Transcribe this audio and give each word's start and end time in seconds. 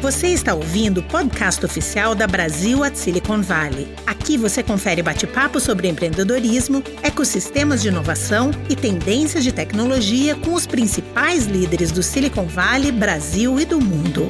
Você 0.00 0.28
está 0.28 0.54
ouvindo 0.54 0.98
o 0.98 1.02
podcast 1.02 1.64
oficial 1.64 2.14
da 2.14 2.26
Brasil 2.26 2.84
at 2.84 2.94
Silicon 2.94 3.40
Valley. 3.40 3.88
Aqui 4.06 4.36
você 4.36 4.62
confere 4.62 5.02
bate-papo 5.02 5.58
sobre 5.58 5.88
empreendedorismo, 5.88 6.82
ecossistemas 7.02 7.80
de 7.80 7.88
inovação 7.88 8.50
e 8.68 8.76
tendências 8.76 9.42
de 9.42 9.50
tecnologia 9.50 10.34
com 10.36 10.52
os 10.52 10.66
principais 10.66 11.46
líderes 11.46 11.90
do 11.90 12.02
Silicon 12.02 12.46
Valley, 12.46 12.92
Brasil 12.92 13.58
e 13.58 13.64
do 13.64 13.80
mundo. 13.80 14.28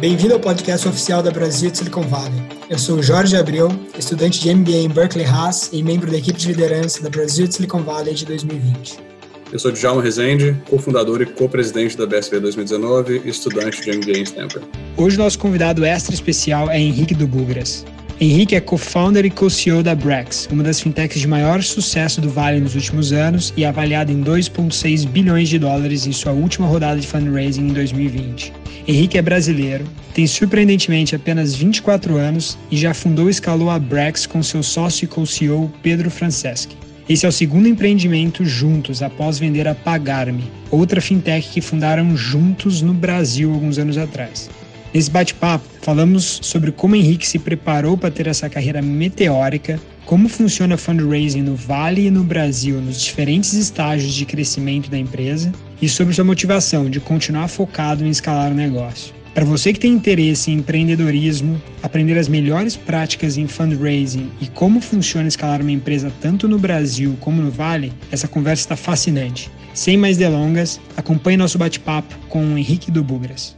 Bem-vindo 0.00 0.34
ao 0.34 0.40
podcast 0.40 0.86
oficial 0.88 1.22
da 1.22 1.30
Brasil 1.30 1.68
at 1.68 1.76
Silicon 1.76 2.02
Valley. 2.02 2.40
Eu 2.70 2.78
sou 2.78 3.02
Jorge 3.02 3.36
Abreu, 3.36 3.68
estudante 3.98 4.40
de 4.40 4.54
MBA 4.54 4.76
em 4.76 4.88
Berkeley 4.88 5.26
Haas 5.26 5.70
e 5.72 5.82
membro 5.82 6.10
da 6.10 6.16
equipe 6.16 6.38
de 6.38 6.48
liderança 6.48 7.02
da 7.02 7.10
Brasil 7.10 7.44
at 7.44 7.52
Silicon 7.52 7.82
Valley 7.82 8.14
de 8.14 8.24
2020. 8.24 9.07
Eu 9.50 9.58
sou 9.58 9.72
Djalma 9.72 10.02
Rezende, 10.02 10.54
cofundador 10.68 11.22
e 11.22 11.26
co-presidente 11.26 11.96
da 11.96 12.06
BSV 12.06 12.38
2019 12.38 13.22
e 13.24 13.30
estudante 13.30 13.80
de 13.80 13.96
MBA 13.96 14.18
em 14.18 14.22
Stanford. 14.22 14.68
Hoje 14.94 15.16
nosso 15.16 15.38
convidado 15.38 15.86
extra 15.86 16.14
especial 16.14 16.70
é 16.70 16.78
Henrique 16.78 17.14
do 17.14 17.26
Bugras. 17.26 17.82
Henrique 18.20 18.54
é 18.54 18.60
co-founder 18.60 19.24
e 19.24 19.30
co-CEO 19.30 19.82
da 19.82 19.94
Brex, 19.94 20.48
uma 20.52 20.62
das 20.62 20.80
fintechs 20.80 21.20
de 21.20 21.26
maior 21.26 21.62
sucesso 21.62 22.20
do 22.20 22.28
Vale 22.28 22.60
nos 22.60 22.74
últimos 22.74 23.10
anos 23.10 23.54
e 23.56 23.64
avaliada 23.64 24.12
em 24.12 24.22
2,6 24.22 25.06
bilhões 25.06 25.48
de 25.48 25.58
dólares 25.58 26.06
em 26.06 26.12
sua 26.12 26.32
última 26.32 26.66
rodada 26.66 27.00
de 27.00 27.06
fundraising 27.06 27.68
em 27.68 27.72
2020. 27.72 28.52
Henrique 28.86 29.16
é 29.16 29.22
brasileiro, 29.22 29.84
tem 30.12 30.26
surpreendentemente 30.26 31.16
apenas 31.16 31.54
24 31.54 32.16
anos 32.16 32.58
e 32.70 32.76
já 32.76 32.92
fundou 32.92 33.28
e 33.28 33.30
escalou 33.30 33.70
a 33.70 33.78
Brex 33.78 34.26
com 34.26 34.42
seu 34.42 34.62
sócio 34.62 35.04
e 35.04 35.08
co-CEO 35.08 35.72
Pedro 35.82 36.10
Franceschi. 36.10 36.87
Esse 37.08 37.24
é 37.24 37.28
o 37.28 37.32
segundo 37.32 37.66
empreendimento 37.66 38.44
juntos 38.44 39.02
após 39.02 39.38
vender 39.38 39.66
a 39.66 39.74
Pagarme, 39.74 40.44
outra 40.70 41.00
fintech 41.00 41.48
que 41.48 41.62
fundaram 41.62 42.14
juntos 42.14 42.82
no 42.82 42.92
Brasil 42.92 43.50
alguns 43.50 43.78
anos 43.78 43.96
atrás. 43.96 44.50
Nesse 44.92 45.10
bate-papo, 45.10 45.64
falamos 45.80 46.38
sobre 46.42 46.70
como 46.70 46.94
Henrique 46.94 47.26
se 47.26 47.38
preparou 47.38 47.96
para 47.96 48.10
ter 48.10 48.26
essa 48.26 48.50
carreira 48.50 48.82
meteórica, 48.82 49.80
como 50.04 50.28
funciona 50.28 50.76
fundraising 50.76 51.40
no 51.40 51.56
Vale 51.56 52.06
e 52.06 52.10
no 52.10 52.22
Brasil 52.22 52.78
nos 52.78 53.00
diferentes 53.00 53.54
estágios 53.54 54.12
de 54.12 54.26
crescimento 54.26 54.90
da 54.90 54.98
empresa 54.98 55.50
e 55.80 55.88
sobre 55.88 56.12
sua 56.12 56.24
motivação 56.24 56.90
de 56.90 57.00
continuar 57.00 57.48
focado 57.48 58.04
em 58.04 58.10
escalar 58.10 58.52
o 58.52 58.54
negócio. 58.54 59.17
Para 59.34 59.44
você 59.44 59.72
que 59.72 59.78
tem 59.78 59.92
interesse 59.92 60.50
em 60.50 60.54
empreendedorismo, 60.54 61.62
aprender 61.82 62.18
as 62.18 62.28
melhores 62.28 62.76
práticas 62.76 63.36
em 63.36 63.46
fundraising 63.46 64.30
e 64.40 64.48
como 64.48 64.80
funciona 64.80 65.28
escalar 65.28 65.60
uma 65.60 65.70
empresa 65.70 66.12
tanto 66.20 66.48
no 66.48 66.58
Brasil 66.58 67.16
como 67.20 67.40
no 67.42 67.50
Vale, 67.50 67.92
essa 68.10 68.26
conversa 68.26 68.62
está 68.62 68.76
fascinante. 68.76 69.50
Sem 69.74 69.96
mais 69.96 70.16
delongas, 70.16 70.80
acompanhe 70.96 71.36
nosso 71.36 71.58
bate-papo 71.58 72.18
com 72.28 72.54
o 72.54 72.58
Henrique 72.58 72.90
do 72.90 73.04
Bugras. 73.04 73.56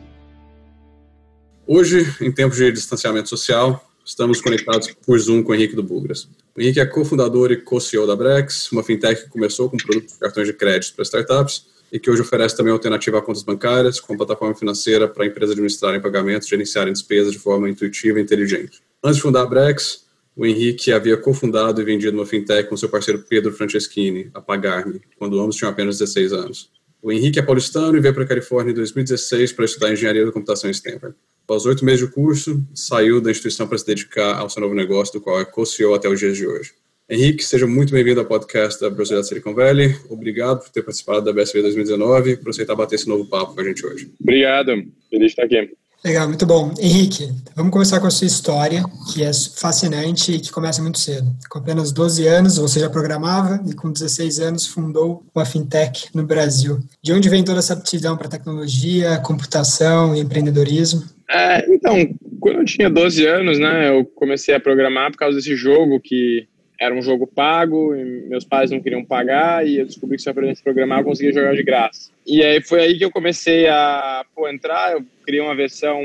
Hoje, 1.67 2.15
em 2.21 2.33
tempos 2.33 2.59
de 2.59 2.73
distanciamento 2.73 3.29
social, 3.29 3.89
estamos 4.05 4.41
conectados 4.41 4.91
por 5.07 5.19
Zoom 5.19 5.43
com 5.43 5.53
o 5.53 5.55
Henrique 5.55 5.77
do 5.77 5.83
Bugras. 5.83 6.29
O 6.55 6.61
Henrique 6.61 6.81
é 6.81 6.85
cofundador 6.85 7.53
e 7.53 7.57
co-CEO 7.57 8.07
da 8.07 8.17
Brex, 8.17 8.71
uma 8.73 8.83
fintech 8.83 9.23
que 9.23 9.31
começou 9.31 9.71
com 9.71 9.77
produtos 9.77 10.15
de 10.15 10.19
cartões 10.19 10.49
de 10.49 10.53
crédito 10.53 10.95
para 10.95 11.05
startups 11.05 11.65
e 11.93 11.99
que 11.99 12.11
hoje 12.11 12.23
oferece 12.23 12.57
também 12.57 12.73
alternativa 12.73 13.19
a 13.19 13.23
contas 13.23 13.43
bancárias, 13.43 13.99
com 14.01 14.17
plataforma 14.17 14.55
financeira 14.55 15.09
para 15.09 15.27
empresas 15.27 15.53
administrarem 15.53 16.01
pagamentos, 16.01 16.49
gerenciarem 16.49 16.93
despesas 16.93 17.33
de 17.33 17.39
forma 17.39 17.69
intuitiva 17.69 18.19
e 18.19 18.23
inteligente. 18.23 18.81
Antes 19.03 19.17
de 19.17 19.23
fundar 19.23 19.43
a 19.43 19.47
Brex, 19.47 20.05
o 20.37 20.47
Henrique 20.47 20.93
havia 20.93 21.17
cofundado 21.17 21.81
e 21.81 21.85
vendido 21.85 22.17
uma 22.17 22.27
fintech 22.27 22.69
com 22.69 22.77
seu 22.77 22.89
parceiro 22.89 23.25
Pedro 23.29 23.53
Franceschini, 23.53 24.31
a 24.33 24.41
Pagar-me, 24.41 25.01
quando 25.19 25.41
ambos 25.41 25.57
tinham 25.57 25.71
apenas 25.71 25.99
16 25.99 26.33
anos. 26.33 26.71
O 27.03 27.11
Henrique 27.11 27.39
é 27.39 27.43
paulistano 27.43 27.97
e 27.97 28.01
veio 28.01 28.13
para 28.13 28.25
a 28.25 28.27
Califórnia 28.27 28.73
em 28.73 28.75
2016 28.75 29.53
para 29.53 29.65
estudar 29.65 29.93
engenharia 29.93 30.25
da 30.25 30.33
computação 30.33 30.69
em 30.69 30.73
Stanford. 30.73 31.17
Após 31.45 31.65
oito 31.65 31.85
meses 31.85 32.07
de 32.07 32.13
curso, 32.13 32.63
saiu 32.75 33.21
da 33.21 33.31
instituição 33.31 33.67
para 33.67 33.79
se 33.79 33.87
dedicar 33.87 34.39
ao 34.39 34.51
seu 34.51 34.61
novo 34.61 34.75
negócio, 34.75 35.15
do 35.15 35.21
qual 35.21 35.41
é 35.41 35.45
co-CEO 35.45 35.95
até 35.95 36.09
os 36.09 36.19
dias 36.19 36.37
de 36.37 36.47
hoje. 36.47 36.73
Henrique, 37.11 37.45
seja 37.45 37.67
muito 37.67 37.93
bem-vindo 37.93 38.21
ao 38.21 38.27
podcast 38.27 38.81
da 38.81 38.89
Brasil 38.89 39.21
Silicon 39.25 39.53
Valley. 39.53 39.97
Obrigado 40.09 40.61
por 40.61 40.69
ter 40.69 40.81
participado 40.81 41.23
da 41.23 41.33
BSV 41.33 41.61
2019 41.63 42.31
e 42.31 42.37
por 42.37 42.51
aceitar 42.51 42.77
bater 42.77 42.95
esse 42.95 43.09
novo 43.09 43.27
papo 43.27 43.53
com 43.53 43.61
a 43.61 43.65
gente 43.65 43.85
hoje. 43.85 44.13
Obrigado, 44.21 44.71
feliz 45.11 45.19
de 45.19 45.27
estar 45.27 45.43
aqui. 45.43 45.73
Legal, 46.05 46.29
muito 46.29 46.47
bom. 46.47 46.73
Henrique, 46.81 47.29
vamos 47.57 47.73
começar 47.73 47.99
com 47.99 48.07
a 48.07 48.11
sua 48.11 48.29
história, 48.29 48.85
que 49.13 49.25
é 49.25 49.33
fascinante 49.33 50.33
e 50.33 50.39
que 50.39 50.53
começa 50.53 50.81
muito 50.81 51.01
cedo. 51.01 51.27
Com 51.51 51.59
apenas 51.59 51.91
12 51.91 52.29
anos, 52.29 52.59
você 52.59 52.79
já 52.79 52.89
programava 52.89 53.61
e 53.69 53.75
com 53.75 53.91
16 53.91 54.39
anos 54.39 54.69
fundou 54.69 55.25
uma 55.35 55.45
fintech 55.45 56.07
no 56.15 56.23
Brasil. 56.23 56.79
De 57.03 57.13
onde 57.13 57.29
vem 57.29 57.43
toda 57.43 57.59
essa 57.59 57.73
aptidão 57.73 58.17
para 58.17 58.29
tecnologia, 58.29 59.19
computação 59.19 60.15
e 60.15 60.21
empreendedorismo? 60.21 61.03
É, 61.29 61.75
então, 61.75 61.97
quando 62.39 62.61
eu 62.61 62.65
tinha 62.65 62.89
12 62.89 63.27
anos, 63.27 63.59
né, 63.59 63.91
eu 63.91 64.05
comecei 64.05 64.55
a 64.55 64.61
programar 64.61 65.11
por 65.11 65.19
causa 65.19 65.37
desse 65.37 65.57
jogo 65.57 66.01
que 66.01 66.49
era 66.81 66.95
um 66.95 67.03
jogo 67.03 67.27
pago, 67.27 67.95
meus 68.27 68.45
pais 68.45 68.71
não 68.71 68.81
queriam 68.81 69.05
pagar 69.05 69.67
e 69.69 69.77
eu 69.77 69.85
descobri 69.85 70.17
que 70.17 70.23
se 70.23 70.29
eu 70.29 70.33
aprendesse 70.33 70.63
a 70.63 70.65
programar 70.65 71.01
eu 71.01 71.05
conseguia 71.05 71.33
jogar 71.33 71.55
de 71.55 71.63
graça. 71.63 72.11
E 72.27 72.43
aí 72.43 72.63
foi 72.63 72.81
aí 72.81 72.97
que 72.97 73.05
eu 73.05 73.11
comecei 73.11 73.69
a 73.69 74.25
pô, 74.35 74.49
entrar, 74.49 74.93
eu 74.93 75.05
criei 75.23 75.43
uma 75.43 75.55
versão 75.55 76.03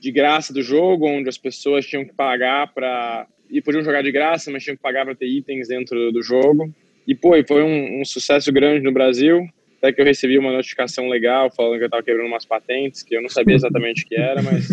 de 0.00 0.10
graça 0.10 0.52
do 0.52 0.60
jogo, 0.60 1.06
onde 1.06 1.28
as 1.28 1.38
pessoas 1.38 1.86
tinham 1.86 2.04
que 2.04 2.12
pagar 2.12 2.72
para 2.74 3.26
e 3.48 3.62
podiam 3.62 3.82
jogar 3.82 4.02
de 4.02 4.10
graça, 4.10 4.50
mas 4.50 4.64
tinham 4.64 4.76
que 4.76 4.82
pagar 4.82 5.04
para 5.04 5.14
ter 5.14 5.26
itens 5.26 5.68
dentro 5.68 6.10
do 6.10 6.20
jogo. 6.20 6.68
E 7.06 7.14
pô, 7.14 7.30
foi 7.46 7.62
um, 7.62 8.00
um, 8.00 8.04
sucesso 8.04 8.52
grande 8.52 8.82
no 8.82 8.92
Brasil, 8.92 9.48
até 9.78 9.92
que 9.92 10.00
eu 10.00 10.04
recebi 10.04 10.36
uma 10.36 10.52
notificação 10.52 11.08
legal 11.08 11.50
falando 11.54 11.78
que 11.78 11.84
eu 11.84 11.86
estava 11.86 12.02
quebrando 12.02 12.26
umas 12.26 12.44
patentes, 12.44 13.04
que 13.04 13.16
eu 13.16 13.22
não 13.22 13.28
sabia 13.28 13.54
exatamente 13.54 14.04
o 14.04 14.06
que 14.08 14.16
era, 14.16 14.42
mas 14.42 14.68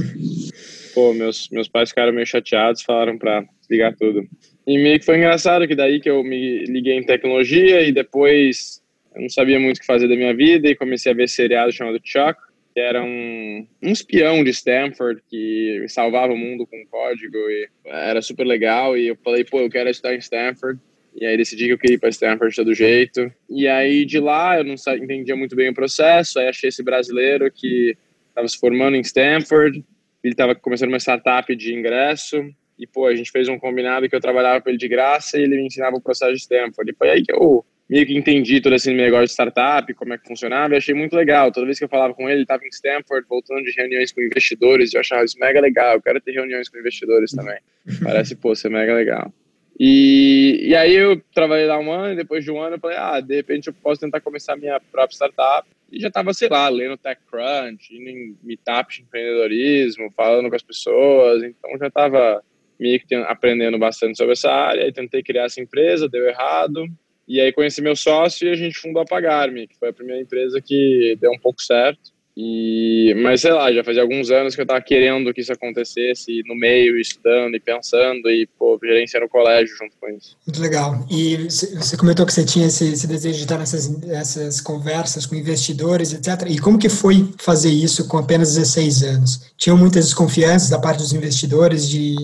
pô, 0.95 1.13
meus 1.13 1.49
meus 1.49 1.67
pais 1.67 1.89
ficaram 1.89 2.13
meio 2.13 2.25
chateados, 2.25 2.81
falaram 2.81 3.17
para 3.17 3.45
ligar 3.69 3.93
tudo. 3.95 4.25
E 4.65 4.77
meio 4.77 4.97
que 4.97 5.05
foi 5.05 5.17
engraçado 5.17 5.67
que 5.67 5.75
daí 5.75 5.99
que 5.99 6.09
eu 6.09 6.23
me 6.23 6.63
liguei 6.63 6.97
em 6.97 7.05
tecnologia 7.05 7.81
e 7.81 7.91
depois 7.91 8.81
eu 9.13 9.21
não 9.21 9.29
sabia 9.29 9.59
muito 9.59 9.77
o 9.77 9.79
que 9.81 9.85
fazer 9.85 10.07
da 10.07 10.15
minha 10.15 10.33
vida 10.33 10.69
e 10.69 10.75
comecei 10.75 11.11
a 11.11 11.15
ver 11.15 11.27
seriado 11.27 11.71
chamado 11.71 11.99
Chuck, 12.03 12.39
que 12.73 12.79
era 12.79 13.03
um, 13.03 13.67
um 13.83 13.91
espião 13.91 14.43
de 14.43 14.49
Stanford 14.49 15.21
que 15.29 15.85
salvava 15.87 16.33
o 16.33 16.37
mundo 16.37 16.65
com 16.65 16.85
código 16.89 17.37
e 17.37 17.69
era 17.85 18.21
super 18.21 18.45
legal 18.45 18.97
e 18.97 19.07
eu 19.07 19.17
falei, 19.23 19.43
pô, 19.43 19.59
eu 19.59 19.69
quero 19.69 19.89
estudar 19.89 20.15
em 20.15 20.19
Stanford. 20.19 20.79
E 21.17 21.25
aí 21.25 21.37
decidi 21.37 21.67
que 21.67 21.71
eu 21.71 21.77
queria 21.77 21.95
ir 21.95 21.99
para 21.99 22.09
Stanford 22.09 22.49
de 22.49 22.55
todo 22.57 22.73
jeito. 22.73 23.31
E 23.49 23.67
aí 23.67 24.05
de 24.05 24.19
lá 24.19 24.57
eu 24.57 24.63
não 24.65 24.75
entendia 25.01 25.35
muito 25.35 25.55
bem 25.55 25.69
o 25.69 25.73
processo, 25.73 26.39
aí 26.39 26.47
achei 26.47 26.69
esse 26.69 26.83
brasileiro 26.83 27.49
que 27.49 27.95
estava 28.27 28.47
se 28.49 28.59
formando 28.59 28.97
em 28.97 29.01
Stanford, 29.01 29.81
ele 30.27 30.33
estava 30.33 30.55
começando 30.55 30.89
uma 30.89 30.99
startup 30.99 31.55
de 31.55 31.73
ingresso 31.73 32.37
e, 32.77 32.85
pô, 32.87 33.07
a 33.07 33.15
gente 33.15 33.31
fez 33.31 33.47
um 33.47 33.57
combinado 33.57 34.09
que 34.09 34.15
eu 34.15 34.19
trabalhava 34.19 34.59
para 34.59 34.71
ele 34.71 34.79
de 34.79 34.87
graça 34.87 35.37
e 35.37 35.43
ele 35.43 35.55
me 35.55 35.67
ensinava 35.67 35.95
o 35.95 36.01
processo 36.01 36.33
de 36.33 36.39
Stanford. 36.39 36.91
E 36.91 36.95
foi 36.95 37.09
aí 37.09 37.23
que 37.23 37.31
eu 37.31 37.65
meio 37.87 38.05
que 38.05 38.17
entendi 38.17 38.59
todo 38.59 38.73
esse 38.73 38.91
negócio 38.91 39.27
de 39.27 39.31
startup, 39.31 39.93
como 39.93 40.13
é 40.13 40.17
que 40.17 40.27
funcionava, 40.27 40.73
e 40.73 40.77
achei 40.77 40.95
muito 40.95 41.15
legal. 41.15 41.51
Toda 41.51 41.65
vez 41.67 41.77
que 41.77 41.85
eu 41.85 41.89
falava 41.89 42.13
com 42.13 42.23
ele, 42.23 42.37
ele 42.37 42.41
estava 42.41 42.65
em 42.65 42.69
Stanford, 42.69 43.25
voltando 43.29 43.63
de 43.63 43.71
reuniões 43.77 44.11
com 44.11 44.21
investidores, 44.21 44.91
e 44.91 44.97
eu 44.97 45.01
achava 45.01 45.23
isso 45.23 45.37
mega 45.39 45.61
legal. 45.61 45.93
Eu 45.93 46.01
quero 46.01 46.19
ter 46.19 46.31
reuniões 46.31 46.67
com 46.67 46.79
investidores 46.79 47.31
também. 47.31 47.59
Parece, 48.03 48.35
pô, 48.35 48.55
ser 48.55 48.69
mega 48.69 48.93
legal. 48.93 49.31
E, 49.77 50.69
e 50.69 50.75
aí 50.75 50.95
eu 50.95 51.21
trabalhei 51.33 51.65
lá 51.65 51.77
um 51.77 51.91
ano, 51.91 52.13
e 52.13 52.17
depois 52.17 52.43
de 52.43 52.51
um 52.51 52.61
ano 52.61 52.75
eu 52.75 52.79
falei, 52.79 52.97
ah, 52.97 53.19
de 53.19 53.35
repente 53.35 53.67
eu 53.67 53.73
posso 53.73 53.99
tentar 53.99 54.21
começar 54.21 54.55
minha 54.55 54.79
própria 54.79 55.15
startup. 55.15 55.67
E 55.91 55.99
já 55.99 56.07
estava, 56.07 56.33
sei 56.33 56.49
lá, 56.49 56.67
lendo 56.69 56.97
TechCrunch, 56.97 57.95
indo 57.95 58.09
em 58.09 58.37
meetups 58.41 58.97
de 58.97 59.01
empreendedorismo, 59.03 60.11
falando 60.11 60.49
com 60.49 60.55
as 60.55 60.63
pessoas, 60.63 61.43
então 61.43 61.77
já 61.77 61.87
estava 61.87 62.43
meio 62.79 62.99
que 62.99 63.15
aprendendo 63.15 63.77
bastante 63.77 64.17
sobre 64.17 64.33
essa 64.33 64.51
área, 64.51 64.83
aí 64.83 64.91
tentei 64.91 65.23
criar 65.23 65.45
essa 65.45 65.61
empresa, 65.61 66.09
deu 66.09 66.27
errado, 66.27 66.87
e 67.27 67.39
aí 67.39 67.51
conheci 67.51 67.81
meu 67.81 67.95
sócio 67.95 68.47
e 68.47 68.51
a 68.51 68.55
gente 68.55 68.77
fundou 68.77 69.01
a 69.01 69.05
Pagarme, 69.05 69.67
que 69.67 69.77
foi 69.77 69.89
a 69.89 69.93
primeira 69.93 70.21
empresa 70.21 70.61
que 70.61 71.17
deu 71.19 71.31
um 71.31 71.39
pouco 71.39 71.61
certo. 71.61 72.14
E, 72.37 73.13
mas 73.21 73.41
sei 73.41 73.51
lá, 73.51 73.71
já 73.71 73.83
fazia 73.83 74.01
alguns 74.01 74.29
anos 74.29 74.55
que 74.55 74.61
eu 74.61 74.63
estava 74.63 74.81
querendo 74.81 75.33
que 75.33 75.39
isso 75.39 75.53
acontecesse 75.53 76.43
no 76.45 76.55
meio, 76.55 76.99
estudando 76.99 77.55
e 77.55 77.59
pensando 77.59 78.29
e 78.29 78.47
pô, 78.59 78.77
gerenciando 78.83 79.25
o 79.25 79.29
colégio 79.29 79.75
junto 79.77 79.95
com 79.99 80.09
isso. 80.09 80.37
Muito 80.45 80.61
legal. 80.61 81.05
E 81.09 81.37
você 81.47 81.95
comentou 81.95 82.25
que 82.25 82.33
você 82.33 82.43
tinha 82.43 82.67
esse, 82.67 82.91
esse 82.91 83.07
desejo 83.07 83.37
de 83.37 83.43
estar 83.43 83.57
nessas, 83.57 84.01
nessas 84.01 84.59
conversas 84.59 85.25
com 85.25 85.35
investidores, 85.35 86.13
etc. 86.13 86.49
E 86.49 86.59
como 86.59 86.77
que 86.77 86.89
foi 86.89 87.25
fazer 87.37 87.69
isso 87.69 88.07
com 88.07 88.17
apenas 88.17 88.55
16 88.55 89.03
anos? 89.03 89.53
Tinham 89.57 89.77
muitas 89.77 90.05
desconfianças 90.05 90.69
da 90.69 90.79
parte 90.79 90.97
dos 90.97 91.13
investidores 91.13 91.87
de 91.89 92.15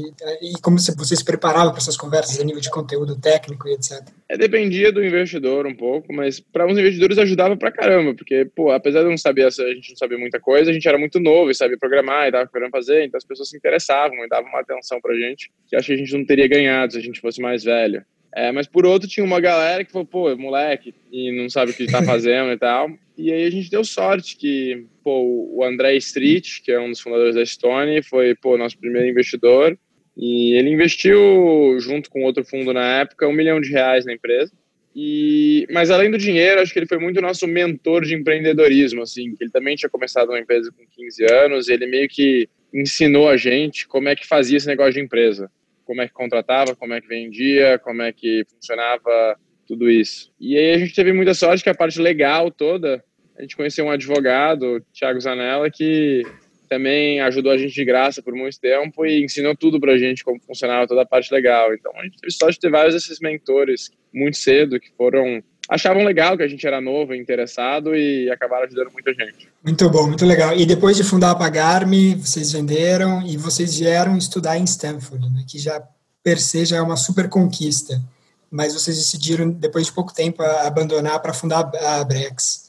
e 0.41 0.53
como 0.61 0.77
você 0.77 1.15
se 1.15 1.23
preparava 1.23 1.71
para 1.71 1.79
essas 1.79 1.95
conversas 1.95 2.39
a 2.39 2.43
nível 2.43 2.59
de 2.59 2.69
conteúdo 2.69 3.15
técnico 3.15 3.67
e 3.67 3.73
etc. 3.73 4.01
É, 4.27 4.37
dependia 4.37 4.91
do 4.91 5.03
investidor 5.03 5.65
um 5.65 5.75
pouco, 5.75 6.13
mas 6.13 6.39
para 6.39 6.65
uns 6.65 6.77
investidores 6.77 7.17
ajudava 7.17 7.55
pra 7.55 7.71
caramba, 7.71 8.13
porque 8.13 8.45
pô, 8.55 8.71
apesar 8.71 8.99
de 8.99 9.05
eu 9.05 9.09
não 9.11 9.17
saber, 9.17 9.45
a 9.45 9.49
gente 9.49 9.97
sabia 10.01 10.17
muita 10.17 10.39
coisa, 10.39 10.69
a 10.69 10.73
gente 10.73 10.87
era 10.87 10.97
muito 10.97 11.19
novo 11.19 11.49
e 11.49 11.55
sabia 11.55 11.77
programar 11.77 12.27
e 12.27 12.31
tava 12.31 12.49
querendo 12.51 12.71
fazer, 12.71 13.05
então 13.05 13.17
as 13.17 13.25
pessoas 13.25 13.49
se 13.49 13.57
interessavam 13.57 14.23
e 14.23 14.27
davam 14.27 14.49
uma 14.49 14.59
atenção 14.59 14.99
pra 14.99 15.15
gente 15.15 15.51
que 15.67 15.75
acho 15.75 15.87
que 15.87 15.93
a 15.93 15.97
gente 15.97 16.17
não 16.17 16.25
teria 16.25 16.47
ganhado 16.47 16.93
se 16.93 16.99
a 16.99 17.01
gente 17.01 17.21
fosse 17.21 17.41
mais 17.41 17.63
velho. 17.63 18.03
É, 18.33 18.51
mas 18.51 18.65
por 18.65 18.85
outro, 18.85 19.09
tinha 19.09 19.25
uma 19.25 19.41
galera 19.41 19.83
que 19.83 19.91
falou, 19.91 20.05
pô, 20.05 20.35
moleque, 20.37 20.93
e 21.11 21.31
não 21.31 21.49
sabe 21.49 21.71
o 21.71 21.73
que 21.73 21.85
tá 21.85 22.01
fazendo 22.03 22.51
e 22.51 22.57
tal. 22.57 22.89
E 23.17 23.31
aí 23.31 23.45
a 23.45 23.49
gente 23.49 23.69
deu 23.69 23.83
sorte 23.83 24.37
que 24.37 24.85
pô, 25.03 25.21
o 25.53 25.63
André 25.63 25.95
Street, 25.97 26.61
que 26.63 26.71
é 26.71 26.79
um 26.79 26.89
dos 26.89 27.01
fundadores 27.01 27.35
da 27.35 27.45
Stone, 27.45 28.01
foi 28.03 28.33
pô, 28.35 28.57
nosso 28.57 28.77
primeiro 28.77 29.07
investidor. 29.07 29.77
E 30.15 30.57
ele 30.57 30.69
investiu, 30.69 31.77
junto 31.79 32.09
com 32.09 32.23
outro 32.23 32.43
fundo 32.43 32.73
na 32.73 32.99
época, 32.99 33.27
um 33.27 33.33
milhão 33.33 33.59
de 33.59 33.71
reais 33.71 34.05
na 34.05 34.13
empresa. 34.13 34.51
E, 34.95 35.65
mas 35.71 35.89
além 35.89 36.11
do 36.11 36.17
dinheiro, 36.17 36.61
acho 36.61 36.73
que 36.73 36.79
ele 36.79 36.87
foi 36.87 36.97
muito 36.97 37.21
nosso 37.21 37.47
mentor 37.47 38.03
de 38.03 38.13
empreendedorismo, 38.13 39.01
assim, 39.01 39.35
que 39.35 39.43
ele 39.43 39.51
também 39.51 39.75
tinha 39.75 39.89
começado 39.89 40.29
uma 40.29 40.39
empresa 40.39 40.71
com 40.71 40.85
15 40.85 41.25
anos, 41.31 41.69
ele 41.69 41.85
meio 41.85 42.09
que 42.09 42.49
ensinou 42.73 43.29
a 43.29 43.37
gente 43.37 43.87
como 43.87 44.09
é 44.09 44.15
que 44.15 44.27
fazia 44.27 44.57
esse 44.57 44.67
negócio 44.67 44.93
de 44.93 44.99
empresa, 44.99 45.49
como 45.85 46.01
é 46.01 46.07
que 46.07 46.13
contratava, 46.13 46.75
como 46.75 46.93
é 46.93 47.01
que 47.01 47.07
vendia, 47.07 47.79
como 47.79 48.01
é 48.01 48.11
que 48.11 48.43
funcionava 48.49 49.37
tudo 49.65 49.89
isso. 49.89 50.31
E 50.39 50.57
aí 50.57 50.73
a 50.73 50.77
gente 50.77 50.93
teve 50.93 51.13
muita 51.13 51.33
sorte 51.33 51.63
que 51.63 51.69
a 51.69 51.75
parte 51.75 51.99
legal 51.99 52.51
toda, 52.51 53.03
a 53.37 53.41
gente 53.41 53.55
conheceu 53.55 53.85
um 53.85 53.91
advogado, 53.91 54.85
Thiago 54.93 55.19
Zanella, 55.21 55.69
que 55.71 56.23
também 56.71 57.19
ajudou 57.19 57.51
a 57.51 57.57
gente 57.57 57.73
de 57.73 57.83
graça 57.83 58.23
por 58.23 58.33
muito 58.33 58.57
tempo 58.57 59.05
e 59.05 59.21
ensinou 59.21 59.53
tudo 59.53 59.77
pra 59.77 59.97
gente 59.97 60.23
como 60.23 60.39
funcionava 60.39 60.87
toda 60.87 61.01
a 61.01 61.05
parte 61.05 61.33
legal. 61.33 61.73
Então 61.73 61.91
a 61.99 62.03
gente 62.05 62.17
teve 62.17 62.31
sorte 62.31 62.53
de 62.53 62.61
ter 62.61 62.71
vários 62.71 62.93
desses 62.93 63.19
mentores 63.19 63.91
muito 64.13 64.37
cedo 64.37 64.79
que 64.79 64.89
foram 64.97 65.43
achavam 65.67 66.05
legal 66.05 66.37
que 66.37 66.43
a 66.43 66.47
gente 66.47 66.65
era 66.65 66.79
novo 66.79 67.13
interessado 67.13 67.93
e 67.93 68.31
acabaram 68.31 68.65
ajudando 68.65 68.89
muita 68.93 69.13
gente. 69.13 69.49
Muito 69.61 69.89
bom, 69.89 70.07
muito 70.07 70.25
legal. 70.25 70.55
E 70.55 70.65
depois 70.65 70.95
de 70.95 71.03
fundar 71.03 71.31
a 71.31 71.35
Pagarme, 71.35 72.15
vocês 72.15 72.53
venderam 72.53 73.21
e 73.21 73.35
vocês 73.35 73.77
vieram 73.77 74.17
estudar 74.17 74.57
em 74.57 74.63
Stanford, 74.63 75.29
né, 75.29 75.43
que 75.45 75.59
já 75.59 75.83
per 76.23 76.39
se 76.39 76.63
já 76.63 76.77
é 76.77 76.81
uma 76.81 76.95
super 76.95 77.27
conquista. 77.27 78.01
Mas 78.49 78.73
vocês 78.73 78.95
decidiram, 78.95 79.49
depois 79.49 79.87
de 79.87 79.93
pouco 79.93 80.13
tempo, 80.13 80.41
abandonar 80.41 81.21
para 81.21 81.33
fundar 81.33 81.69
a 81.75 82.03
Brex. 82.03 82.60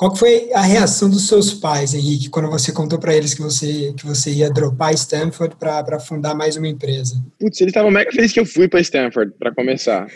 Qual 0.00 0.16
foi 0.16 0.50
a 0.54 0.62
reação 0.62 1.10
dos 1.10 1.28
seus 1.28 1.52
pais, 1.52 1.92
Henrique, 1.92 2.30
quando 2.30 2.48
você 2.48 2.72
contou 2.72 2.98
para 2.98 3.14
eles 3.14 3.34
que 3.34 3.42
você, 3.42 3.92
que 3.94 4.06
você 4.06 4.30
ia 4.30 4.50
dropar 4.50 4.94
Stanford 4.94 5.56
para 5.56 6.00
fundar 6.00 6.34
mais 6.34 6.56
uma 6.56 6.66
empresa? 6.66 7.22
Putz, 7.38 7.60
eles 7.60 7.70
estavam 7.70 7.90
mega 7.90 8.10
felizes 8.10 8.32
que 8.32 8.40
eu 8.40 8.46
fui 8.46 8.66
para 8.66 8.80
Stanford, 8.80 9.34
para 9.38 9.54
começar. 9.54 10.06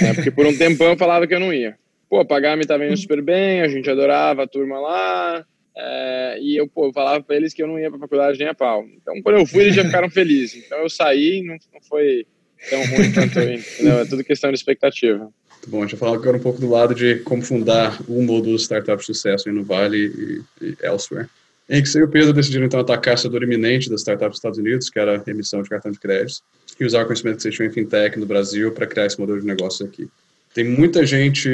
É, 0.00 0.14
porque 0.14 0.30
por 0.30 0.46
um 0.46 0.56
tempão 0.56 0.86
eu 0.86 0.96
falava 0.96 1.26
que 1.26 1.34
eu 1.34 1.40
não 1.40 1.52
ia. 1.52 1.76
Pô, 2.08 2.20
a 2.20 2.24
Pagame 2.24 2.62
estava 2.62 2.86
indo 2.86 2.96
super 2.96 3.20
bem, 3.20 3.60
a 3.60 3.68
gente 3.68 3.90
adorava 3.90 4.44
a 4.44 4.48
turma 4.48 4.80
lá. 4.80 5.44
É, 5.76 6.38
e 6.40 6.58
eu, 6.58 6.66
pô, 6.66 6.90
falava 6.90 7.22
para 7.22 7.36
eles 7.36 7.52
que 7.52 7.62
eu 7.62 7.66
não 7.66 7.78
ia 7.78 7.90
para 7.90 8.00
faculdade 8.00 8.38
nem 8.38 8.48
a 8.48 8.54
pau. 8.54 8.82
Então, 8.96 9.20
quando 9.20 9.40
eu 9.40 9.44
fui, 9.44 9.64
eles 9.64 9.74
já 9.74 9.84
ficaram 9.84 10.08
felizes. 10.08 10.64
Então, 10.64 10.78
eu 10.78 10.88
saí, 10.88 11.42
não, 11.42 11.58
não 11.70 11.82
foi 11.86 12.26
tão 12.70 12.82
ruim 12.86 13.12
quanto 13.12 13.38
eu, 13.40 13.52
entendeu? 13.52 13.98
É 13.98 14.06
tudo 14.06 14.24
questão 14.24 14.50
de 14.50 14.56
expectativa. 14.56 15.30
Muito 15.64 15.70
bom, 15.70 15.80
deixa 15.80 15.94
eu 15.94 15.98
falar 15.98 16.16
agora 16.16 16.36
um 16.36 16.40
pouco 16.40 16.60
do 16.60 16.68
lado 16.68 16.94
de 16.94 17.16
como 17.20 17.40
fundar 17.40 17.98
uma 18.06 18.32
ou 18.32 18.42
duas 18.42 18.62
startups 18.62 19.06
de 19.06 19.14
sucesso 19.14 19.50
no 19.50 19.64
Vale 19.64 19.96
e, 20.60 20.64
e 20.66 20.76
elsewhere. 20.82 21.26
Henrique, 21.66 21.88
você 21.88 22.00
e 22.00 22.02
o 22.02 22.08
Pedro 22.08 22.34
decidiram 22.34 22.66
então 22.66 22.78
atacar 22.80 23.14
essa 23.14 23.30
dor 23.30 23.42
iminente 23.42 23.88
das 23.88 24.00
startups 24.00 24.32
dos 24.32 24.38
Estados 24.38 24.58
Unidos, 24.58 24.90
que 24.90 24.98
era 24.98 25.22
emissão 25.26 25.62
de 25.62 25.70
cartão 25.70 25.90
de 25.90 25.98
crédito, 25.98 26.40
e 26.78 26.84
usar 26.84 27.02
o 27.02 27.06
conhecimento 27.06 27.36
que 27.36 27.42
vocês 27.44 27.54
tinham 27.54 27.70
em 27.70 27.72
fintech 27.72 28.18
no 28.18 28.26
Brasil 28.26 28.72
para 28.72 28.86
criar 28.86 29.06
esse 29.06 29.18
modelo 29.18 29.40
de 29.40 29.46
negócio 29.46 29.86
aqui. 29.86 30.06
Tem 30.52 30.64
muita 30.64 31.06
gente 31.06 31.48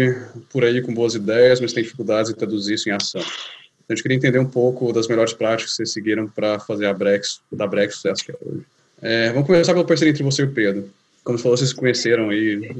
por 0.52 0.64
aí 0.64 0.82
com 0.82 0.92
boas 0.92 1.14
ideias, 1.14 1.60
mas 1.60 1.72
tem 1.72 1.84
dificuldades 1.84 2.32
em 2.32 2.34
traduzir 2.34 2.74
isso 2.74 2.88
em 2.88 2.92
ação. 2.92 3.20
Então, 3.20 3.90
a 3.90 3.94
gente 3.94 4.02
queria 4.02 4.16
entender 4.16 4.40
um 4.40 4.46
pouco 4.46 4.92
das 4.92 5.06
melhores 5.06 5.32
práticas 5.32 5.70
que 5.70 5.76
vocês 5.76 5.92
seguiram 5.92 6.26
para 6.26 6.58
fazer 6.58 6.86
a 6.86 6.92
Brex, 6.92 7.40
da 7.52 7.66
Brex 7.68 7.94
sucesso 7.94 8.24
que 8.24 8.32
é 8.32 8.34
hoje. 8.44 8.62
É, 9.00 9.28
vamos 9.30 9.46
começar 9.46 9.72
pela 9.72 9.86
parceria 9.86 10.10
entre 10.10 10.24
você 10.24 10.42
e 10.42 10.46
o 10.46 10.50
Pedro 10.50 10.90
como 11.24 11.38
você 11.38 11.42
falou, 11.42 11.56
vocês 11.56 11.70
se 11.70 11.76
conheceram 11.76 12.30
aí 12.30 12.70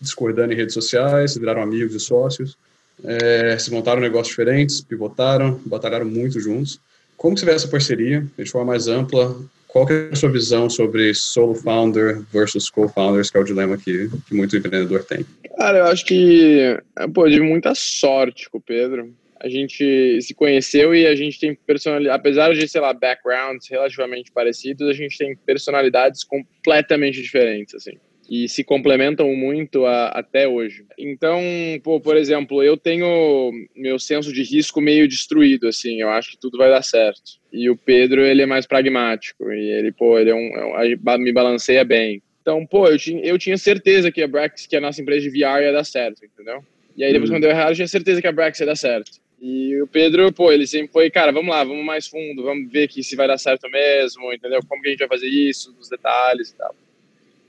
discordando 0.00 0.52
em 0.52 0.56
redes 0.56 0.74
sociais, 0.74 1.36
viraram 1.36 1.62
amigos 1.62 1.94
e 1.94 2.00
sócios, 2.00 2.56
é, 3.04 3.58
se 3.58 3.70
montaram 3.70 4.00
negócios 4.00 4.28
diferentes, 4.28 4.80
pivotaram, 4.80 5.60
batalharam 5.66 6.06
muito 6.06 6.40
juntos. 6.40 6.80
Como 7.16 7.36
você 7.36 7.44
vê 7.44 7.52
essa 7.52 7.68
parceria, 7.68 8.26
de 8.38 8.50
forma 8.50 8.72
mais 8.72 8.86
ampla? 8.86 9.36
Qual 9.66 9.88
é 9.88 10.10
a 10.12 10.16
sua 10.16 10.30
visão 10.30 10.70
sobre 10.70 11.12
solo 11.14 11.54
founder 11.54 12.22
versus 12.32 12.70
co-founders, 12.70 13.28
que 13.30 13.36
é 13.36 13.40
o 13.40 13.44
dilema 13.44 13.76
que, 13.76 14.08
que 14.28 14.34
muito 14.34 14.56
empreendedor 14.56 15.04
tem? 15.04 15.26
Cara, 15.56 15.78
eu 15.78 15.84
acho 15.86 16.04
que, 16.04 16.78
pô, 17.12 17.26
eu 17.26 17.32
tive 17.32 17.44
muita 17.44 17.74
sorte 17.74 18.48
com 18.48 18.58
o 18.58 18.60
Pedro 18.60 19.12
a 19.44 19.48
gente 19.50 20.22
se 20.22 20.32
conheceu 20.32 20.94
e 20.94 21.06
a 21.06 21.14
gente 21.14 21.38
tem 21.38 21.54
personalidade, 21.54 22.16
apesar 22.16 22.54
de, 22.54 22.66
sei 22.66 22.80
lá, 22.80 22.94
backgrounds 22.94 23.68
relativamente 23.68 24.32
parecidos, 24.32 24.88
a 24.88 24.94
gente 24.94 25.18
tem 25.18 25.36
personalidades 25.36 26.24
completamente 26.24 27.20
diferentes, 27.20 27.74
assim, 27.74 27.92
e 28.28 28.48
se 28.48 28.64
complementam 28.64 29.36
muito 29.36 29.84
a, 29.84 30.06
até 30.08 30.48
hoje. 30.48 30.86
Então, 30.98 31.42
pô, 31.82 32.00
por 32.00 32.16
exemplo, 32.16 32.62
eu 32.62 32.74
tenho 32.74 33.52
meu 33.76 33.98
senso 33.98 34.32
de 34.32 34.42
risco 34.42 34.80
meio 34.80 35.06
destruído, 35.06 35.68
assim, 35.68 36.00
eu 36.00 36.08
acho 36.08 36.30
que 36.30 36.38
tudo 36.38 36.56
vai 36.56 36.70
dar 36.70 36.82
certo. 36.82 37.32
E 37.52 37.68
o 37.68 37.76
Pedro, 37.76 38.24
ele 38.24 38.40
é 38.40 38.46
mais 38.46 38.66
pragmático 38.66 39.52
e 39.52 39.72
ele, 39.72 39.92
pô, 39.92 40.18
ele 40.18 40.30
é 40.30 40.34
um, 40.34 40.56
é 40.56 40.96
um 40.96 41.18
me 41.18 41.32
balanceia 41.34 41.84
bem. 41.84 42.22
Então, 42.40 42.64
pô, 42.64 42.88
eu 42.88 42.96
tinha, 42.96 43.22
eu 43.22 43.36
tinha 43.36 43.58
certeza 43.58 44.10
que 44.10 44.22
a 44.22 44.26
Brax, 44.26 44.66
que 44.66 44.74
a 44.74 44.80
nossa 44.80 45.02
empresa 45.02 45.28
de 45.28 45.38
VR, 45.38 45.60
ia 45.60 45.72
dar 45.72 45.84
certo, 45.84 46.24
entendeu? 46.24 46.64
E 46.96 47.04
aí 47.04 47.12
depois 47.12 47.28
uhum. 47.28 47.36
quando 47.36 47.42
deu 47.42 47.50
errado, 47.50 47.70
eu 47.70 47.74
tinha 47.74 47.88
certeza 47.88 48.22
que 48.22 48.26
a 48.26 48.32
Brax 48.32 48.58
ia 48.60 48.66
dar 48.66 48.76
certo. 48.76 49.23
E 49.46 49.78
o 49.82 49.86
Pedro, 49.86 50.32
pô, 50.32 50.50
ele 50.50 50.66
sempre 50.66 50.90
foi, 50.90 51.10
cara, 51.10 51.30
vamos 51.30 51.50
lá, 51.50 51.62
vamos 51.62 51.84
mais 51.84 52.06
fundo, 52.06 52.42
vamos 52.42 52.72
ver 52.72 52.88
que 52.88 53.02
se 53.02 53.14
vai 53.14 53.28
dar 53.28 53.36
certo 53.36 53.68
mesmo, 53.68 54.32
entendeu? 54.32 54.58
Como 54.66 54.80
que 54.80 54.88
a 54.88 54.90
gente 54.92 55.00
vai 55.00 55.08
fazer 55.08 55.28
isso, 55.28 55.76
os 55.78 55.86
detalhes 55.86 56.48
e 56.48 56.56
tal. 56.56 56.74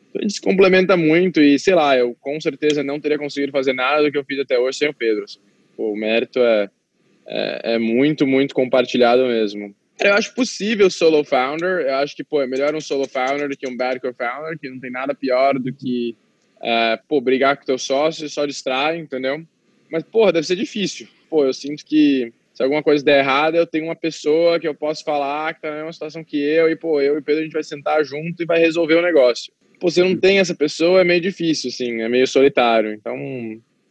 Então 0.09 0.19
a 0.19 0.21
gente 0.21 0.33
se 0.33 0.41
complementa 0.41 0.97
muito 0.97 1.39
e, 1.39 1.57
sei 1.57 1.73
lá, 1.73 1.97
eu 1.97 2.13
com 2.19 2.37
certeza 2.41 2.83
não 2.83 2.99
teria 2.99 3.17
conseguido 3.17 3.53
fazer 3.53 3.71
nada 3.71 4.03
do 4.03 4.11
que 4.11 4.17
eu 4.17 4.25
fiz 4.25 4.37
até 4.39 4.59
hoje 4.59 4.77
sem 4.77 4.89
o 4.89 4.93
Pedro. 4.93 5.23
Assim. 5.23 5.39
Pô, 5.77 5.93
o 5.93 5.95
mérito 5.95 6.39
é, 6.39 6.69
é, 7.27 7.75
é, 7.75 7.77
muito, 7.77 8.27
muito 8.27 8.53
compartilhado 8.53 9.25
mesmo. 9.27 9.73
Eu 9.97 10.15
acho 10.15 10.35
possível 10.35 10.89
solo 10.89 11.23
founder, 11.23 11.85
eu 11.87 11.95
acho 11.95 12.13
que, 12.13 12.25
pô, 12.25 12.41
é 12.41 12.45
melhor 12.45 12.75
um 12.75 12.81
solo 12.81 13.07
founder 13.07 13.47
do 13.47 13.55
que 13.55 13.69
um 13.69 13.77
bad 13.77 14.01
co-founder, 14.01 14.59
que 14.59 14.69
não 14.69 14.81
tem 14.81 14.91
nada 14.91 15.15
pior 15.15 15.57
do 15.57 15.71
que, 15.71 16.13
é, 16.61 16.99
pô, 17.07 17.21
brigar 17.21 17.55
com 17.55 17.65
teu 17.65 17.77
sócio 17.77 18.25
e 18.25 18.29
só 18.29 18.45
distrai, 18.45 18.97
entendeu? 18.97 19.41
Mas, 19.89 20.03
porra, 20.03 20.33
deve 20.33 20.45
ser 20.45 20.57
difícil 20.57 21.07
pô, 21.29 21.45
eu 21.45 21.53
sinto 21.53 21.85
que 21.85 22.31
se 22.53 22.63
alguma 22.63 22.81
coisa 22.81 23.03
der 23.03 23.19
errada, 23.19 23.57
eu 23.57 23.67
tenho 23.67 23.83
uma 23.83 23.95
pessoa 23.95 24.59
que 24.59 24.67
eu 24.67 24.73
posso 24.73 25.03
falar 25.03 25.53
que 25.53 25.61
tá 25.61 25.69
na 25.69 25.75
mesma 25.77 25.91
situação 25.91 26.23
que 26.23 26.37
eu, 26.37 26.69
e, 26.69 26.75
pô, 26.75 27.01
eu 27.01 27.15
e 27.15 27.17
o 27.19 27.21
Pedro 27.21 27.41
a 27.41 27.43
gente 27.43 27.53
vai 27.53 27.63
sentar 27.63 28.03
junto 28.05 28.41
e 28.41 28.45
vai 28.45 28.59
resolver 28.59 28.95
o 28.95 29.01
negócio. 29.01 29.51
Pô, 29.77 29.89
você 29.89 30.01
não 30.01 30.15
tem 30.15 30.39
essa 30.39 30.55
pessoa, 30.55 31.01
é 31.01 31.03
meio 31.03 31.19
difícil, 31.19 31.69
assim, 31.69 32.01
é 32.01 32.07
meio 32.07 32.25
solitário. 32.25 32.93
Então, 32.93 33.17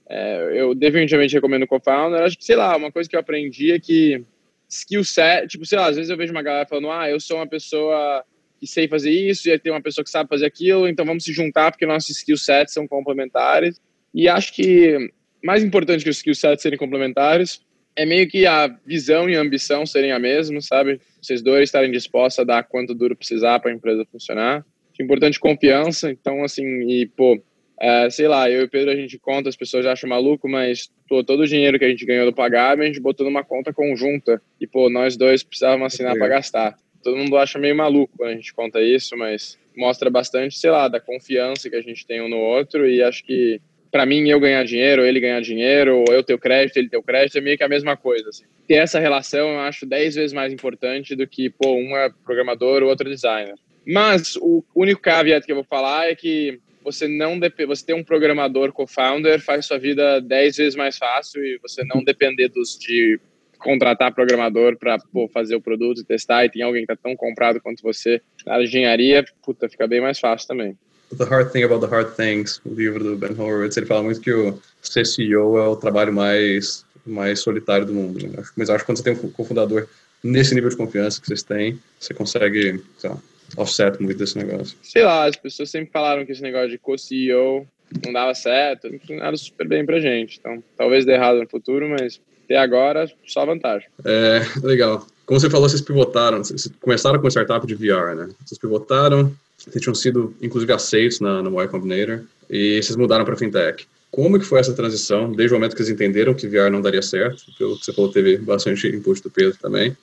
é, 0.09 0.53
eu 0.55 0.75
definitivamente 0.75 1.35
recomendo 1.35 1.65
o 1.65 1.67
co-founder. 1.67 2.23
Acho 2.23 2.39
que, 2.39 2.45
sei 2.45 2.57
lá, 2.57 2.75
uma 2.75 2.91
coisa 2.91 3.09
que 3.09 3.15
eu 3.15 3.21
aprendi 3.21 3.71
é 3.71 3.79
que 3.79 4.25
skill 4.67 5.05
set, 5.05 5.47
tipo, 5.47 5.67
sei 5.67 5.79
lá, 5.79 5.89
às 5.89 5.97
vezes 5.97 6.11
eu 6.11 6.17
vejo 6.17 6.33
uma 6.33 6.43
galera 6.43 6.67
falando, 6.67 6.91
ah, 6.91 7.09
eu 7.09 7.21
sou 7.21 7.37
uma 7.37 7.47
pessoa 7.47 8.25
que 8.59 8.67
sei 8.67 8.89
fazer 8.89 9.11
isso, 9.11 9.47
e 9.47 9.53
aí 9.53 9.59
tem 9.59 9.71
uma 9.71 9.83
pessoa 9.83 10.03
que 10.03 10.11
sabe 10.11 10.29
fazer 10.29 10.47
aquilo, 10.47 10.89
então 10.89 11.05
vamos 11.05 11.25
se 11.25 11.35
juntar 11.35 11.71
porque 11.71 11.85
nossos 11.85 12.17
skill 12.17 12.39
sets 12.39 12.73
são 12.73 12.89
complementares. 12.89 13.79
E 14.15 14.27
acho 14.27 14.55
que 14.55 15.11
mais 15.45 15.63
importante 15.63 16.03
que 16.03 16.11
os 16.11 16.17
skill 16.17 16.35
sets 16.35 16.63
serem 16.63 16.79
complementares 16.79 17.61
é 17.97 18.05
meio 18.05 18.27
que 18.27 18.47
a 18.47 18.67
visão 18.85 19.29
e 19.29 19.37
a 19.37 19.41
ambição 19.41 19.87
serem 19.87 20.11
a 20.11 20.19
mesma, 20.19 20.61
sabe? 20.61 21.01
Vocês 21.21 21.43
dois 21.43 21.65
estarem 21.65 21.91
dispostos 21.91 22.41
a 22.41 22.45
dar 22.45 22.65
quanto 22.65 22.95
duro 22.95 23.15
precisar 23.15 23.61
para 23.61 23.71
a 23.71 23.75
empresa 23.75 24.05
funcionar. 24.11 24.65
É 24.99 25.03
importante 25.03 25.39
confiança, 25.39 26.11
então, 26.11 26.43
assim, 26.43 26.65
e, 26.89 27.07
pô, 27.07 27.41
é, 27.81 28.09
sei 28.11 28.27
lá, 28.27 28.51
eu 28.51 28.63
e 28.63 28.65
o 28.65 28.69
Pedro 28.69 28.91
a 28.91 28.97
gente 28.97 29.19
conta, 29.19 29.49
as 29.49 29.57
pessoas 29.57 29.87
acham 29.87 30.09
maluco, 30.09 30.49
mas 30.49 30.91
pô, 31.09 31.23
todo 31.23 31.41
o 31.41 31.47
dinheiro 31.47 31.79
que 31.79 31.85
a 31.85 31.89
gente 31.89 32.07
ganhou 32.07 32.27
do 32.27 32.35
pagar, 32.35 32.79
a 32.79 32.87
gente 32.87 33.01
botou 33.01 33.27
numa 33.27 33.45
conta 33.45 33.73
conjunta. 33.73 34.41
E, 34.61 34.67
pô, 34.67 34.89
nós 34.89 35.17
dois 35.17 35.43
precisávamos 35.43 35.87
assinar 35.93 36.17
para 36.17 36.29
gastar. 36.29 36.79
Todo 37.03 37.17
mundo 37.17 37.37
acha 37.37 37.59
meio 37.59 37.77
maluco 37.77 38.17
quando 38.17 38.31
a 38.31 38.35
gente 38.35 38.55
conta 38.55 38.81
isso, 38.81 39.17
mas 39.17 39.59
mostra 39.77 40.09
bastante, 40.09 40.59
sei 40.59 40.71
lá, 40.71 40.89
da 40.89 41.01
confiança 41.01 41.69
que 41.69 41.77
a 41.77 41.83
gente 41.83 42.07
tem 42.07 42.23
um 42.23 42.29
no 42.29 42.39
outro 42.39 42.89
e 42.89 43.03
acho 43.03 43.25
que 43.25 43.61
para 43.95 44.05
mim, 44.05 44.29
eu 44.29 44.41
ganhar 44.41 44.65
dinheiro, 44.65 45.07
ele 45.07 45.21
ganhar 45.21 45.41
dinheiro, 45.41 45.99
ou 45.99 46.13
eu 46.13 46.21
ter 46.21 46.35
o 46.35 46.39
crédito, 46.39 46.79
ele 46.79 46.89
ter 46.89 46.97
o 46.97 47.03
crédito, 47.03 47.39
é 47.39 47.41
meio 47.41 47.57
que 47.57 47.63
a 47.63 47.69
mesma 47.69 47.97
coisa. 47.97 48.29
Assim. 48.29 48.43
Ter 48.67 48.75
essa 48.75 48.99
relação 48.99 49.53
eu 49.53 49.61
acho 49.61 49.87
dez 49.87 50.17
vezes 50.17 50.33
mais 50.33 50.53
importante 50.53 51.15
do 51.15 51.29
que, 51.29 51.49
pô, 51.49 51.77
um 51.77 51.97
é 51.97 52.11
programador, 52.25 52.83
o 52.83 52.89
outro 52.89 53.07
é 53.07 53.13
designer. 53.13 53.55
Mas 53.87 54.35
o 54.35 54.65
único 54.75 55.01
caveat 55.01 55.47
que 55.47 55.53
eu 55.53 55.55
vou 55.55 55.65
falar 55.65 56.09
é 56.11 56.17
que 56.17 56.59
você 56.83 57.07
não 57.07 57.39
você 57.69 57.87
ter 57.87 57.95
um 57.95 58.03
programador 58.03 58.73
co-founder 58.73 59.41
faz 59.41 59.67
sua 59.67 59.79
vida 59.79 60.21
dez 60.21 60.57
vezes 60.57 60.75
mais 60.75 60.99
fácil 60.99 61.45
e 61.45 61.57
você 61.59 61.85
não 61.85 62.03
depender 62.03 62.49
dos 62.49 62.77
de 62.77 63.21
contratar 63.59 64.13
programador 64.13 64.77
para 64.77 64.99
fazer 65.33 65.55
o 65.55 65.63
produto 65.63 66.01
e 66.01 66.05
testar 66.05 66.45
e 66.45 66.51
tem 66.51 66.63
alguém 66.63 66.85
que 66.85 66.93
está 66.93 67.01
tão 67.01 67.15
comprado 67.15 67.61
quanto 67.61 67.81
você 67.81 68.21
na 68.45 68.61
engenharia, 68.61 69.25
puta, 69.41 69.69
fica 69.69 69.87
bem 69.87 70.01
mais 70.01 70.19
fácil 70.19 70.49
também. 70.49 70.77
The 71.17 71.25
Hard 71.25 71.51
Thing 71.51 71.63
About 71.63 71.87
the 71.87 71.95
Hard 71.95 72.15
Things, 72.15 72.61
o 72.65 72.75
livro 72.75 73.03
do 73.03 73.17
Ben 73.17 73.33
Horowitz, 73.33 73.77
ele 73.77 73.87
fala 73.87 74.03
muito 74.03 74.21
que 74.21 74.33
o 74.33 74.59
ser 74.83 75.07
CEO 75.07 75.59
é 75.59 75.69
o 75.69 75.77
trabalho 75.77 76.13
mais, 76.13 76.85
mais 77.07 77.41
solitário 77.41 77.87
do 77.87 77.95
mundo. 77.95 78.27
Né? 78.27 78.43
Mas 78.57 78.71
acho 78.71 78.81
que 78.81 78.87
quando 78.87 78.99
você 78.99 79.05
tem 79.05 79.13
um 79.13 79.31
cofundador 79.31 79.87
nesse 80.23 80.55
nível 80.55 80.71
de 80.71 80.77
confiança 80.77 81.21
que 81.21 81.27
vocês 81.27 81.43
têm, 81.43 81.79
você 82.01 82.15
consegue, 82.15 82.83
sei 82.99 83.11
lá, 83.11 83.19
offset 83.57 84.03
muito 84.03 84.19
desse 84.19 84.39
negócio. 84.39 84.77
Sei 84.83 85.03
lá, 85.03 85.27
as 85.27 85.37
pessoas 85.37 85.71
sempre 85.71 85.91
falaram 85.93 86.25
que 86.25 86.33
esse 86.33 86.43
negócio 86.43 86.71
de 86.71 86.79
co-CEO 86.79 87.67
não 88.05 88.13
dava 88.13 88.35
certo, 88.35 88.91
não 88.91 88.99
funcionaram 88.99 89.37
super 89.37 89.69
bem 89.69 89.85
pra 89.85 90.01
gente. 90.01 90.39
Então, 90.41 90.63
talvez 90.77 91.05
dê 91.05 91.13
errado 91.13 91.39
no 91.39 91.49
futuro, 91.49 91.89
mas 91.89 92.21
até 92.45 92.57
agora, 92.57 93.11
só 93.27 93.45
vantagem. 93.45 93.89
É, 94.05 94.41
legal. 94.63 95.07
Como 95.27 95.41
você 95.41 95.49
falou, 95.49 95.69
vocês 95.69 95.81
pivotaram, 95.81 96.39
vocês 96.39 96.71
começaram 96.81 97.19
com 97.21 97.29
startup 97.29 97.67
de 97.67 97.75
VR, 97.75 98.15
né? 98.15 98.29
Vocês 98.45 98.59
pivotaram, 98.59 99.35
vocês 99.57 99.83
tinham 99.83 99.95
sido, 99.95 100.35
inclusive, 100.41 100.73
aceitos 100.73 101.21
na, 101.21 101.43
no 101.43 101.61
Y 101.61 101.69
Combinator, 101.69 102.21
e 102.49 102.83
vocês 102.83 102.97
mudaram 102.97 103.25
para 103.25 103.37
fintech. 103.37 103.87
Como 104.11 104.39
que 104.39 104.45
foi 104.45 104.61
essa 104.61 104.75
transição, 104.75 105.33
desde 105.33 105.55
o 105.55 105.59
momento 105.59 105.75
que 105.75 105.83
eles 105.83 105.91
entenderam 105.91 106.35
que 106.35 106.47
VR 106.47 106.71
não 106.71 106.81
daria 106.81 107.03
certo, 107.03 107.43
pelo 107.59 107.79
que 107.79 107.85
você 107.85 107.93
falou, 107.93 108.13
teve 108.13 108.37
bastante 108.39 108.87
input 108.87 109.23
do 109.23 109.31
Pedro 109.31 109.59
também, 109.61 109.97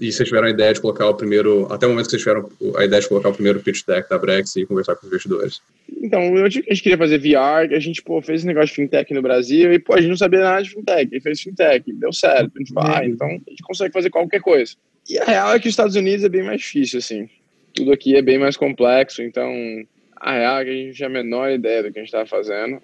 e 0.00 0.10
vocês 0.10 0.28
tiveram 0.28 0.48
a 0.48 0.50
ideia 0.50 0.72
de 0.72 0.80
colocar 0.80 1.06
o 1.06 1.14
primeiro, 1.14 1.66
até 1.70 1.86
o 1.86 1.90
momento 1.90 2.06
que 2.06 2.10
vocês 2.10 2.22
tiveram 2.22 2.50
a 2.76 2.84
ideia 2.84 3.00
de 3.00 3.08
colocar 3.08 3.28
o 3.28 3.34
primeiro 3.34 3.60
pitch 3.60 3.86
deck 3.86 4.08
da 4.08 4.18
Brex 4.18 4.56
e 4.56 4.66
conversar 4.66 4.96
com 4.96 5.02
os 5.02 5.12
investidores? 5.12 5.60
Então, 6.02 6.34
a 6.36 6.48
gente 6.48 6.82
queria 6.82 6.98
fazer 6.98 7.18
VR, 7.18 7.72
a 7.74 7.78
gente, 7.78 8.02
pô, 8.02 8.20
fez 8.20 8.40
esse 8.40 8.46
negócio 8.46 8.68
de 8.68 8.74
fintech 8.74 9.12
no 9.14 9.22
Brasil 9.22 9.72
e, 9.72 9.78
pô, 9.78 9.94
a 9.94 10.00
gente 10.00 10.10
não 10.10 10.16
sabia 10.16 10.40
nada 10.40 10.62
de 10.62 10.70
fintech, 10.70 11.14
e 11.14 11.20
fez 11.20 11.40
fintech, 11.40 11.92
deu 11.92 12.12
certo. 12.12 12.50
A 12.56 12.58
gente 12.58 12.72
falou, 12.72 12.90
ah, 12.90 13.06
então 13.06 13.28
a 13.28 13.50
gente 13.50 13.62
consegue 13.62 13.92
fazer 13.92 14.10
qualquer 14.10 14.40
coisa. 14.40 14.72
E 15.08 15.18
a 15.18 15.24
real 15.24 15.54
é 15.54 15.60
que 15.60 15.68
os 15.68 15.72
Estados 15.72 15.94
Unidos 15.94 16.24
é 16.24 16.28
bem 16.28 16.42
mais 16.42 16.60
difícil, 16.60 16.98
assim. 16.98 17.28
Tudo 17.74 17.92
aqui 17.92 18.16
é 18.16 18.22
bem 18.22 18.38
mais 18.38 18.56
complexo, 18.56 19.22
então 19.22 19.52
a 20.20 20.34
real 20.34 20.60
é 20.60 20.64
que 20.64 20.70
a 20.70 20.74
gente 20.74 20.86
não 20.86 20.92
tinha 20.92 21.08
a 21.08 21.12
menor 21.12 21.50
ideia 21.50 21.82
do 21.82 21.90
que 21.90 21.98
a 21.98 22.02
gente 22.02 22.08
estava 22.08 22.26
fazendo. 22.26 22.82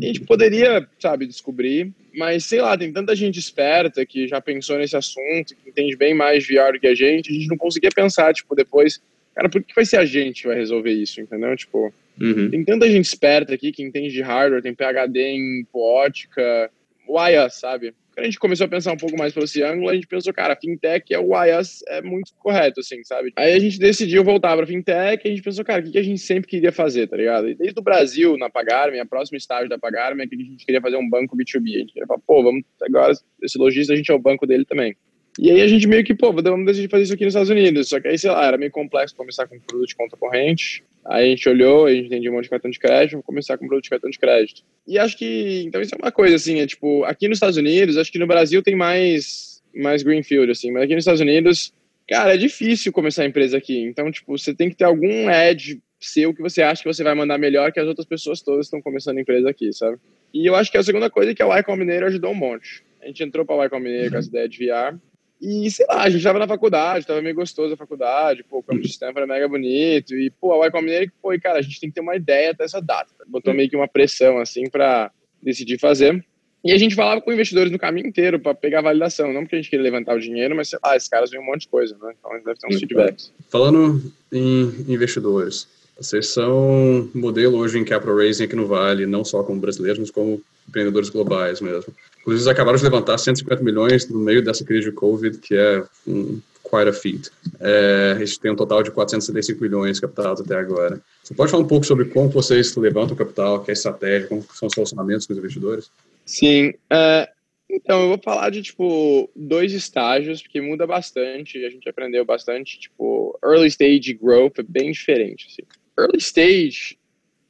A 0.00 0.04
gente 0.04 0.20
poderia, 0.22 0.88
sabe, 0.98 1.26
descobrir, 1.26 1.92
mas 2.16 2.46
sei 2.46 2.62
lá, 2.62 2.76
tem 2.78 2.90
tanta 2.90 3.14
gente 3.14 3.38
esperta 3.38 4.04
que 4.06 4.26
já 4.26 4.40
pensou 4.40 4.78
nesse 4.78 4.96
assunto, 4.96 5.54
que 5.54 5.68
entende 5.68 5.94
bem 5.96 6.14
mais 6.14 6.46
VR 6.46 6.72
do 6.72 6.80
que 6.80 6.86
a 6.86 6.94
gente, 6.94 7.30
a 7.30 7.34
gente 7.34 7.48
não 7.48 7.58
conseguia 7.58 7.90
pensar, 7.94 8.32
tipo, 8.32 8.54
depois, 8.54 9.02
cara, 9.34 9.50
por 9.50 9.62
que 9.62 9.74
vai 9.74 9.84
ser 9.84 9.98
a 9.98 10.06
gente 10.06 10.40
que 10.42 10.48
vai 10.48 10.56
resolver 10.56 10.92
isso, 10.92 11.20
entendeu? 11.20 11.54
Tipo, 11.54 11.92
uhum. 12.18 12.50
tem 12.50 12.64
tanta 12.64 12.88
gente 12.88 13.04
esperta 13.04 13.52
aqui 13.52 13.70
que 13.70 13.82
entende 13.82 14.10
de 14.10 14.22
hardware, 14.22 14.62
tem 14.62 14.74
PHD 14.74 15.20
em 15.20 15.66
ótica, 15.74 16.70
why 17.06 17.50
sabe? 17.50 17.92
Quando 18.18 18.24
a 18.24 18.30
gente 18.30 18.40
começou 18.40 18.64
a 18.64 18.68
pensar 18.68 18.92
um 18.92 18.96
pouco 18.96 19.16
mais 19.16 19.32
pelo 19.32 19.44
esse 19.44 19.62
ângulo, 19.62 19.88
a 19.88 19.94
gente 19.94 20.08
pensou, 20.08 20.34
cara, 20.34 20.56
fintech 20.56 21.14
é 21.14 21.20
o 21.20 21.40
IAS 21.40 21.84
é 21.86 22.02
muito 22.02 22.34
correto, 22.40 22.80
assim, 22.80 22.96
sabe? 23.04 23.32
Aí 23.36 23.52
a 23.52 23.58
gente 23.60 23.78
decidiu 23.78 24.24
voltar 24.24 24.56
para 24.56 24.66
fintech 24.66 25.22
e 25.24 25.28
a 25.28 25.30
gente 25.30 25.44
pensou, 25.44 25.64
cara, 25.64 25.86
o 25.86 25.88
que, 25.88 25.96
a 25.96 26.02
gente 26.02 26.18
sempre 26.18 26.50
queria 26.50 26.72
fazer, 26.72 27.06
tá 27.06 27.16
ligado? 27.16 27.48
E 27.48 27.54
desde 27.54 27.78
o 27.78 27.82
Brasil, 27.82 28.36
na 28.36 28.50
Pagarme, 28.50 28.98
a 28.98 29.06
próxima 29.06 29.38
estágio 29.38 29.68
da 29.68 29.78
Pagarme 29.78 30.24
é 30.24 30.26
que 30.26 30.34
a 30.34 30.38
gente 30.38 30.66
queria 30.66 30.80
fazer 30.80 30.96
um 30.96 31.08
banco 31.08 31.36
B2B. 31.36 31.76
A 31.76 31.78
gente 31.78 31.92
queria 31.92 32.08
falar, 32.08 32.18
pô, 32.26 32.42
vamos, 32.42 32.64
agora, 32.82 33.12
esse 33.40 33.56
lojista, 33.56 33.92
a 33.92 33.96
gente 33.96 34.10
é 34.10 34.14
o 34.14 34.18
banco 34.18 34.48
dele 34.48 34.64
também. 34.64 34.96
E 35.38 35.52
aí 35.52 35.60
a 35.60 35.68
gente 35.68 35.86
meio 35.86 36.02
que, 36.02 36.12
pô, 36.12 36.32
vamos 36.32 36.66
decidir 36.66 36.90
fazer 36.90 37.04
isso 37.04 37.14
aqui 37.14 37.24
nos 37.24 37.34
Estados 37.34 37.50
Unidos. 37.50 37.88
Só 37.88 38.00
que 38.00 38.08
aí, 38.08 38.18
sei 38.18 38.32
lá, 38.32 38.44
era 38.44 38.58
meio 38.58 38.72
complexo 38.72 39.14
começar 39.14 39.46
com 39.46 39.60
produto 39.60 39.90
de 39.90 39.94
conta 39.94 40.16
corrente. 40.16 40.82
Aí 41.08 41.24
a 41.24 41.28
gente 41.30 41.48
olhou, 41.48 41.86
a 41.86 41.94
gente 41.94 42.06
entendia 42.06 42.30
um 42.30 42.34
monte 42.34 42.44
de 42.44 42.50
cartão 42.50 42.70
de 42.70 42.78
crédito, 42.78 43.12
vamos 43.12 43.26
começar 43.26 43.56
com 43.56 43.64
um 43.64 43.68
produto 43.68 43.84
de 43.84 43.90
cartão 43.90 44.10
de 44.10 44.18
crédito. 44.18 44.62
E 44.86 44.98
acho 44.98 45.16
que, 45.16 45.62
então 45.66 45.80
isso 45.80 45.94
é 45.94 45.98
uma 45.98 46.12
coisa, 46.12 46.36
assim, 46.36 46.60
é 46.60 46.66
tipo, 46.66 47.02
aqui 47.04 47.26
nos 47.28 47.36
Estados 47.36 47.56
Unidos, 47.56 47.96
acho 47.96 48.12
que 48.12 48.18
no 48.18 48.26
Brasil 48.26 48.62
tem 48.62 48.76
mais, 48.76 49.62
mais 49.74 50.02
greenfield, 50.02 50.50
assim, 50.50 50.70
mas 50.70 50.82
aqui 50.82 50.94
nos 50.94 51.02
Estados 51.02 51.22
Unidos, 51.22 51.72
cara, 52.06 52.34
é 52.34 52.36
difícil 52.36 52.92
começar 52.92 53.22
a 53.22 53.26
empresa 53.26 53.56
aqui. 53.56 53.78
Então, 53.80 54.10
tipo, 54.10 54.36
você 54.36 54.54
tem 54.54 54.68
que 54.68 54.76
ter 54.76 54.84
algum 54.84 55.30
edge 55.30 55.80
seu 55.98 56.34
que 56.34 56.42
você 56.42 56.62
acha 56.62 56.82
que 56.82 56.92
você 56.92 57.02
vai 57.02 57.14
mandar 57.14 57.38
melhor 57.38 57.72
que 57.72 57.80
as 57.80 57.88
outras 57.88 58.06
pessoas 58.06 58.42
todas 58.42 58.66
estão 58.66 58.80
começando 58.80 59.16
a 59.16 59.20
empresa 59.20 59.48
aqui, 59.48 59.72
sabe? 59.72 59.98
E 60.32 60.46
eu 60.46 60.54
acho 60.54 60.70
que 60.70 60.76
a 60.76 60.82
segunda 60.82 61.08
coisa 61.08 61.32
é 61.32 61.34
que 61.34 61.42
a 61.42 61.46
Y 61.46 61.62
Combinator 61.64 62.08
ajudou 62.08 62.32
um 62.32 62.36
monte. 62.36 62.82
A 63.02 63.06
gente 63.06 63.22
entrou 63.22 63.46
para 63.46 63.62
a 63.62 63.64
Y 63.64 63.70
Combinator 63.70 64.10
com 64.10 64.18
essa 64.18 64.28
ideia 64.28 64.48
de 64.48 64.58
VR, 64.58 64.98
e, 65.40 65.70
sei 65.70 65.86
lá, 65.86 66.02
a 66.02 66.10
gente 66.10 66.22
tava 66.22 66.38
na 66.38 66.48
faculdade, 66.48 67.06
tava 67.06 67.22
meio 67.22 67.34
gostoso 67.34 67.74
a 67.74 67.76
faculdade, 67.76 68.42
pô, 68.42 68.58
o 68.58 68.62
campo 68.62 68.82
de 68.82 68.88
Stanford 68.88 69.20
era 69.20 69.26
mega 69.26 69.48
bonito, 69.48 70.14
e, 70.16 70.30
pô, 70.30 70.52
a 70.52 70.66
Y 70.66 70.70
Combinator 70.72 71.12
foi, 71.22 71.38
cara, 71.38 71.58
a 71.58 71.62
gente 71.62 71.80
tem 71.80 71.88
que 71.88 71.94
ter 71.94 72.00
uma 72.00 72.16
ideia 72.16 72.50
até 72.50 72.64
essa 72.64 72.80
data. 72.80 73.12
Botou 73.26 73.54
meio 73.54 73.70
que 73.70 73.76
uma 73.76 73.88
pressão, 73.88 74.38
assim, 74.38 74.68
para 74.68 75.10
decidir 75.42 75.78
fazer. 75.78 76.24
E 76.64 76.72
a 76.72 76.76
gente 76.76 76.96
falava 76.96 77.20
com 77.20 77.32
investidores 77.32 77.70
no 77.70 77.78
caminho 77.78 78.08
inteiro 78.08 78.40
para 78.40 78.52
pegar 78.52 78.80
validação, 78.80 79.32
não 79.32 79.42
porque 79.42 79.54
a 79.54 79.58
gente 79.58 79.70
queria 79.70 79.84
levantar 79.84 80.16
o 80.16 80.20
dinheiro, 80.20 80.56
mas, 80.56 80.70
sei 80.70 80.78
lá, 80.84 80.96
esses 80.96 81.08
caras 81.08 81.30
veem 81.30 81.42
um 81.42 81.46
monte 81.46 81.62
de 81.62 81.68
coisa, 81.68 81.96
né? 82.02 82.12
Então 82.18 82.32
a 82.32 82.36
gente 82.36 82.44
deve 82.44 82.58
ter 82.58 82.66
uns 82.66 82.80
feedbacks. 82.80 83.32
Falando 83.48 84.12
em 84.32 84.62
investidores, 84.88 85.68
vocês 85.96 86.26
são 86.28 87.08
modelo 87.14 87.58
hoje 87.58 87.78
em 87.78 87.84
capital 87.84 88.16
raising 88.16 88.44
aqui 88.44 88.56
no 88.56 88.66
Vale, 88.66 89.06
não 89.06 89.24
só 89.24 89.44
como 89.44 89.60
brasileiros, 89.60 90.00
mas 90.00 90.10
como 90.10 90.42
empreendedores 90.68 91.08
globais 91.08 91.60
mesmo. 91.60 91.94
Eles 92.32 92.46
acabaram 92.46 92.76
de 92.76 92.84
levantar 92.84 93.18
150 93.18 93.62
milhões 93.62 94.08
no 94.08 94.18
meio 94.18 94.42
dessa 94.42 94.64
crise 94.64 94.90
de 94.90 94.92
Covid, 94.92 95.38
que 95.38 95.54
é 95.54 95.84
um 96.06 96.40
quite 96.68 96.88
a 96.88 96.92
feat. 96.92 97.30
É, 97.60 98.14
a 98.16 98.24
gente 98.24 98.38
tem 98.38 98.50
um 98.50 98.56
total 98.56 98.82
de 98.82 98.90
475 98.90 99.60
milhões 99.60 99.98
captados 99.98 100.42
até 100.42 100.54
agora. 100.54 101.00
Você 101.22 101.34
pode 101.34 101.50
falar 101.50 101.62
um 101.62 101.66
pouco 101.66 101.86
sobre 101.86 102.06
como 102.06 102.28
vocês 102.28 102.74
levantam 102.76 103.16
capital, 103.16 103.62
que 103.64 103.70
é 103.70 103.72
a 103.72 103.74
estratégia, 103.74 104.28
como 104.28 104.42
são 104.52 104.68
os 104.68 104.74
relacionamentos 104.74 105.26
com 105.26 105.32
os 105.32 105.38
investidores? 105.38 105.90
Sim. 106.26 106.70
Uh, 106.92 107.26
então, 107.70 108.02
eu 108.02 108.08
vou 108.08 108.20
falar 108.22 108.50
de, 108.50 108.62
tipo, 108.62 109.30
dois 109.34 109.72
estágios, 109.72 110.42
porque 110.42 110.60
muda 110.60 110.86
bastante, 110.86 111.64
a 111.64 111.70
gente 111.70 111.88
aprendeu 111.88 112.24
bastante, 112.24 112.78
tipo, 112.78 113.38
early 113.44 113.68
stage 113.68 114.14
growth 114.14 114.58
é 114.58 114.62
bem 114.62 114.90
diferente, 114.92 115.46
assim. 115.50 115.62
Early 115.98 116.18
stage, 116.18 116.98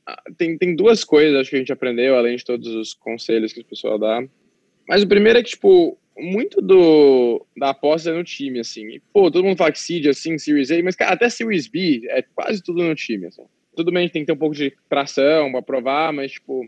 ah, 0.06 0.23
tem, 0.37 0.56
tem 0.56 0.75
duas 0.75 1.04
coisas 1.04 1.38
acho 1.38 1.50
que 1.50 1.56
a 1.56 1.58
gente 1.58 1.73
aprendeu, 1.73 2.16
além 2.16 2.37
de 2.37 2.44
todos 2.44 2.66
os 2.75 2.94
conselhos 2.94 3.52
que 3.52 3.61
o 3.61 3.64
pessoal 3.64 3.99
dá. 3.99 4.25
Mas 4.88 5.02
o 5.02 5.07
primeiro 5.07 5.38
é 5.38 5.42
que, 5.42 5.50
tipo, 5.50 5.99
muito 6.18 6.62
do, 6.62 7.45
da 7.57 7.71
aposta 7.71 8.11
é 8.11 8.14
no 8.14 8.25
time, 8.25 8.61
assim. 8.61 8.88
E, 8.88 9.02
pô, 9.12 9.30
todo 9.30 9.45
mundo 9.45 9.59
fala 9.59 9.71
que 9.71 9.78
seed, 9.78 10.07
assim, 10.07 10.38
Series 10.38 10.71
A, 10.71 10.83
mas, 10.83 10.97
cara, 10.97 11.12
até 11.12 11.28
Series 11.28 11.68
B 11.68 12.02
é 12.09 12.25
quase 12.35 12.62
tudo 12.62 12.83
no 12.83 12.95
time, 12.95 13.26
assim. 13.26 13.42
Tudo 13.76 13.92
bem, 13.92 14.09
tem 14.09 14.23
que 14.23 14.26
ter 14.26 14.33
um 14.33 14.38
pouco 14.38 14.57
de 14.57 14.73
tração 14.88 15.52
pra 15.52 15.62
provar, 15.62 16.12
mas, 16.12 16.33
tipo, 16.33 16.66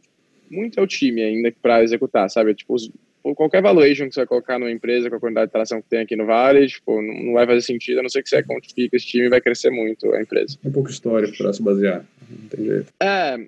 muito 0.50 0.78
é 0.78 0.82
o 0.82 0.86
time 0.86 1.22
ainda 1.22 1.52
para 1.62 1.82
executar, 1.82 2.28
sabe? 2.30 2.54
Tipo, 2.54 2.74
os, 2.74 2.90
qualquer 3.34 3.62
valuation 3.62 4.06
que 4.06 4.14
você 4.14 4.20
vai 4.20 4.26
colocar 4.26 4.58
numa 4.58 4.70
empresa 4.70 5.08
com 5.08 5.16
a 5.16 5.20
quantidade 5.20 5.46
de 5.46 5.52
tração 5.52 5.80
que 5.80 5.88
tem 5.88 6.00
aqui 6.00 6.14
no 6.14 6.26
Vale, 6.26 6.68
tipo, 6.68 7.00
não, 7.00 7.24
não 7.24 7.32
vai 7.32 7.46
fazer 7.46 7.62
sentido, 7.62 8.00
a 8.00 8.02
não 8.02 8.08
ser 8.10 8.22
que 8.22 8.28
você 8.28 8.42
quantifique 8.42 8.94
esse 8.94 9.06
time 9.06 9.28
vai 9.28 9.40
crescer 9.40 9.70
muito 9.70 10.12
a 10.12 10.20
empresa. 10.20 10.56
Um 10.64 10.70
pouco 10.70 10.90
histórico 10.90 11.36
para 11.38 11.52
se 11.52 11.62
basear, 11.62 12.04
não 12.28 12.48
tem 12.48 12.64
jeito. 12.66 12.92
É, 13.02 13.38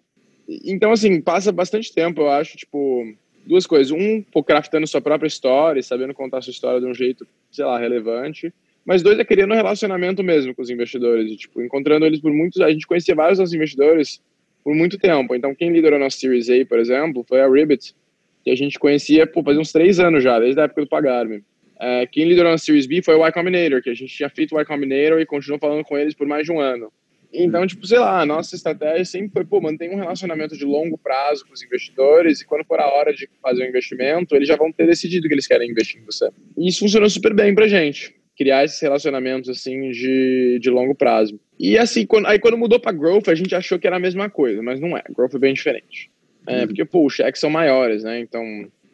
então, 0.65 0.91
assim, 0.91 1.21
passa 1.21 1.53
bastante 1.53 1.95
tempo, 1.95 2.23
eu 2.23 2.31
acho, 2.31 2.57
tipo 2.57 3.07
duas 3.47 3.67
coisas. 3.67 3.91
Um, 3.93 4.23
pô, 4.23 4.43
craftando 4.43 4.87
sua 4.87 5.01
própria 5.01 5.29
história, 5.29 5.83
sabendo 5.83 6.15
contar 6.15 6.43
sua 6.43 6.51
história 6.51 6.81
de 6.81 6.87
um 6.87 6.95
jeito, 6.95 7.27
sei 7.51 7.65
lá, 7.65 7.79
relevante. 7.79 8.53
Mas 8.85 9.03
dois 9.03 9.19
é 9.19 9.25
criando 9.25 9.53
um 9.53 9.57
relacionamento 9.57 10.23
mesmo 10.23 10.55
com 10.55 10.63
os 10.63 10.71
investidores. 10.71 11.31
E, 11.31 11.37
tipo, 11.37 11.63
encontrando 11.63 12.05
eles 12.05 12.21
por 12.21 12.33
muitos... 12.33 12.61
A 12.61 12.71
gente 12.71 12.87
conhecia 12.87 13.15
vários 13.15 13.39
dos 13.39 13.55
investidores 13.55 14.21
por 14.65 14.75
muito 14.75 14.99
tempo. 14.99 15.35
Então, 15.35 15.55
quem 15.55 15.73
liderou 15.73 15.99
nossa 15.99 16.17
Series 16.17 16.49
A, 16.51 16.65
por 16.67 16.79
exemplo, 16.79 17.25
foi 17.29 17.41
a 17.41 17.49
Ribbit, 17.49 17.95
que 18.45 18.51
a 18.51 18.57
gente 18.57 18.79
conhecia, 18.79 19.27
pô, 19.27 19.43
faz 19.43 19.57
uns 19.57 19.71
três 19.71 20.01
anos 20.01 20.23
já, 20.23 20.39
desde 20.41 20.61
a 20.61 20.65
época 20.65 20.83
do 20.83 20.89
Pagarme. 20.89 21.45
É, 21.81 22.07
quem 22.07 22.25
liderou 22.25 22.51
nossa 22.51 22.65
Series 22.65 22.87
B 22.87 23.03
foi 23.03 23.15
o 23.15 23.27
Y 23.27 23.33
Combinator, 23.33 23.83
que 23.83 23.91
a 23.91 23.95
gente 23.95 24.15
tinha 24.15 24.29
feito 24.29 24.55
o 24.55 24.61
Y 24.61 24.65
Combinator 24.65 25.21
e 25.21 25.27
continuou 25.27 25.59
falando 25.59 25.85
com 25.85 25.97
eles 25.99 26.15
por 26.15 26.27
mais 26.27 26.45
de 26.45 26.53
um 26.53 26.61
ano. 26.61 26.93
Então, 27.33 27.67
tipo, 27.67 27.87
sei 27.87 27.99
lá, 27.99 28.21
a 28.21 28.27
nossa 28.27 28.55
estratégia 28.55 29.05
sempre 29.05 29.31
foi, 29.33 29.45
pô, 29.45 29.61
manter 29.61 29.91
um 29.91 29.97
relacionamento 29.97 30.57
de 30.57 30.65
longo 30.65 30.99
prazo 30.99 31.47
com 31.47 31.55
os 31.55 31.63
investidores 31.63 32.41
e 32.41 32.47
quando 32.47 32.65
for 32.65 32.79
a 32.79 32.87
hora 32.87 33.13
de 33.13 33.29
fazer 33.41 33.63
o 33.63 33.67
um 33.67 33.69
investimento, 33.69 34.37
eles 34.37 34.47
já 34.47 34.57
vão 34.57 34.71
ter 34.71 34.87
decidido 34.87 35.27
que 35.27 35.35
eles 35.35 35.47
querem 35.47 35.71
investir 35.71 36.01
em 36.01 36.05
você. 36.05 36.29
E 36.57 36.69
isso 36.69 36.81
funcionou 36.81 37.09
super 37.09 37.33
bem 37.33 37.55
pra 37.55 37.67
gente. 37.67 38.15
Criar 38.37 38.65
esses 38.65 38.81
relacionamentos, 38.81 39.49
assim, 39.49 39.91
de, 39.91 40.59
de 40.61 40.71
longo 40.71 40.95
prazo. 40.95 41.41
E, 41.59 41.79
assim, 41.79 42.05
quando, 42.05 42.27
aí 42.27 42.39
quando 42.39 42.59
mudou 42.59 42.79
pra 42.79 42.93
growth, 42.93 43.29
a 43.29 43.35
gente 43.35 43.55
achou 43.55 43.79
que 43.79 43.87
era 43.87 43.97
a 43.97 44.01
mesma 44.01 44.29
coisa, 44.29 44.63
mas 44.63 44.81
não 44.81 44.97
é. 44.97 45.03
Growth 45.15 45.35
é 45.35 45.39
bem 45.39 45.55
diferente. 45.55 46.11
É, 46.47 46.61
uhum. 46.61 46.67
Porque, 46.67 46.85
pô, 46.85 47.07
os 47.07 47.15
cheques 47.15 47.41
são 47.41 47.51
maiores, 47.51 48.03
né? 48.03 48.21
Então, 48.21 48.45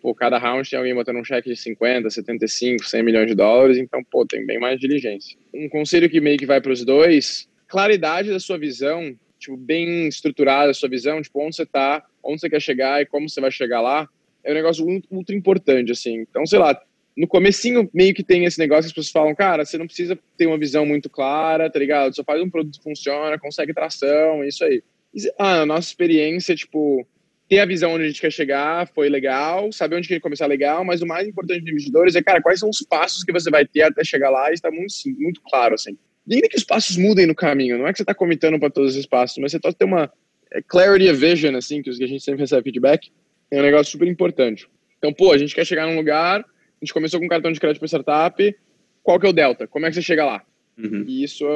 pô, 0.00 0.14
cada 0.14 0.38
round 0.38 0.68
tem 0.68 0.78
alguém 0.78 0.94
botando 0.94 1.16
um 1.16 1.24
cheque 1.24 1.48
de 1.50 1.56
50, 1.56 2.10
75, 2.10 2.84
100 2.84 3.02
milhões 3.02 3.26
de 3.26 3.34
dólares, 3.34 3.78
então, 3.78 4.02
pô, 4.04 4.26
tem 4.26 4.44
bem 4.44 4.58
mais 4.58 4.78
diligência. 4.78 5.36
Um 5.54 5.68
conselho 5.68 6.08
que 6.10 6.20
meio 6.20 6.38
que 6.38 6.46
vai 6.46 6.60
para 6.60 6.72
os 6.72 6.84
dois 6.84 7.48
claridade 7.68 8.30
da 8.30 8.40
sua 8.40 8.58
visão, 8.58 9.14
tipo, 9.38 9.56
bem 9.56 10.08
estruturada 10.08 10.70
a 10.70 10.74
sua 10.74 10.88
visão, 10.88 11.22
tipo, 11.22 11.40
onde 11.40 11.54
você 11.54 11.66
tá, 11.66 12.04
onde 12.22 12.40
você 12.40 12.50
quer 12.50 12.60
chegar 12.60 13.00
e 13.00 13.06
como 13.06 13.28
você 13.28 13.40
vai 13.40 13.50
chegar 13.50 13.80
lá, 13.80 14.08
é 14.42 14.50
um 14.50 14.54
negócio 14.54 14.84
ultra 15.10 15.36
importante, 15.36 15.92
assim. 15.92 16.20
Então, 16.20 16.44
sei 16.46 16.58
lá, 16.58 16.80
no 17.16 17.26
comecinho 17.26 17.88
meio 17.92 18.14
que 18.14 18.22
tem 18.22 18.44
esse 18.44 18.58
negócio 18.58 18.84
que 18.84 18.88
as 18.88 18.92
pessoas 18.92 19.10
falam, 19.10 19.34
cara, 19.34 19.64
você 19.64 19.76
não 19.76 19.86
precisa 19.86 20.18
ter 20.36 20.46
uma 20.46 20.58
visão 20.58 20.86
muito 20.86 21.10
clara, 21.10 21.70
tá 21.70 21.78
ligado? 21.78 22.14
Só 22.14 22.24
faz 22.24 22.40
um 22.40 22.48
produto 22.48 22.78
que 22.78 22.84
funciona, 22.84 23.38
consegue 23.38 23.74
tração, 23.74 24.42
é 24.42 24.48
isso 24.48 24.64
aí. 24.64 24.82
Ah, 25.38 25.62
a 25.62 25.66
nossa 25.66 25.88
experiência, 25.88 26.54
tipo, 26.54 27.06
ter 27.48 27.58
a 27.58 27.66
visão 27.66 27.92
onde 27.92 28.04
a 28.04 28.06
gente 28.06 28.20
quer 28.20 28.30
chegar 28.30 28.86
foi 28.94 29.08
legal, 29.08 29.72
saber 29.72 29.96
onde 29.96 30.06
quer 30.06 30.20
começar 30.20 30.46
legal, 30.46 30.84
mas 30.84 31.02
o 31.02 31.06
mais 31.06 31.26
importante 31.26 31.64
de 31.64 31.70
investidores 31.70 32.14
é, 32.14 32.22
cara, 32.22 32.40
quais 32.40 32.60
são 32.60 32.68
os 32.68 32.82
passos 32.82 33.24
que 33.24 33.32
você 33.32 33.50
vai 33.50 33.66
ter 33.66 33.82
até 33.82 34.04
chegar 34.04 34.30
lá 34.30 34.50
e 34.50 34.54
está 34.54 34.70
muito, 34.70 34.92
muito 35.18 35.40
claro, 35.42 35.74
assim. 35.74 35.96
Nem 36.28 36.40
que 36.42 36.56
os 36.56 36.64
passos 36.64 36.96
mudem 36.96 37.26
no 37.26 37.34
caminho, 37.34 37.78
não 37.78 37.86
é 37.86 37.92
que 37.92 37.98
você 37.98 38.02
está 38.02 38.14
comitando 38.14 38.58
para 38.58 38.70
todos 38.70 38.96
os 38.96 39.06
passos, 39.06 39.38
mas 39.38 39.52
você 39.52 39.58
pode 39.58 39.76
ter 39.76 39.84
uma 39.84 40.12
é, 40.52 40.60
clarity 40.62 41.08
of 41.10 41.18
vision, 41.18 41.56
assim, 41.56 41.82
que 41.82 41.90
a 41.90 41.92
gente 41.92 42.20
sempre 42.20 42.40
recebe 42.40 42.64
feedback, 42.64 43.10
é 43.50 43.58
um 43.58 43.62
negócio 43.62 43.92
super 43.92 44.06
importante. 44.06 44.68
Então, 44.98 45.12
pô, 45.12 45.32
a 45.32 45.38
gente 45.38 45.54
quer 45.54 45.64
chegar 45.64 45.86
num 45.86 45.96
lugar, 45.96 46.40
a 46.40 46.84
gente 46.84 46.92
começou 46.92 47.18
com 47.18 47.26
um 47.26 47.28
cartão 47.28 47.50
de 47.50 47.58
crédito 47.58 47.78
para 47.78 47.88
startup, 47.88 48.56
qual 49.02 49.18
que 49.18 49.26
é 49.26 49.30
o 49.30 49.32
delta? 49.32 49.66
Como 49.66 49.86
é 49.86 49.88
que 49.88 49.94
você 49.94 50.02
chega 50.02 50.24
lá? 50.24 50.42
Uhum. 50.76 51.04
E 51.08 51.24
isso 51.24 51.46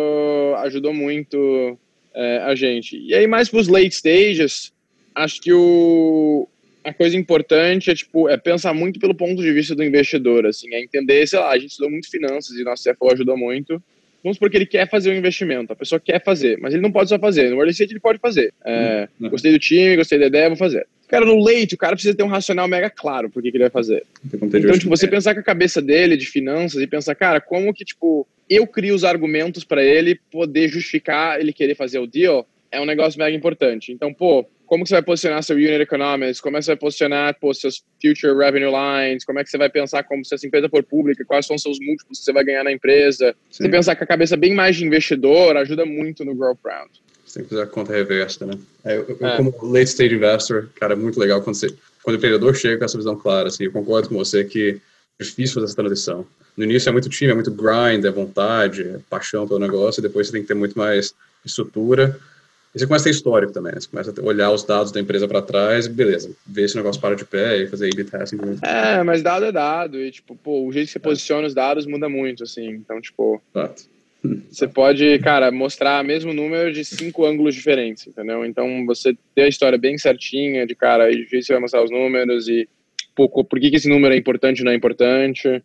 ajudou 0.59 0.95
muito 0.95 1.79
é, 2.15 2.39
a 2.39 2.55
gente. 2.55 2.97
E 2.97 3.15
aí, 3.15 3.27
mais 3.27 3.49
para 3.49 3.61
os 3.61 3.69
late 3.69 3.95
stages, 3.95 4.73
Acho 5.15 5.41
que 5.41 5.53
o, 5.53 6.49
a 6.85 6.93
coisa 6.93 7.17
importante 7.17 7.91
é, 7.91 7.95
tipo, 7.95 8.29
é 8.29 8.37
pensar 8.37 8.73
muito 8.73 8.99
pelo 8.99 9.15
ponto 9.15 9.43
de 9.43 9.53
vista 9.53 9.75
do 9.75 9.85
investidor, 9.85 10.47
assim, 10.47 10.73
é 10.75 10.81
entender, 10.81 11.27
sei 11.27 11.39
lá, 11.39 11.51
a 11.51 11.59
gente 11.59 11.71
estudou 11.71 11.91
muito 11.91 12.11
finanças 12.11 12.57
e 12.57 12.65
nosso 12.65 12.85
CFO 12.85 13.13
ajudou 13.13 13.37
muito. 13.37 13.83
Vamos 14.23 14.37
supor 14.37 14.51
que 14.51 14.57
ele 14.57 14.67
quer 14.67 14.89
fazer 14.89 15.11
um 15.11 15.17
investimento, 15.17 15.73
a 15.73 15.77
pessoa 15.77 15.99
quer 15.99 16.23
fazer, 16.23 16.57
mas 16.61 16.73
ele 16.73 16.83
não 16.83 16.93
pode 16.93 17.09
só 17.09 17.19
fazer. 17.19 17.51
No 17.51 17.57
early 17.57 17.73
stage 17.73 17.93
ele 17.93 18.01
pode 18.01 18.19
fazer. 18.19 18.53
É, 18.65 19.09
hum, 19.21 19.29
gostei 19.29 19.51
do 19.51 19.59
time, 19.59 19.97
gostei 19.97 20.19
da 20.19 20.27
ideia, 20.27 20.49
vou 20.49 20.57
fazer. 20.57 20.87
Cara, 21.09 21.27
no 21.27 21.45
leite, 21.45 21.75
o 21.75 21.79
cara 21.79 21.95
precisa 21.95 22.17
ter 22.17 22.23
um 22.23 22.29
racional 22.29 22.67
mega 22.67 22.89
claro 22.89 23.29
por 23.29 23.43
que, 23.43 23.51
que 23.51 23.57
ele 23.57 23.65
vai 23.65 23.71
fazer. 23.71 24.05
Então, 24.33 24.49
tipo, 24.79 24.89
você 24.89 25.07
pensar 25.07 25.35
com 25.35 25.41
a 25.41 25.45
cabeça 25.45 25.83
dele 25.83 26.17
de 26.17 26.27
finanças 26.27 26.81
e 26.81 26.87
pensar, 26.87 27.15
cara, 27.15 27.41
como 27.41 27.75
que, 27.75 27.85
tipo, 27.85 28.27
eu 28.49 28.67
crio 28.67 28.95
os 28.95 29.05
argumentos 29.05 29.65
para 29.65 29.85
ele 29.85 30.19
poder 30.31 30.69
justificar 30.69 31.39
ele 31.39 31.53
querer 31.53 31.75
fazer 31.75 31.99
o 31.99 32.07
deal, 32.07 32.47
é 32.73 32.81
um 32.81 32.87
negócio 32.87 33.19
mega 33.19 33.37
importante. 33.37 33.93
Então, 33.93 34.13
pô, 34.13 34.49
como 34.67 34.83
que 34.83 34.89
você 34.89 34.95
vai 34.95 35.03
posicionar 35.03 35.43
seu 35.43 35.55
unit 35.55 35.83
economics, 35.83 36.41
como 36.41 36.57
é 36.57 36.61
que 36.61 36.65
você 36.65 36.71
vai 36.71 36.79
posicionar 36.79 37.39
pô, 37.39 37.53
seus 37.53 37.85
future 38.01 38.35
revenue 38.35 38.73
lines, 38.73 39.23
como 39.23 39.39
é 39.39 39.45
que 39.45 39.51
você 39.51 39.59
vai 39.59 39.69
pensar 39.69 40.03
como 40.05 40.25
se 40.25 40.35
essa 40.35 40.47
empresa 40.47 40.69
for 40.71 40.83
pública, 40.83 41.23
quais 41.27 41.45
são 41.45 41.59
seus 41.59 41.79
múltiplos 41.79 42.19
que 42.19 42.25
você 42.25 42.33
vai 42.33 42.43
ganhar 42.43 42.65
na 42.65 42.73
empresa. 42.73 43.37
Sim. 43.51 43.65
Você 43.65 43.69
pensar 43.69 43.95
com 43.95 44.05
a 44.05 44.07
cabeça 44.07 44.35
bem 44.35 44.55
mais 44.55 44.77
de 44.77 44.87
investidor 44.87 45.59
ajuda 45.59 45.85
muito 45.85 46.25
no 46.25 46.35
growth 46.35 46.59
round. 46.65 46.91
Você 47.27 47.41
tem 47.41 47.45
que 47.45 47.51
fazer 47.51 47.63
a 47.63 47.67
conta 47.67 47.93
reversa, 47.93 48.47
né? 48.47 48.55
É, 48.83 48.97
eu, 48.97 49.19
é. 49.21 49.37
Como 49.37 49.55
late 49.63 49.91
stage 49.91 50.15
investor, 50.15 50.71
cara, 50.75 50.95
é 50.95 50.97
muito 50.97 51.21
legal 51.21 51.43
quando, 51.43 51.57
você, 51.57 51.69
quando 52.03 52.15
o 52.15 52.19
empreendedor 52.19 52.55
chega 52.55 52.79
com 52.79 52.85
essa 52.87 52.97
visão 52.97 53.15
clara, 53.15 53.49
assim, 53.49 53.65
eu 53.65 53.73
concordo 53.73 54.09
com 54.09 54.15
você 54.15 54.43
que 54.43 54.81
é 55.21 55.23
difícil 55.23 55.55
fazer 55.55 55.67
essa 55.67 55.77
transição. 55.77 56.27
No 56.57 56.65
início 56.65 56.89
é 56.89 56.93
muito 56.93 57.11
time, 57.11 57.31
é 57.31 57.35
muito 57.35 57.51
grind, 57.51 58.05
é 58.05 58.11
vontade, 58.11 58.83
é 58.83 58.99
paixão 59.09 59.47
pelo 59.47 59.61
negócio, 59.61 60.01
e 60.01 60.03
depois 60.03 60.27
você 60.27 60.33
tem 60.33 60.43
que 60.43 60.49
ter 60.49 60.55
muito 60.55 60.77
mais 60.79 61.15
estrutura 61.45 62.19
e 62.75 62.79
você 62.79 62.87
começa 62.87 63.03
a 63.03 63.11
ter 63.11 63.17
histórico 63.17 63.53
também, 63.53 63.73
né? 63.73 63.81
Você 63.81 63.89
começa 63.89 64.15
a 64.19 64.25
olhar 64.25 64.51
os 64.51 64.65
dados 64.65 64.91
da 64.91 65.01
empresa 65.01 65.29
para 65.29 65.43
trás, 65.43 65.87
beleza, 65.87 66.35
ver 66.47 66.69
se 66.69 66.75
o 66.75 66.79
negócio 66.79 67.01
para 67.01 67.15
de 67.15 67.25
pé 67.25 67.59
e 67.59 67.67
fazer 67.67 67.91
A-B 67.93 68.05
testing. 68.05 68.39
É, 68.63 69.03
mas 69.03 69.23
dado 69.23 69.45
é 69.45 69.53
dado, 69.53 70.01
e 70.01 70.11
tipo, 70.11 70.35
pô, 70.35 70.67
o 70.67 70.73
jeito 70.73 70.87
que 70.87 70.93
você 70.93 70.99
é. 70.99 71.03
posiciona 71.03 71.47
os 71.47 71.55
dados 71.55 71.87
muda 71.87 72.09
muito, 72.09 72.45
assim, 72.45 72.69
então, 72.71 73.01
tipo... 73.01 73.43
Exato. 73.55 73.93
Você 74.49 74.69
pode, 74.69 75.19
cara, 75.19 75.51
mostrar 75.51 76.03
o 76.03 76.07
mesmo 76.07 76.33
número 76.33 76.73
de 76.73 76.85
cinco 76.85 77.27
ângulos 77.27 77.55
diferentes, 77.55 78.07
entendeu? 78.07 78.45
Então, 78.45 78.87
você 78.87 79.17
ter 79.35 79.43
a 79.43 79.49
história 79.49 79.77
bem 79.77 79.99
certinha 79.99 80.65
de, 80.65 80.77
cara, 80.77 81.09
o 81.09 81.13
jeito 81.13 81.29
que 81.29 81.43
você 81.43 81.53
vai 81.53 81.61
mostrar 81.61 81.83
os 81.83 81.91
números 81.91 82.49
e, 82.49 82.69
pô, 83.17 83.29
por 83.29 83.59
que, 83.59 83.71
que 83.71 83.77
esse 83.77 83.89
número 83.89 84.15
é 84.15 84.17
importante 84.17 84.61
ou 84.61 84.65
não 84.65 84.73
é 84.73 84.77
importante, 84.77 85.49
é, 85.49 85.63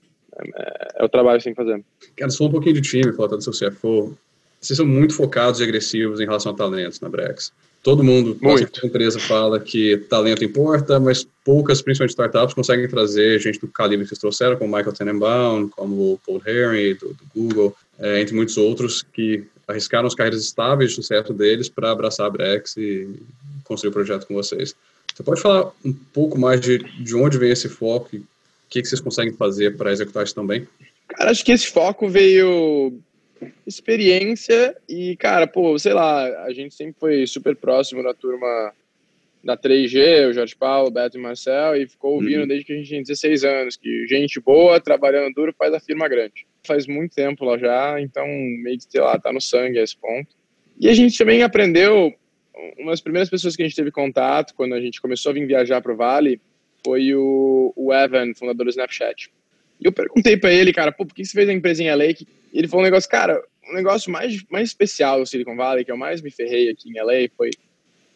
é, 0.95 1.03
o 1.03 1.09
trabalho 1.09 1.37
que 1.37 1.43
você 1.43 1.53
tem 1.53 1.55
que 1.55 1.63
fazer. 1.63 1.83
Cara, 2.15 2.31
só 2.31 2.45
um 2.45 2.51
pouquinho 2.51 2.75
de 2.75 2.81
time, 2.81 3.13
falando 3.13 3.37
do 3.37 3.43
seu 3.43 3.53
CFO, 3.53 4.17
vocês 4.59 4.77
são 4.77 4.85
muito 4.85 5.13
focados 5.13 5.59
e 5.59 5.63
agressivos 5.63 6.19
em 6.19 6.25
relação 6.25 6.51
a 6.51 6.55
talentos 6.55 6.99
na 6.99 7.09
Brex. 7.09 7.51
Todo 7.83 8.03
mundo, 8.03 8.37
nossa 8.41 8.67
empresa 8.83 9.19
fala 9.19 9.59
que 9.59 9.97
talento 10.09 10.43
importa, 10.43 10.99
mas 10.99 11.25
poucas, 11.45 11.81
principalmente 11.81 12.11
startups, 12.11 12.53
conseguem 12.53 12.87
trazer 12.87 13.39
gente 13.39 13.59
do 13.59 13.67
calibre 13.67 14.03
que 14.03 14.09
vocês 14.09 14.19
trouxeram, 14.19 14.57
como 14.57 14.75
Michael 14.75 14.93
Tenenbaum, 14.93 15.69
como 15.69 16.13
o 16.13 16.19
Paul 16.25 16.41
Herring, 16.45 16.95
do, 16.95 17.09
do 17.09 17.23
Google, 17.33 17.75
é, 17.97 18.19
entre 18.19 18.35
muitos 18.35 18.57
outros, 18.57 19.05
que 19.13 19.45
arriscaram 19.67 20.07
as 20.07 20.15
carreiras 20.15 20.41
estáveis 20.41 20.89
de 20.89 20.95
sucesso 20.95 21.33
deles 21.33 21.69
para 21.69 21.91
abraçar 21.91 22.25
a 22.25 22.29
Brex 22.29 22.75
e 22.77 23.07
construir 23.63 23.91
o 23.91 23.93
projeto 23.93 24.25
com 24.27 24.33
vocês. 24.33 24.75
Você 25.15 25.23
pode 25.23 25.41
falar 25.41 25.71
um 25.85 25.93
pouco 25.93 26.37
mais 26.37 26.59
de, 26.59 26.79
de 26.79 27.15
onde 27.15 27.37
vem 27.37 27.51
esse 27.51 27.69
foco 27.69 28.09
e 28.13 28.19
o 28.19 28.25
que, 28.69 28.81
que 28.81 28.87
vocês 28.87 29.01
conseguem 29.01 29.33
fazer 29.33 29.77
para 29.77 29.91
executar 29.91 30.23
isso 30.23 30.35
também? 30.35 30.67
Cara, 31.07 31.31
acho 31.31 31.43
que 31.43 31.51
esse 31.51 31.67
foco 31.67 32.09
veio 32.09 32.99
experiência 33.65 34.75
e, 34.87 35.15
cara, 35.17 35.47
pô, 35.47 35.77
sei 35.77 35.93
lá, 35.93 36.45
a 36.45 36.53
gente 36.53 36.73
sempre 36.73 36.95
foi 36.99 37.27
super 37.27 37.55
próximo 37.55 38.03
da 38.03 38.13
turma 38.13 38.73
da 39.43 39.57
3G, 39.57 40.29
o 40.29 40.33
Jorge 40.33 40.55
Paulo, 40.55 40.89
o 40.89 40.91
Beto 40.91 41.17
e 41.17 41.19
o 41.19 41.23
Marcel, 41.23 41.75
e 41.75 41.87
ficou 41.87 42.15
ouvindo 42.15 42.41
uhum. 42.41 42.47
desde 42.47 42.65
que 42.65 42.73
a 42.73 42.75
gente 42.75 42.87
tinha 42.87 43.01
16 43.01 43.43
anos, 43.45 43.75
que 43.77 44.05
gente 44.07 44.39
boa, 44.39 44.79
trabalhando 44.79 45.33
duro, 45.33 45.55
faz 45.57 45.73
a 45.73 45.79
firma 45.79 46.07
grande. 46.07 46.45
Faz 46.65 46.85
muito 46.85 47.15
tempo 47.15 47.45
lá 47.45 47.57
já, 47.57 48.01
então 48.01 48.27
meio 48.27 48.77
que, 48.77 48.85
sei 48.89 48.99
lá, 48.99 49.17
tá 49.17 49.31
no 49.31 49.39
sangue 49.39 49.79
a 49.79 49.83
esse 49.83 49.95
ponto. 49.95 50.35
E 50.79 50.89
a 50.89 50.93
gente 50.93 51.17
também 51.17 51.43
aprendeu, 51.43 52.13
uma 52.77 52.91
das 52.91 53.01
primeiras 53.01 53.29
pessoas 53.29 53.55
que 53.55 53.63
a 53.63 53.65
gente 53.65 53.75
teve 53.75 53.91
contato 53.91 54.53
quando 54.53 54.73
a 54.73 54.81
gente 54.81 55.01
começou 55.01 55.29
a 55.29 55.33
vir 55.33 55.47
viajar 55.47 55.81
pro 55.81 55.95
Vale 55.95 56.41
foi 56.83 57.13
o, 57.15 57.73
o 57.75 57.93
Evan, 57.93 58.33
fundador 58.33 58.65
do 58.65 58.69
Snapchat. 58.69 59.31
E 59.79 59.85
eu 59.85 59.91
perguntei 59.91 60.35
para 60.37 60.51
ele, 60.51 60.73
cara, 60.73 60.91
pô, 60.91 61.05
por 61.05 61.13
que 61.13 61.23
você 61.23 61.33
fez 61.33 61.49
a 61.49 61.53
empresa 61.53 61.83
em 61.83 61.89
LA? 61.89 62.13
Que 62.13 62.27
ele 62.53 62.67
falou 62.67 62.83
um 62.83 62.85
negócio, 62.85 63.09
cara, 63.09 63.41
um 63.69 63.73
negócio 63.73 64.11
mais, 64.11 64.43
mais 64.49 64.69
especial 64.69 65.19
do 65.19 65.25
Silicon 65.25 65.55
Valley, 65.55 65.85
que 65.85 65.91
eu 65.91 65.97
mais 65.97 66.21
me 66.21 66.31
ferrei 66.31 66.69
aqui 66.69 66.89
em 66.89 67.01
LA, 67.01 67.29
foi 67.35 67.49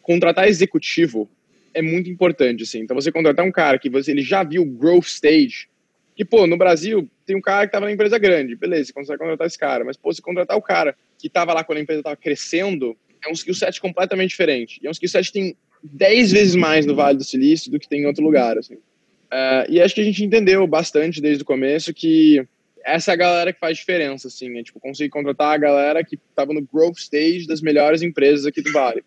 contratar 0.02 0.48
executivo 0.48 1.28
é 1.74 1.80
muito 1.80 2.10
importante, 2.10 2.62
assim. 2.62 2.80
Então, 2.80 2.94
você 2.94 3.10
contratar 3.10 3.44
um 3.44 3.52
cara 3.52 3.78
que 3.78 3.88
você, 3.88 4.10
ele 4.10 4.22
já 4.22 4.42
viu 4.42 4.64
growth 4.64 5.06
stage, 5.06 5.68
que, 6.14 6.24
pô, 6.24 6.46
no 6.46 6.56
Brasil, 6.56 7.08
tem 7.24 7.34
um 7.34 7.40
cara 7.40 7.66
que 7.66 7.72
tava 7.72 7.86
na 7.86 7.92
empresa 7.92 8.18
grande, 8.18 8.54
beleza, 8.54 8.86
você 8.86 8.92
consegue 8.92 9.18
contratar 9.18 9.46
esse 9.46 9.58
cara, 9.58 9.84
mas, 9.84 9.96
pô, 9.96 10.12
se 10.12 10.20
contratar 10.20 10.56
o 10.56 10.62
cara 10.62 10.94
que 11.18 11.28
tava 11.28 11.54
lá 11.54 11.64
quando 11.64 11.78
a 11.78 11.80
empresa 11.80 12.02
tava 12.02 12.16
crescendo, 12.16 12.96
é 13.24 13.30
um 13.30 13.32
skill 13.32 13.54
set 13.54 13.80
completamente 13.80 14.30
diferente. 14.30 14.78
E 14.82 14.86
é 14.86 14.90
um 14.90 14.92
skill 14.92 15.08
set 15.08 15.26
que 15.28 15.32
tem 15.32 15.56
10 15.82 16.32
vezes 16.32 16.54
mais 16.54 16.84
no 16.84 16.94
Vale 16.94 17.16
do 17.16 17.24
Silício 17.24 17.70
do 17.70 17.78
que 17.78 17.88
tem 17.88 18.02
em 18.02 18.06
outro 18.06 18.22
lugar, 18.22 18.58
assim. 18.58 18.74
Uh, 18.74 19.64
e 19.68 19.80
acho 19.80 19.94
que 19.94 20.00
a 20.00 20.04
gente 20.04 20.22
entendeu 20.22 20.66
bastante 20.66 21.20
desde 21.20 21.42
o 21.42 21.46
começo 21.46 21.94
que 21.94 22.46
essa 22.84 23.12
é 23.12 23.14
a 23.14 23.16
galera 23.16 23.52
que 23.52 23.60
faz 23.60 23.78
diferença, 23.78 24.28
assim, 24.28 24.58
é 24.58 24.62
tipo, 24.62 24.80
conseguir 24.80 25.10
contratar 25.10 25.54
a 25.54 25.58
galera 25.58 26.04
que 26.04 26.16
estava 26.16 26.52
no 26.52 26.62
growth 26.62 26.98
stage 26.98 27.46
das 27.46 27.60
melhores 27.60 28.02
empresas 28.02 28.46
aqui 28.46 28.62
do 28.62 28.72
Vale. 28.72 29.02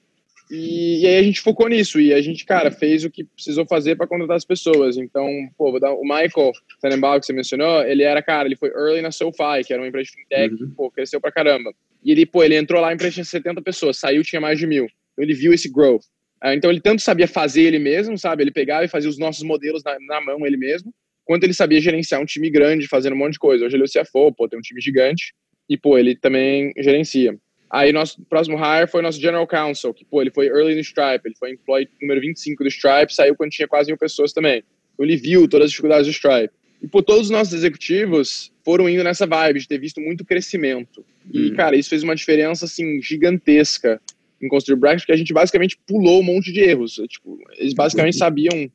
E, 0.49 1.01
e, 1.01 1.07
aí 1.07 1.17
a 1.17 1.23
gente 1.23 1.41
focou 1.41 1.67
nisso 1.67 1.99
e 1.99 2.13
a 2.13 2.21
gente, 2.21 2.45
cara, 2.45 2.69
fez 2.69 3.03
o 3.03 3.09
que 3.09 3.23
precisou 3.23 3.65
fazer 3.65 3.95
para 3.95 4.05
contratar 4.05 4.37
as 4.37 4.45
pessoas. 4.45 4.95
Então, 4.95 5.27
pô, 5.57 5.71
vou 5.71 5.79
dar, 5.79 5.91
o 5.91 6.03
Michael 6.03 6.51
Tenenbaum, 6.79 7.19
que 7.19 7.25
você 7.25 7.33
mencionou, 7.33 7.81
ele 7.83 8.03
era, 8.03 8.21
cara, 8.21 8.47
ele 8.47 8.55
foi 8.55 8.69
early 8.69 9.01
na 9.01 9.11
SoFi, 9.11 9.63
que 9.65 9.73
era 9.73 9.81
uma 9.81 9.87
empresa 9.87 10.11
de 10.11 10.15
fintech, 10.15 10.53
uhum. 10.53 10.57
que, 10.57 10.75
pô, 10.75 10.91
cresceu 10.91 11.19
pra 11.19 11.31
caramba. 11.31 11.73
E 12.03 12.11
ele, 12.11 12.25
pô, 12.25 12.43
ele 12.43 12.55
entrou 12.55 12.79
lá, 12.79 12.89
a 12.89 12.93
empresa 12.93 13.15
tinha 13.15 13.25
70 13.25 13.61
pessoas, 13.63 13.97
saiu, 13.97 14.23
tinha 14.23 14.39
mais 14.39 14.59
de 14.59 14.67
mil. 14.67 14.85
Então 15.13 15.23
ele 15.25 15.33
viu 15.33 15.51
esse 15.51 15.67
growth. 15.71 16.03
Ah, 16.39 16.53
então 16.53 16.69
ele 16.69 16.79
tanto 16.79 17.01
sabia 17.01 17.27
fazer 17.27 17.63
ele 17.63 17.79
mesmo, 17.79 18.15
sabe? 18.17 18.43
Ele 18.43 18.51
pegava 18.51 18.85
e 18.85 18.87
fazia 18.87 19.09
os 19.09 19.17
nossos 19.17 19.41
modelos 19.41 19.83
na, 19.83 19.97
na 19.99 20.21
mão 20.21 20.45
ele 20.45 20.57
mesmo, 20.57 20.93
quanto 21.25 21.43
ele 21.43 21.53
sabia 21.53 21.81
gerenciar 21.81 22.21
um 22.21 22.25
time 22.25 22.49
grande, 22.49 22.87
fazendo 22.87 23.13
um 23.13 23.17
monte 23.17 23.33
de 23.33 23.39
coisa. 23.39 23.65
Hoje 23.65 23.75
ele 23.75 23.83
é 23.83 23.85
o 23.85 24.03
CFO, 24.03 24.31
pô, 24.31 24.47
tem 24.47 24.57
um 24.57 24.61
time 24.61 24.79
gigante, 24.79 25.33
e, 25.69 25.75
pô, 25.75 25.97
ele 25.97 26.15
também 26.15 26.71
gerencia. 26.77 27.35
Aí, 27.69 27.91
nosso 27.91 28.21
próximo 28.29 28.57
hire 28.57 28.89
foi 28.89 29.01
nosso 29.01 29.19
General 29.19 29.45
Counsel, 29.47 29.93
que, 29.93 30.05
pô, 30.05 30.21
ele 30.21 30.31
foi 30.31 30.47
early 30.47 30.75
no 30.75 30.81
Stripe, 30.81 31.21
ele 31.25 31.35
foi 31.37 31.51
employee 31.51 31.89
número 31.99 32.21
25 32.21 32.63
do 32.63 32.69
Stripe, 32.69 33.13
saiu 33.13 33.35
quando 33.35 33.49
tinha 33.49 33.67
quase 33.67 33.89
mil 33.89 33.97
pessoas 33.97 34.31
também. 34.31 34.63
Então, 34.93 35.05
ele 35.05 35.17
viu 35.17 35.47
todas 35.47 35.65
as 35.65 35.71
dificuldades 35.71 36.05
do 36.05 36.11
Stripe. 36.11 36.53
E, 36.81 36.87
pô, 36.87 37.01
todos 37.01 37.23
os 37.23 37.29
nossos 37.31 37.53
executivos 37.53 38.51
foram 38.63 38.87
indo 38.87 39.03
nessa 39.03 39.25
vibe 39.25 39.59
de 39.59 39.67
ter 39.67 39.79
visto 39.79 39.99
muito 39.99 40.23
crescimento. 40.23 41.03
E, 41.33 41.51
hum. 41.51 41.55
cara, 41.55 41.75
isso 41.75 41.89
fez 41.89 42.03
uma 42.03 42.15
diferença, 42.15 42.65
assim, 42.65 43.01
gigantesca 43.01 43.99
em 44.41 44.47
construir 44.47 44.77
Bracket, 44.77 45.01
porque 45.01 45.13
a 45.13 45.17
gente 45.17 45.33
basicamente 45.33 45.77
pulou 45.87 46.19
um 46.19 46.23
monte 46.23 46.51
de 46.51 46.59
erros. 46.59 47.01
Tipo, 47.09 47.39
eles 47.57 47.73
basicamente 47.73 48.17
sabiam 48.17 48.69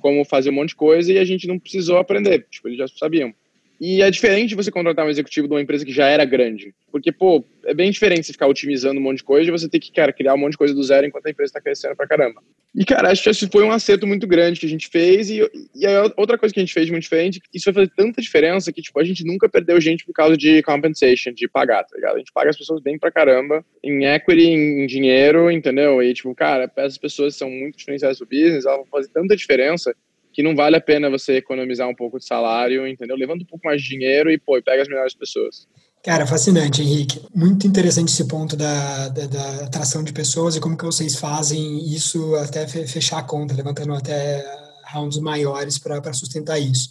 como 0.00 0.24
fazer 0.24 0.50
um 0.50 0.54
monte 0.54 0.70
de 0.70 0.76
coisa 0.76 1.12
e 1.12 1.18
a 1.18 1.24
gente 1.24 1.46
não 1.46 1.58
precisou 1.58 1.98
aprender. 1.98 2.46
Tipo, 2.50 2.68
eles 2.68 2.78
já 2.78 2.88
sabiam. 2.88 3.34
E 3.80 4.00
é 4.02 4.10
diferente 4.10 4.54
você 4.54 4.70
contratar 4.70 5.04
um 5.06 5.10
executivo 5.10 5.46
de 5.46 5.54
uma 5.54 5.60
empresa 5.60 5.84
que 5.84 5.92
já 5.92 6.06
era 6.06 6.24
grande. 6.24 6.74
Porque, 6.90 7.12
pô, 7.12 7.44
é 7.64 7.74
bem 7.74 7.90
diferente 7.90 8.26
você 8.26 8.32
ficar 8.32 8.46
otimizando 8.46 8.98
um 8.98 9.02
monte 9.02 9.18
de 9.18 9.24
coisa 9.24 9.48
e 9.48 9.52
você 9.52 9.68
ter 9.68 9.78
que, 9.78 9.92
cara, 9.92 10.12
criar 10.12 10.34
um 10.34 10.38
monte 10.38 10.52
de 10.52 10.58
coisa 10.58 10.74
do 10.74 10.82
zero 10.82 11.06
enquanto 11.06 11.26
a 11.26 11.30
empresa 11.30 11.50
está 11.50 11.60
crescendo 11.60 11.94
pra 11.94 12.06
caramba. 12.06 12.42
E, 12.74 12.84
cara, 12.84 13.10
acho 13.10 13.22
que 13.22 13.30
esse 13.30 13.48
foi 13.48 13.64
um 13.64 13.72
acerto 13.72 14.06
muito 14.06 14.26
grande 14.26 14.60
que 14.60 14.66
a 14.66 14.68
gente 14.68 14.88
fez. 14.88 15.28
E, 15.30 15.40
e 15.74 15.86
outra 16.16 16.38
coisa 16.38 16.54
que 16.54 16.60
a 16.60 16.62
gente 16.62 16.72
fez 16.72 16.88
muito 16.90 17.02
diferente, 17.02 17.40
isso 17.52 17.72
vai 17.72 17.84
fazer 17.84 17.92
tanta 17.96 18.22
diferença 18.22 18.72
que, 18.72 18.80
tipo, 18.80 18.98
a 18.98 19.04
gente 19.04 19.24
nunca 19.24 19.48
perdeu 19.48 19.80
gente 19.80 20.04
por 20.04 20.12
causa 20.12 20.36
de 20.36 20.62
compensation, 20.62 21.32
de 21.32 21.48
pagar, 21.48 21.84
tá 21.84 21.96
ligado? 21.96 22.16
A 22.16 22.18
gente 22.18 22.32
paga 22.32 22.50
as 22.50 22.56
pessoas 22.56 22.80
bem 22.80 22.98
pra 22.98 23.10
caramba 23.10 23.64
em 23.82 24.04
equity, 24.06 24.46
em 24.46 24.86
dinheiro, 24.86 25.50
entendeu? 25.50 26.02
E, 26.02 26.14
tipo, 26.14 26.34
cara, 26.34 26.70
essas 26.76 26.98
pessoas 26.98 27.36
são 27.36 27.50
muito 27.50 27.76
diferenciadas 27.76 28.18
pro 28.18 28.26
business, 28.26 28.64
elas 28.64 28.78
vão 28.78 28.86
fazer 28.86 29.08
tanta 29.08 29.36
diferença 29.36 29.94
que 30.36 30.42
não 30.42 30.54
vale 30.54 30.76
a 30.76 30.80
pena 30.82 31.08
você 31.08 31.38
economizar 31.38 31.88
um 31.88 31.94
pouco 31.94 32.18
de 32.18 32.26
salário, 32.26 32.86
entendeu? 32.86 33.16
Levando 33.16 33.40
um 33.40 33.46
pouco 33.46 33.66
mais 33.66 33.80
de 33.80 33.88
dinheiro 33.88 34.30
e, 34.30 34.36
pô, 34.36 34.60
pega 34.62 34.82
as 34.82 34.88
melhores 34.88 35.14
pessoas. 35.14 35.66
Cara, 36.04 36.26
fascinante, 36.26 36.82
Henrique. 36.82 37.22
Muito 37.34 37.66
interessante 37.66 38.12
esse 38.12 38.28
ponto 38.28 38.54
da, 38.54 39.08
da, 39.08 39.26
da, 39.26 39.64
atração 39.64 40.04
de 40.04 40.12
pessoas 40.12 40.54
e 40.54 40.60
como 40.60 40.76
que 40.76 40.84
vocês 40.84 41.16
fazem 41.16 41.90
isso 41.90 42.36
até 42.36 42.66
fechar 42.66 43.20
a 43.20 43.22
conta, 43.22 43.54
levantando 43.54 43.94
até 43.94 44.44
rounds 44.92 45.18
maiores 45.20 45.78
para 45.78 46.12
sustentar 46.12 46.58
isso. 46.58 46.90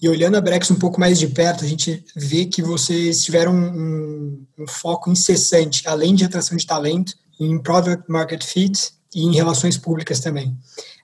E 0.00 0.08
olhando 0.08 0.38
a 0.38 0.40
Brex 0.40 0.70
um 0.70 0.78
pouco 0.78 0.98
mais 0.98 1.18
de 1.18 1.26
perto, 1.26 1.66
a 1.66 1.68
gente 1.68 2.02
vê 2.16 2.46
que 2.46 2.62
vocês 2.62 3.22
tiveram 3.22 3.54
um, 3.54 4.46
um 4.58 4.66
foco 4.66 5.10
incessante, 5.10 5.82
além 5.86 6.14
de 6.14 6.24
atração 6.24 6.56
de 6.56 6.66
talento, 6.66 7.12
em 7.38 7.62
product 7.62 8.10
market 8.10 8.42
fit 8.42 8.92
e 9.14 9.24
em 9.24 9.34
relações 9.34 9.76
públicas 9.76 10.20
também. 10.20 10.56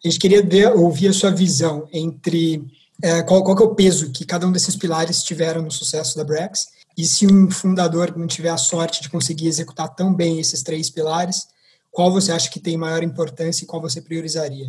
A 0.04 0.08
gente 0.08 0.20
queria 0.20 0.42
ver, 0.42 0.68
ouvir 0.68 1.08
a 1.08 1.12
sua 1.14 1.30
visão 1.30 1.88
entre 1.90 2.62
é, 3.02 3.22
qual, 3.22 3.42
qual 3.42 3.56
é 3.58 3.62
o 3.62 3.74
peso 3.74 4.12
que 4.12 4.26
cada 4.26 4.46
um 4.46 4.52
desses 4.52 4.76
pilares 4.76 5.22
tiveram 5.22 5.62
no 5.62 5.70
sucesso 5.70 6.14
da 6.16 6.24
Brex 6.24 6.66
e 6.96 7.04
se 7.04 7.26
um 7.26 7.50
fundador 7.50 8.16
não 8.16 8.26
tiver 8.26 8.50
a 8.50 8.56
sorte 8.56 9.02
de 9.02 9.08
conseguir 9.08 9.46
executar 9.46 9.94
tão 9.94 10.14
bem 10.14 10.38
esses 10.38 10.62
três 10.62 10.90
pilares, 10.90 11.48
qual 11.90 12.12
você 12.12 12.32
acha 12.32 12.50
que 12.50 12.60
tem 12.60 12.76
maior 12.76 13.02
importância 13.02 13.64
e 13.64 13.66
qual 13.66 13.80
você 13.80 14.02
priorizaria? 14.02 14.66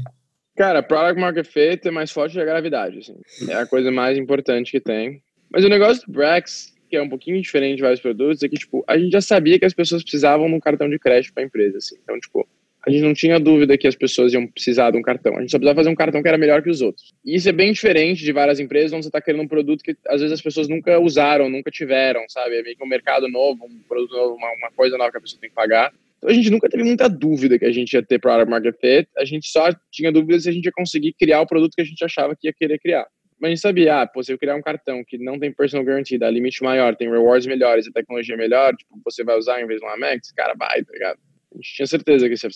Cara, 0.56 0.82
product 0.82 1.20
market 1.20 1.46
fit 1.46 1.86
é 1.86 1.92
mais 1.92 2.12
forte 2.12 2.34
que 2.34 2.40
a 2.40 2.46
gravidade, 2.46 3.00
assim. 3.00 3.18
É 3.50 3.56
a 3.56 3.66
coisa 3.66 3.92
mais 3.92 4.18
importante 4.18 4.72
que 4.72 4.80
tem. 4.80 5.22
Mas 5.52 5.66
o 5.66 5.70
negócio 5.70 6.06
do 6.08 6.14
Brex, 6.14 6.74
que 6.90 6.96
é 6.96 7.02
um 7.02 7.10
pouquinho 7.10 7.42
diferente 7.42 7.78
de 7.78 7.82
vários 7.82 8.00
produtos, 8.00 8.42
é 8.42 8.48
que, 8.48 8.56
tipo, 8.56 8.84
a 8.88 8.98
gente 8.98 9.12
já 9.12 9.22
sabia 9.22 9.60
que 9.60 9.66
as 9.66 9.74
pessoas 9.74 10.02
precisavam 10.02 10.48
de 10.48 10.54
um 10.54 10.60
cartão 10.62 10.90
de 10.90 10.98
crédito 10.98 11.34
para 11.34 11.44
a 11.44 11.46
empresa, 11.46 11.78
assim. 11.78 11.96
Então, 12.02 12.18
tipo, 12.20 12.48
a 12.86 12.92
gente 12.92 13.02
não 13.02 13.14
tinha 13.14 13.40
dúvida 13.40 13.78
que 13.78 13.88
as 13.88 13.96
pessoas 13.96 14.32
iam 14.34 14.46
precisar 14.46 14.92
de 14.92 14.98
um 14.98 15.02
cartão. 15.02 15.36
A 15.38 15.42
gente 15.42 15.50
só 15.50 15.58
precisava 15.58 15.80
fazer 15.80 15.90
um 15.90 15.96
cartão 15.96 16.22
que 16.22 16.28
era 16.28 16.38
melhor 16.38 16.62
que 16.62 16.70
os 16.70 16.82
outros. 16.82 17.14
E 17.26 17.36
isso 17.36 17.50
é 17.50 17.52
bem 17.52 17.74
diferente 17.74 18.24
de 18.24 18.32
várias 18.32 18.60
empresas 18.60 18.94
onde 18.94 19.04
você 19.04 19.10
está 19.10 19.20
querendo 19.20 19.42
um 19.42 19.48
produto 19.48 19.84
que 19.84 19.96
às 20.08 20.22
vezes 20.22 20.34
as 20.34 20.42
pessoas 20.42 20.68
nunca 20.68 21.00
usaram, 21.00 21.50
nunca 21.50 21.72
tiveram, 21.72 22.22
sabe? 22.28 22.58
É 22.58 22.62
meio 22.62 22.78
que 22.78 22.84
um 22.84 22.88
mercado 22.88 23.28
novo, 23.28 23.66
um 23.66 23.80
produto 23.88 24.16
novo, 24.16 24.36
uma, 24.36 24.52
uma 24.54 24.72
coisa 24.72 24.98
nova 24.98 25.12
que 25.12 25.18
a 25.18 25.22
pessoa 25.22 25.42
tem 25.42 25.50
que 25.50 25.56
pagar. 25.56 25.92
Então 26.18 26.30
a 26.30 26.34
gente 26.34 26.50
nunca 26.50 26.70
teve 26.70 26.84
muita 26.84 27.10
dúvida 27.10 27.58
que 27.58 27.66
a 27.66 27.72
gente 27.72 27.94
ia 27.94 28.04
ter 28.04 28.20
product 28.20 28.50
market 28.50 28.76
fit. 28.80 29.10
A 29.18 29.26
gente 29.26 29.48
só 29.48 29.70
tinha 29.92 30.12
dúvida 30.12 30.40
se 30.40 30.50
a 30.50 30.52
gente 30.52 30.66
ia 30.66 30.72
conseguir 30.72 31.14
criar 31.14 31.42
o 31.42 31.48
produto 31.48 31.74
que 31.76 31.82
a 31.82 31.86
gente 31.86 32.04
achava 32.04 32.36
que 32.36 32.48
ia 32.48 32.54
querer 32.54 32.80
criar. 32.80 33.08
Mas 33.40 33.50
a 33.50 33.52
gente 33.52 33.62
sabia, 33.62 34.02
ah, 34.02 34.08
pô, 34.08 34.24
se 34.24 34.32
eu 34.32 34.38
criar 34.38 34.56
um 34.56 34.62
cartão 34.62 35.04
que 35.06 35.18
não 35.18 35.38
tem 35.38 35.52
personal 35.52 35.86
guarantee, 35.86 36.18
dá 36.18 36.30
limite 36.30 36.64
maior, 36.64 36.96
tem 36.96 37.10
rewards 37.10 37.46
melhores, 37.46 37.88
a 37.88 37.92
tecnologia 37.92 38.36
é 38.36 38.38
melhor, 38.38 38.76
tipo, 38.76 38.98
você 39.04 39.24
vai 39.24 39.38
usar 39.38 39.62
em 39.62 39.68
vez 39.68 39.82
de 39.82 39.86
um 39.86 39.90
Amex, 39.90 40.32
cara, 40.32 40.54
vai, 40.58 40.84
tá 40.84 40.94
ligado? 40.94 41.20
A 41.54 41.58
gente 41.58 41.74
tinha 41.76 41.88
certeza 41.88 42.28
que 42.28 42.34
isso 42.34 42.48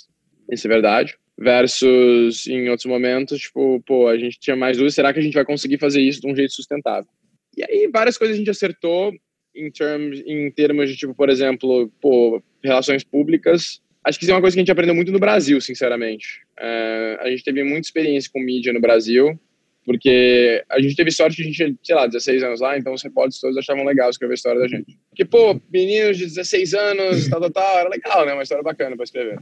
isso 0.52 0.68
é 0.68 0.70
verdade. 0.70 1.18
Versus 1.38 2.48
em 2.48 2.70
outros 2.70 2.86
momentos, 2.86 3.40
tipo, 3.40 3.82
pô, 3.86 4.08
a 4.08 4.18
gente 4.18 4.40
tinha 4.40 4.56
mais 4.56 4.76
dúvidas, 4.76 4.96
será 4.96 5.14
que 5.14 5.20
a 5.20 5.22
gente 5.22 5.34
vai 5.34 5.46
conseguir 5.46 5.78
fazer 5.78 6.02
isso 6.02 6.20
de 6.20 6.28
um 6.28 6.36
jeito 6.36 6.54
sustentável? 6.54 7.10
E 7.56 7.64
aí 7.64 7.90
várias 7.92 8.18
coisas 8.18 8.36
a 8.36 8.40
gente 8.40 8.50
acertou 8.50 9.14
em 9.56 9.72
termos, 9.72 10.20
em 10.26 10.52
termos 10.52 10.90
de, 10.90 10.96
tipo, 10.96 11.14
por 11.14 11.30
exemplo, 11.30 11.92
pô, 12.02 12.42
relações 12.64 13.04
públicas. 13.04 13.82
Acho 14.04 14.18
que 14.18 14.26
isso 14.26 14.32
é 14.32 14.36
uma 14.36 14.42
coisa 14.42 14.56
que 14.56 14.60
a 14.60 14.64
gente 14.64 14.72
aprendeu 14.72 14.96
muito 14.96 15.12
no 15.12 15.20
Brasil, 15.20 15.60
sinceramente. 15.60 16.42
É, 16.58 17.18
a 17.22 17.30
gente 17.30 17.44
teve 17.44 17.64
muita 17.64 17.88
experiência 17.88 18.30
com 18.32 18.40
mídia 18.40 18.72
no 18.72 18.80
Brasil, 18.80 19.38
porque 19.86 20.64
a 20.70 20.80
gente 20.80 20.96
teve 20.96 21.12
sorte 21.12 21.38
de 21.38 21.42
a 21.42 21.46
gente, 21.46 21.80
sei 21.84 21.96
lá, 21.96 22.08
16 22.08 22.44
anos 22.44 22.62
lá, 22.62 22.78
então 22.78 22.94
os 22.94 23.02
repórteres 23.02 23.42
todos 23.42 23.58
achavam 23.58 23.84
legal 23.84 24.10
escrever 24.10 24.34
a 24.34 24.36
história 24.36 24.62
da 24.62 24.68
gente. 24.68 24.98
Porque, 25.10 25.26
pô, 25.26 25.60
meninos 25.72 26.18
de 26.18 26.26
16 26.26 26.74
anos, 26.74 27.28
tal, 27.28 27.42
tal, 27.42 27.52
tal, 27.52 27.80
era 27.80 27.90
legal, 27.90 28.26
né? 28.26 28.34
Uma 28.34 28.44
história 28.44 28.64
bacana 28.64 28.96
para 28.96 29.04
escrever. 29.04 29.40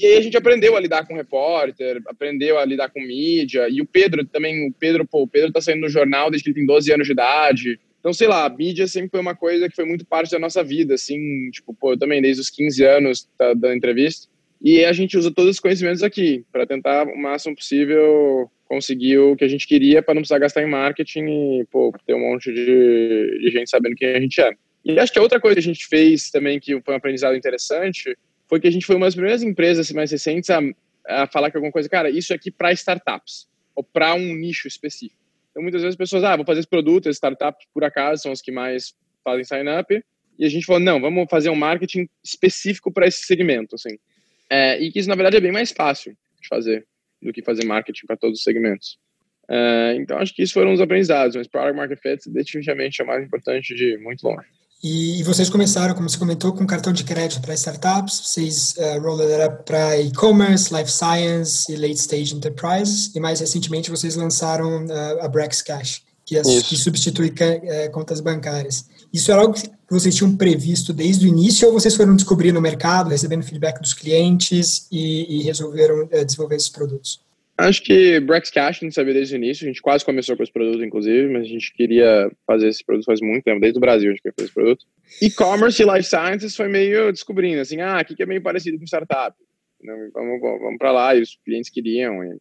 E 0.00 0.06
aí 0.06 0.16
a 0.16 0.22
gente 0.22 0.36
aprendeu 0.36 0.74
a 0.74 0.80
lidar 0.80 1.06
com 1.06 1.14
repórter, 1.14 2.00
aprendeu 2.06 2.58
a 2.58 2.64
lidar 2.64 2.88
com 2.88 3.02
mídia. 3.02 3.68
E 3.68 3.82
o 3.82 3.86
Pedro 3.86 4.24
também, 4.24 4.66
o 4.66 4.72
Pedro, 4.72 5.06
pô, 5.06 5.24
o 5.24 5.28
Pedro 5.28 5.52
tá 5.52 5.60
saindo 5.60 5.82
no 5.82 5.90
jornal 5.90 6.30
desde 6.30 6.44
que 6.44 6.48
ele 6.48 6.60
tem 6.60 6.66
12 6.66 6.90
anos 6.90 7.06
de 7.06 7.12
idade. 7.12 7.78
Então, 7.98 8.10
sei 8.10 8.26
lá, 8.26 8.46
a 8.46 8.48
mídia 8.48 8.86
sempre 8.86 9.10
foi 9.10 9.20
uma 9.20 9.36
coisa 9.36 9.68
que 9.68 9.76
foi 9.76 9.84
muito 9.84 10.06
parte 10.06 10.30
da 10.30 10.38
nossa 10.38 10.64
vida, 10.64 10.94
assim, 10.94 11.50
tipo, 11.50 11.74
pô, 11.74 11.92
eu 11.92 11.98
também 11.98 12.22
desde 12.22 12.40
os 12.40 12.48
15 12.48 12.82
anos 12.82 13.28
tá 13.36 13.52
dando 13.52 13.74
entrevista. 13.74 14.26
E 14.62 14.86
a 14.86 14.92
gente 14.94 15.18
usa 15.18 15.30
todos 15.30 15.50
os 15.50 15.60
conhecimentos 15.60 16.02
aqui 16.02 16.46
para 16.50 16.66
tentar 16.66 17.06
o 17.06 17.18
máximo 17.18 17.54
possível 17.54 18.50
conseguir 18.64 19.18
o 19.18 19.36
que 19.36 19.44
a 19.44 19.48
gente 19.48 19.66
queria 19.66 20.02
para 20.02 20.14
não 20.14 20.22
precisar 20.22 20.38
gastar 20.38 20.62
em 20.62 20.70
marketing 20.70 21.26
e, 21.26 21.66
pô, 21.70 21.92
ter 22.06 22.14
um 22.14 22.20
monte 22.20 22.50
de, 22.50 23.38
de 23.42 23.50
gente 23.50 23.68
sabendo 23.68 23.96
quem 23.96 24.08
a 24.14 24.20
gente 24.20 24.40
é. 24.40 24.50
E 24.82 24.98
acho 24.98 25.12
que 25.12 25.18
a 25.18 25.22
outra 25.22 25.38
coisa 25.38 25.56
que 25.56 25.60
a 25.60 25.74
gente 25.74 25.86
fez 25.86 26.30
também 26.30 26.58
que 26.58 26.80
foi 26.80 26.94
um 26.94 26.96
aprendizado 26.96 27.36
interessante 27.36 28.16
foi 28.50 28.60
que 28.60 28.66
a 28.66 28.70
gente 28.70 28.84
foi 28.84 28.96
uma 28.96 29.06
das 29.06 29.14
primeiras 29.14 29.44
empresas 29.44 29.86
assim, 29.86 29.94
mais 29.94 30.10
recentes 30.10 30.50
a, 30.50 30.60
a 31.06 31.26
falar 31.28 31.52
que 31.52 31.56
alguma 31.56 31.72
coisa, 31.72 31.88
cara, 31.88 32.10
isso 32.10 32.34
aqui 32.34 32.50
para 32.50 32.72
startups 32.72 33.48
ou 33.76 33.84
para 33.84 34.12
um 34.14 34.34
nicho 34.34 34.66
específico. 34.66 35.22
Então, 35.50 35.62
muitas 35.62 35.82
vezes 35.82 35.94
as 35.94 35.98
pessoas, 35.98 36.24
ah, 36.24 36.34
vou 36.34 36.44
fazer 36.44 36.58
esse 36.58 36.68
produto, 36.68 37.08
as 37.08 37.16
startups, 37.16 37.66
por 37.72 37.84
acaso, 37.84 38.24
são 38.24 38.32
as 38.32 38.42
que 38.42 38.50
mais 38.50 38.92
fazem 39.24 39.44
sign-up. 39.44 40.04
E 40.36 40.44
a 40.44 40.48
gente 40.48 40.66
falou, 40.66 40.80
não, 40.80 41.00
vamos 41.00 41.26
fazer 41.30 41.48
um 41.48 41.54
marketing 41.54 42.08
específico 42.24 42.92
para 42.92 43.06
esse 43.06 43.24
segmento, 43.24 43.76
assim. 43.76 43.98
É, 44.50 44.80
e 44.80 44.90
que 44.90 44.98
isso, 44.98 45.08
na 45.08 45.14
verdade, 45.14 45.36
é 45.36 45.40
bem 45.40 45.52
mais 45.52 45.70
fácil 45.70 46.16
de 46.40 46.48
fazer 46.48 46.84
do 47.22 47.32
que 47.32 47.42
fazer 47.42 47.64
marketing 47.64 48.06
para 48.06 48.16
todos 48.16 48.38
os 48.38 48.44
segmentos. 48.44 48.98
É, 49.48 49.94
então, 49.96 50.18
acho 50.18 50.34
que 50.34 50.42
isso 50.42 50.54
foram 50.54 50.72
os 50.72 50.80
aprendizados, 50.80 51.36
mas 51.36 51.46
Product 51.46 51.76
Market 51.76 52.00
Fit 52.00 52.30
definitivamente 52.30 53.00
é 53.00 53.04
o 53.04 53.06
mais 53.06 53.24
importante 53.24 53.74
de 53.74 53.96
muito 53.98 54.22
longe. 54.26 54.48
E, 54.82 55.20
e, 55.20 55.22
vocês 55.22 55.50
começaram, 55.50 55.94
como 55.94 56.08
você 56.08 56.16
comentou, 56.16 56.54
com 56.54 56.66
cartão 56.66 56.90
de 56.90 57.04
crédito 57.04 57.42
para 57.42 57.52
startups, 57.52 58.18
vocês 58.24 58.74
uh, 58.78 58.98
rollaram 58.98 59.58
para 59.62 60.00
e-commerce, 60.00 60.74
life 60.74 60.90
science 60.90 61.70
e 61.70 61.76
late 61.76 61.96
stage 61.96 62.34
enterprises, 62.34 63.14
e 63.14 63.20
mais 63.20 63.40
recentemente 63.40 63.90
vocês 63.90 64.16
lançaram 64.16 64.86
uh, 64.86 65.20
a 65.20 65.28
Brex 65.28 65.60
Cash, 65.60 66.02
que, 66.24 66.38
as, 66.38 66.46
que 66.62 66.78
substitui 66.78 67.28
uh, 67.28 67.92
contas 67.92 68.20
bancárias. 68.20 68.86
Isso 69.12 69.30
era 69.30 69.42
algo 69.42 69.52
que 69.52 69.70
vocês 69.90 70.14
tinham 70.14 70.34
previsto 70.34 70.94
desde 70.94 71.26
o 71.26 71.28
início 71.28 71.68
ou 71.68 71.74
vocês 71.74 71.94
foram 71.94 72.16
descobrir 72.16 72.50
no 72.50 72.60
mercado, 72.60 73.10
recebendo 73.10 73.42
feedback 73.42 73.82
dos 73.82 73.92
clientes 73.92 74.86
e, 74.90 75.40
e 75.40 75.42
resolveram 75.42 76.04
uh, 76.04 76.24
desenvolver 76.24 76.56
esses 76.56 76.70
produtos? 76.70 77.20
Acho 77.60 77.82
que 77.82 78.18
Brex 78.20 78.50
Cash 78.50 78.78
a 78.78 78.84
gente 78.84 78.94
sabia 78.94 79.14
desde 79.14 79.34
o 79.34 79.36
início, 79.36 79.64
a 79.64 79.68
gente 79.68 79.82
quase 79.82 80.04
começou 80.04 80.36
com 80.36 80.42
esse 80.42 80.52
produto, 80.52 80.82
inclusive, 80.82 81.28
mas 81.32 81.42
a 81.42 81.48
gente 81.48 81.72
queria 81.74 82.30
fazer 82.46 82.68
esse 82.68 82.84
produto 82.84 83.04
faz 83.04 83.20
muito 83.20 83.44
tempo, 83.44 83.60
desde 83.60 83.78
o 83.78 83.80
Brasil 83.80 84.08
a 84.08 84.12
gente 84.12 84.22
queria 84.22 84.34
fazer 84.34 84.46
esse 84.46 84.54
produto. 84.54 84.86
E-commerce 85.20 85.82
e 85.82 85.86
life 85.86 86.08
sciences 86.08 86.56
foi 86.56 86.68
meio 86.68 87.12
descobrindo, 87.12 87.60
assim, 87.60 87.80
ah, 87.80 87.98
aqui 87.98 88.14
que 88.14 88.22
é 88.22 88.26
meio 88.26 88.42
parecido 88.42 88.78
com 88.78 88.84
startup. 88.84 89.36
Vamos, 89.84 90.40
vamos 90.40 90.78
para 90.78 90.92
lá, 90.92 91.14
e 91.14 91.22
os 91.22 91.38
clientes 91.44 91.70
queriam. 91.70 92.22
E... 92.24 92.36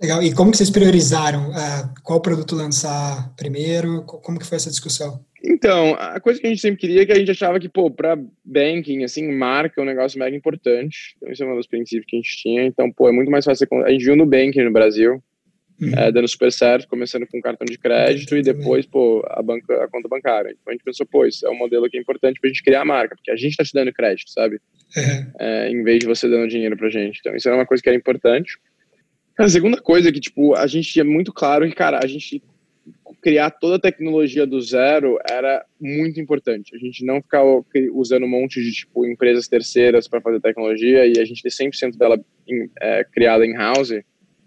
Legal, 0.00 0.22
e 0.22 0.34
como 0.34 0.50
que 0.50 0.56
vocês 0.56 0.70
priorizaram 0.70 1.50
uh, 1.50 1.94
qual 2.02 2.20
produto 2.20 2.56
lançar 2.56 3.34
primeiro? 3.36 4.02
Como 4.04 4.38
que 4.38 4.46
foi 4.46 4.56
essa 4.56 4.70
discussão? 4.70 5.24
Então, 5.42 5.94
a 5.98 6.20
coisa 6.20 6.38
que 6.38 6.46
a 6.46 6.50
gente 6.50 6.60
sempre 6.60 6.80
queria 6.80 7.02
é 7.02 7.06
que 7.06 7.12
a 7.12 7.18
gente 7.18 7.30
achava 7.30 7.58
que, 7.58 7.68
pô, 7.68 7.90
para 7.90 8.18
banking, 8.44 9.04
assim, 9.04 9.30
marca 9.32 9.80
é 9.80 9.82
um 9.82 9.86
negócio 9.86 10.18
mega 10.18 10.36
importante. 10.36 11.14
Então, 11.16 11.32
isso 11.32 11.42
é 11.42 11.46
um 11.46 11.56
dos 11.56 11.66
princípios 11.66 12.04
que 12.06 12.16
a 12.16 12.18
gente 12.18 12.36
tinha. 12.36 12.64
Então, 12.64 12.92
pô, 12.92 13.08
é 13.08 13.12
muito 13.12 13.30
mais 13.30 13.44
fácil. 13.44 13.66
A 13.84 13.90
gente 13.90 14.04
viu 14.04 14.16
no 14.16 14.26
banking 14.26 14.62
no 14.62 14.72
Brasil, 14.72 15.22
uhum. 15.80 15.92
é, 15.96 16.12
dando 16.12 16.28
super 16.28 16.52
certo, 16.52 16.86
começando 16.86 17.26
com 17.26 17.40
cartão 17.40 17.64
de 17.64 17.78
crédito 17.78 18.36
e 18.36 18.42
depois, 18.42 18.84
pô, 18.84 19.24
a, 19.28 19.42
banca, 19.42 19.82
a 19.82 19.88
conta 19.88 20.08
bancária. 20.08 20.50
Então, 20.50 20.70
a 20.70 20.72
gente 20.72 20.84
pensou, 20.84 21.06
pô, 21.06 21.24
isso 21.24 21.46
é 21.46 21.50
um 21.50 21.56
modelo 21.56 21.88
que 21.88 21.96
é 21.96 22.00
importante 22.00 22.38
pra 22.38 22.48
gente 22.48 22.62
criar 22.62 22.82
a 22.82 22.84
marca, 22.84 23.16
porque 23.16 23.30
a 23.30 23.36
gente 23.36 23.56
tá 23.56 23.64
te 23.64 23.72
dando 23.72 23.92
crédito, 23.92 24.30
sabe? 24.30 24.60
Uhum. 24.94 25.32
É, 25.38 25.70
em 25.70 25.82
vez 25.82 26.00
de 26.00 26.06
você 26.06 26.28
dando 26.28 26.48
dinheiro 26.48 26.76
pra 26.76 26.90
gente. 26.90 27.18
Então, 27.20 27.34
isso 27.34 27.48
era 27.48 27.56
uma 27.56 27.66
coisa 27.66 27.82
que 27.82 27.88
era 27.88 27.96
importante. 27.96 28.58
A 29.38 29.48
segunda 29.48 29.80
coisa 29.80 30.10
é 30.10 30.12
que, 30.12 30.20
tipo, 30.20 30.54
a 30.54 30.66
gente 30.66 30.92
tinha 30.92 31.04
muito 31.04 31.32
claro 31.32 31.66
que, 31.66 31.74
cara, 31.74 31.98
a 32.02 32.06
gente 32.06 32.42
criar 33.20 33.50
toda 33.50 33.76
a 33.76 33.80
tecnologia 33.80 34.46
do 34.46 34.60
zero 34.60 35.18
era 35.28 35.64
muito 35.80 36.20
importante. 36.20 36.74
A 36.74 36.78
gente 36.78 37.04
não 37.04 37.20
ficar 37.20 37.42
usando 37.92 38.24
um 38.24 38.28
monte 38.28 38.62
de 38.62 38.72
tipo 38.72 39.06
empresas 39.06 39.46
terceiras 39.46 40.08
para 40.08 40.20
fazer 40.20 40.40
tecnologia 40.40 41.06
e 41.06 41.18
a 41.18 41.24
gente 41.24 41.42
ter 41.42 41.50
100% 41.50 41.96
dela 41.96 42.18
em, 42.48 42.68
é, 42.80 43.04
criada 43.04 43.44
em 43.44 43.54
house 43.54 43.88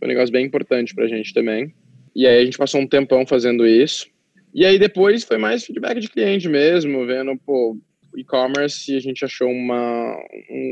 foi 0.03 0.07
um 0.07 0.07
negócio 0.07 0.33
bem 0.33 0.45
importante 0.45 0.93
para 0.93 1.05
a 1.05 1.07
gente 1.07 1.33
também. 1.33 1.73
E 2.15 2.27
aí 2.27 2.41
a 2.41 2.45
gente 2.45 2.57
passou 2.57 2.81
um 2.81 2.87
tempão 2.87 3.25
fazendo 3.25 3.65
isso. 3.65 4.07
E 4.53 4.65
aí 4.65 4.77
depois 4.77 5.23
foi 5.23 5.37
mais 5.37 5.63
feedback 5.63 5.99
de 5.99 6.09
cliente 6.09 6.47
mesmo, 6.47 7.05
vendo, 7.05 7.35
pô, 7.37 7.77
e-commerce 8.15 8.95
a 8.95 8.99
gente 8.99 9.23
achou 9.23 9.47
uma, 9.47 10.17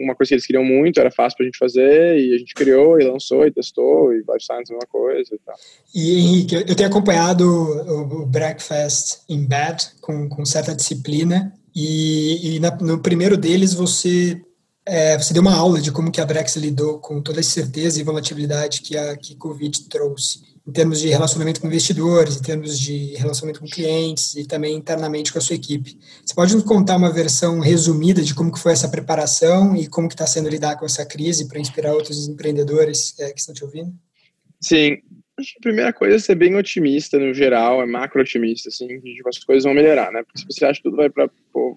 uma 0.03 0.15
coisa 0.15 0.29
que 0.29 0.33
eles 0.35 0.45
queriam 0.45 0.63
muito, 0.63 0.99
era 0.99 1.11
fácil 1.11 1.37
para 1.37 1.45
a 1.45 1.47
gente 1.47 1.57
fazer, 1.57 2.19
e 2.19 2.35
a 2.35 2.37
gente 2.37 2.53
criou 2.53 2.99
e 2.99 3.03
lançou 3.03 3.45
e 3.45 3.51
testou, 3.51 4.13
e 4.13 4.17
Life 4.17 4.45
Science 4.45 4.71
é 4.71 4.75
uma 4.75 4.87
coisa 4.87 5.33
e 5.33 5.39
tal. 5.39 5.55
E 5.93 6.19
Henrique, 6.19 6.55
eu 6.55 6.75
tenho 6.75 6.89
acompanhado 6.89 7.43
o, 7.43 8.21
o 8.21 8.25
Breakfast 8.25 9.21
in 9.29 9.45
Bed 9.45 9.91
com, 10.01 10.29
com 10.29 10.45
certa 10.45 10.75
disciplina, 10.75 11.53
e, 11.75 12.55
e 12.55 12.59
na, 12.59 12.75
no 12.77 13.01
primeiro 13.01 13.37
deles 13.37 13.73
você 13.73 14.41
é, 14.85 15.17
você 15.17 15.33
deu 15.33 15.41
uma 15.41 15.55
aula 15.55 15.79
de 15.79 15.91
como 15.91 16.11
que 16.11 16.19
a 16.21 16.25
Brex 16.25 16.55
lidou 16.55 16.99
com 16.99 17.21
toda 17.21 17.39
a 17.39 17.41
incerteza 17.41 17.99
e 17.99 18.03
volatilidade 18.03 18.81
que 18.81 18.97
a 18.97 19.15
que 19.15 19.35
Covid 19.35 19.87
trouxe 19.89 20.51
em 20.67 20.71
termos 20.71 20.99
de 20.99 21.09
relacionamento 21.09 21.59
com 21.59 21.67
investidores, 21.67 22.37
em 22.37 22.41
termos 22.41 22.79
de 22.79 23.15
relacionamento 23.15 23.59
com 23.59 23.65
clientes 23.65 24.35
e 24.35 24.47
também 24.47 24.75
internamente 24.75 25.31
com 25.31 25.39
a 25.39 25.41
sua 25.41 25.55
equipe. 25.55 25.97
Você 26.23 26.35
pode 26.35 26.53
nos 26.53 26.63
contar 26.63 26.97
uma 26.97 27.11
versão 27.11 27.59
resumida 27.59 28.21
de 28.21 28.35
como 28.35 28.51
que 28.51 28.59
foi 28.59 28.71
essa 28.71 28.89
preparação 28.89 29.75
e 29.75 29.87
como 29.87 30.07
que 30.07 30.13
está 30.13 30.27
sendo 30.27 30.49
lidar 30.49 30.77
com 30.77 30.85
essa 30.85 31.05
crise 31.05 31.47
para 31.47 31.59
inspirar 31.59 31.93
outros 31.93 32.27
empreendedores 32.27 33.19
é, 33.19 33.31
que 33.31 33.39
estão 33.39 33.55
te 33.55 33.63
ouvindo? 33.63 33.91
Sim, 34.59 34.99
acho 35.39 35.53
que 35.53 35.59
a 35.59 35.61
primeira 35.61 35.91
coisa 35.91 36.15
é 36.15 36.19
ser 36.19 36.35
bem 36.35 36.55
otimista 36.55 37.17
no 37.17 37.33
geral, 37.33 37.81
é 37.81 37.85
macro 37.87 38.21
otimista, 38.21 38.69
assim, 38.69 38.87
que 38.87 39.15
tipo, 39.15 39.29
as 39.29 39.39
coisas 39.39 39.63
vão 39.63 39.73
melhorar, 39.73 40.11
né? 40.11 40.23
Porque 40.23 40.39
se 40.39 40.45
você 40.45 40.65
acha 40.65 40.77
que 40.77 40.83
tudo 40.83 40.97
vai 40.97 41.09
para 41.09 41.29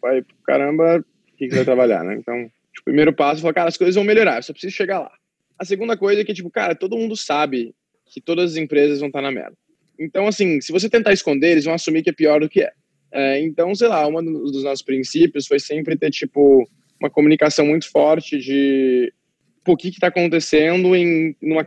vai 0.03 0.23
pro 0.23 0.37
caramba, 0.45 0.99
o 0.99 1.37
que, 1.37 1.49
que 1.49 1.55
vai 1.55 1.65
trabalhar, 1.65 2.05
né? 2.05 2.17
Então, 2.17 2.51
primeiro 2.85 3.13
passo 3.13 3.41
falar, 3.41 3.55
cara, 3.55 3.69
as 3.69 3.77
coisas 3.77 3.95
vão 3.95 4.05
melhorar, 4.05 4.37
eu 4.37 4.43
só 4.43 4.53
preciso 4.53 4.75
chegar 4.75 5.01
lá. 5.01 5.13
A 5.59 5.65
segunda 5.65 5.97
coisa 5.97 6.21
é 6.21 6.25
que, 6.25 6.35
tipo, 6.35 6.51
cara, 6.51 6.75
todo 6.75 6.97
mundo 6.97 7.17
sabe 7.17 7.75
que 8.07 8.21
todas 8.21 8.53
as 8.53 8.57
empresas 8.57 9.01
vão 9.01 9.09
estar 9.09 9.23
na 9.23 9.31
merda. 9.31 9.57
Então, 9.99 10.27
assim, 10.27 10.61
se 10.61 10.73
você 10.73 10.89
tentar 10.89 11.13
esconder, 11.13 11.53
eles 11.53 11.65
vão 11.65 11.75
assumir 11.75 12.03
que 12.03 12.11
é 12.11 12.13
pior 12.13 12.41
do 12.41 12.49
que 12.49 12.63
é. 12.63 12.73
é 13.13 13.41
então, 13.41 13.75
sei 13.75 13.89
lá, 13.89 14.07
um 14.07 14.23
dos 14.23 14.65
nossos 14.65 14.83
princípios 14.83 15.47
foi 15.47 15.61
sempre 15.61 15.97
ter, 15.97 16.11
tipo, 16.11 16.69
uma 17.01 17.09
comunicação 17.09 17.67
muito 17.67 17.91
forte 17.91 18.39
de 18.39 19.13
o 19.67 19.77
que 19.77 19.89
está 19.89 20.09
acontecendo 20.09 20.95
em 20.95 21.35
numa, 21.41 21.67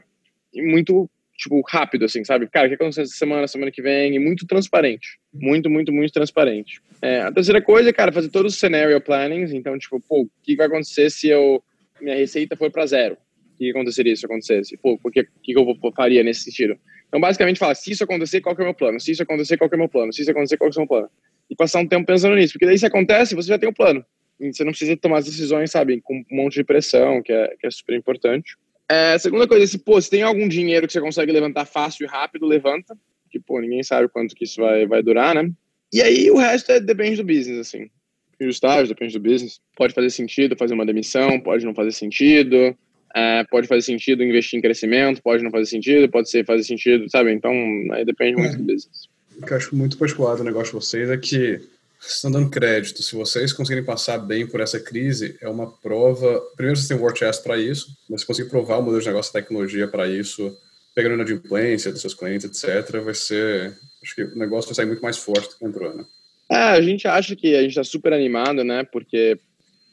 muito 0.55 1.09
tipo 1.37 1.61
rápido 1.69 2.05
assim 2.05 2.23
sabe 2.23 2.47
cara 2.47 2.65
o 2.65 2.69
que 2.69 2.75
aconteceu 2.75 3.03
essa 3.03 3.15
semana 3.15 3.47
semana 3.47 3.71
que 3.71 3.81
vem 3.81 4.15
e 4.15 4.19
muito 4.19 4.45
transparente 4.47 5.19
muito 5.33 5.69
muito 5.69 5.93
muito 5.93 6.11
transparente 6.11 6.81
é, 7.01 7.21
a 7.21 7.31
terceira 7.31 7.61
coisa 7.61 7.93
cara 7.93 8.11
fazer 8.11 8.29
todos 8.29 8.53
os 8.53 8.59
scenario 8.59 8.99
plannings 8.99 9.53
então 9.53 9.77
tipo 9.77 10.01
pô 10.01 10.23
o 10.23 10.29
que 10.43 10.55
vai 10.55 10.67
acontecer 10.67 11.09
se 11.11 11.29
eu 11.29 11.63
minha 12.01 12.15
receita 12.15 12.55
for 12.55 12.71
para 12.71 12.85
zero, 12.85 13.15
o 13.15 13.57
que 13.57 13.69
aconteceria 13.71 14.15
se 14.15 14.19
isso 14.19 14.25
acontecesse? 14.25 14.77
Pô, 14.77 14.99
o 15.01 15.11
que, 15.11 15.27
que 15.43 15.57
eu 15.57 15.65
faria 15.95 16.23
nesse 16.23 16.43
sentido? 16.43 16.77
Então, 17.07 17.19
basicamente, 17.19 17.57
fala, 17.57 17.73
se 17.73 17.91
isso 17.91 18.03
acontecer, 18.03 18.41
qual 18.41 18.55
que 18.55 18.61
é 18.61 18.65
o 18.65 18.67
meu 18.67 18.73
plano? 18.73 18.99
Se 18.99 19.11
isso 19.11 19.23
acontecer, 19.23 19.57
qual 19.57 19.69
que 19.69 19.75
é 19.75 19.77
o 19.77 19.79
meu 19.79 19.89
plano? 19.89 20.11
Se 20.11 20.21
isso 20.21 20.31
acontecer, 20.31 20.57
qual 20.57 20.69
que 20.69 20.77
é 20.77 20.79
o 20.79 20.81
meu 20.81 20.87
plano? 20.87 21.09
E 21.49 21.55
passar 21.55 21.79
um 21.79 21.87
tempo 21.87 22.05
pensando 22.05 22.35
nisso, 22.35 22.53
porque 22.53 22.65
daí 22.65 22.77
se 22.77 22.85
acontece, 22.85 23.35
você 23.35 23.47
já 23.47 23.57
tem 23.57 23.69
um 23.69 23.73
plano. 23.73 24.05
E 24.39 24.53
você 24.53 24.63
não 24.63 24.71
precisa 24.71 24.95
tomar 24.97 25.19
as 25.19 25.25
decisões, 25.25 25.71
sabe, 25.71 26.01
com 26.01 26.15
um 26.15 26.35
monte 26.35 26.55
de 26.55 26.63
pressão, 26.63 27.21
que 27.23 27.31
é, 27.31 27.55
que 27.59 27.65
é 27.65 27.71
super 27.71 27.95
importante. 27.95 28.55
É, 28.89 29.17
segunda 29.17 29.47
coisa, 29.47 29.67
se, 29.67 29.77
pô, 29.77 29.99
se 30.01 30.09
tem 30.09 30.21
algum 30.21 30.47
dinheiro 30.47 30.87
que 30.87 30.93
você 30.93 31.01
consegue 31.01 31.31
levantar 31.31 31.65
fácil 31.65 32.05
e 32.05 32.07
rápido, 32.07 32.45
levanta. 32.45 32.97
Que, 33.29 33.39
pô, 33.39 33.59
ninguém 33.59 33.83
sabe 33.83 34.07
quanto 34.07 34.35
que 34.35 34.45
isso 34.45 34.61
vai, 34.61 34.87
vai 34.87 35.03
durar, 35.03 35.35
né? 35.35 35.51
E 35.91 36.01
aí 36.01 36.31
o 36.31 36.37
resto 36.37 36.71
é, 36.71 36.79
depende 36.79 37.17
do 37.17 37.25
business, 37.25 37.59
assim. 37.59 37.89
E 38.39 38.45
o 38.45 38.49
estágio 38.49 38.87
depende 38.87 39.13
do 39.13 39.19
business. 39.19 39.59
Pode 39.75 39.93
fazer 39.93 40.09
sentido 40.09 40.55
fazer 40.55 40.73
uma 40.73 40.85
demissão, 40.85 41.39
pode 41.39 41.65
não 41.65 41.73
fazer 41.73 41.91
sentido. 41.91 42.77
É, 43.15 43.43
pode 43.45 43.67
fazer 43.67 43.81
sentido 43.81 44.23
investir 44.23 44.59
em 44.59 44.61
crescimento, 44.61 45.21
pode 45.23 45.43
não 45.43 45.49
fazer 45.49 45.65
sentido, 45.65 46.09
pode 46.09 46.29
ser 46.29 46.45
fazer 46.45 46.63
sentido, 46.63 47.09
sabe? 47.09 47.31
Então, 47.31 47.51
aí 47.91 48.05
depende 48.05 48.39
muito 48.39 48.57
do 48.57 48.63
business. 48.63 49.09
O 49.37 49.45
que 49.45 49.53
eu 49.53 49.57
acho 49.57 49.75
muito 49.75 49.97
particular 49.97 50.35
do 50.35 50.43
negócio 50.43 50.77
de 50.77 50.85
vocês 50.85 51.09
é 51.09 51.17
que 51.17 51.59
estão 51.99 52.31
dando 52.31 52.49
crédito. 52.49 53.01
Se 53.01 53.15
vocês 53.15 53.53
conseguirem 53.53 53.83
passar 53.83 54.17
bem 54.17 54.45
por 54.47 54.59
essa 54.59 54.79
crise, 54.79 55.37
é 55.41 55.49
uma 55.49 55.71
prova. 55.71 56.41
Primeiro, 56.55 56.77
vocês 56.77 56.87
têm 56.87 56.97
um 56.97 57.01
war 57.01 57.15
chest 57.15 57.43
para 57.43 57.57
isso, 57.57 57.87
mas 58.09 58.21
se 58.21 58.27
conseguir 58.27 58.49
provar 58.49 58.77
o 58.77 58.81
modelo 58.81 59.01
de 59.01 59.07
negócio, 59.07 59.29
a 59.29 59.41
tecnologia 59.41 59.87
para 59.87 60.07
isso, 60.07 60.55
pegando 60.93 61.17
na 61.17 61.23
adimplência 61.23 61.91
dos 61.91 62.01
seus 62.01 62.13
clientes, 62.13 62.45
etc., 62.45 62.99
vai 63.01 63.13
ser. 63.13 63.77
Acho 64.03 64.15
que 64.15 64.23
o 64.23 64.37
negócio 64.37 64.69
vai 64.69 64.75
sair 64.75 64.85
muito 64.85 65.01
mais 65.01 65.17
forte 65.17 65.49
do 65.49 65.57
que 65.57 65.65
entrou, 65.65 65.95
né? 65.95 66.05
É, 66.49 66.55
a 66.55 66.81
gente 66.81 67.07
acha 67.07 67.35
que 67.35 67.55
a 67.55 67.61
gente 67.61 67.71
está 67.71 67.83
super 67.83 68.13
animado, 68.13 68.63
né? 68.63 68.83
Porque 68.83 69.37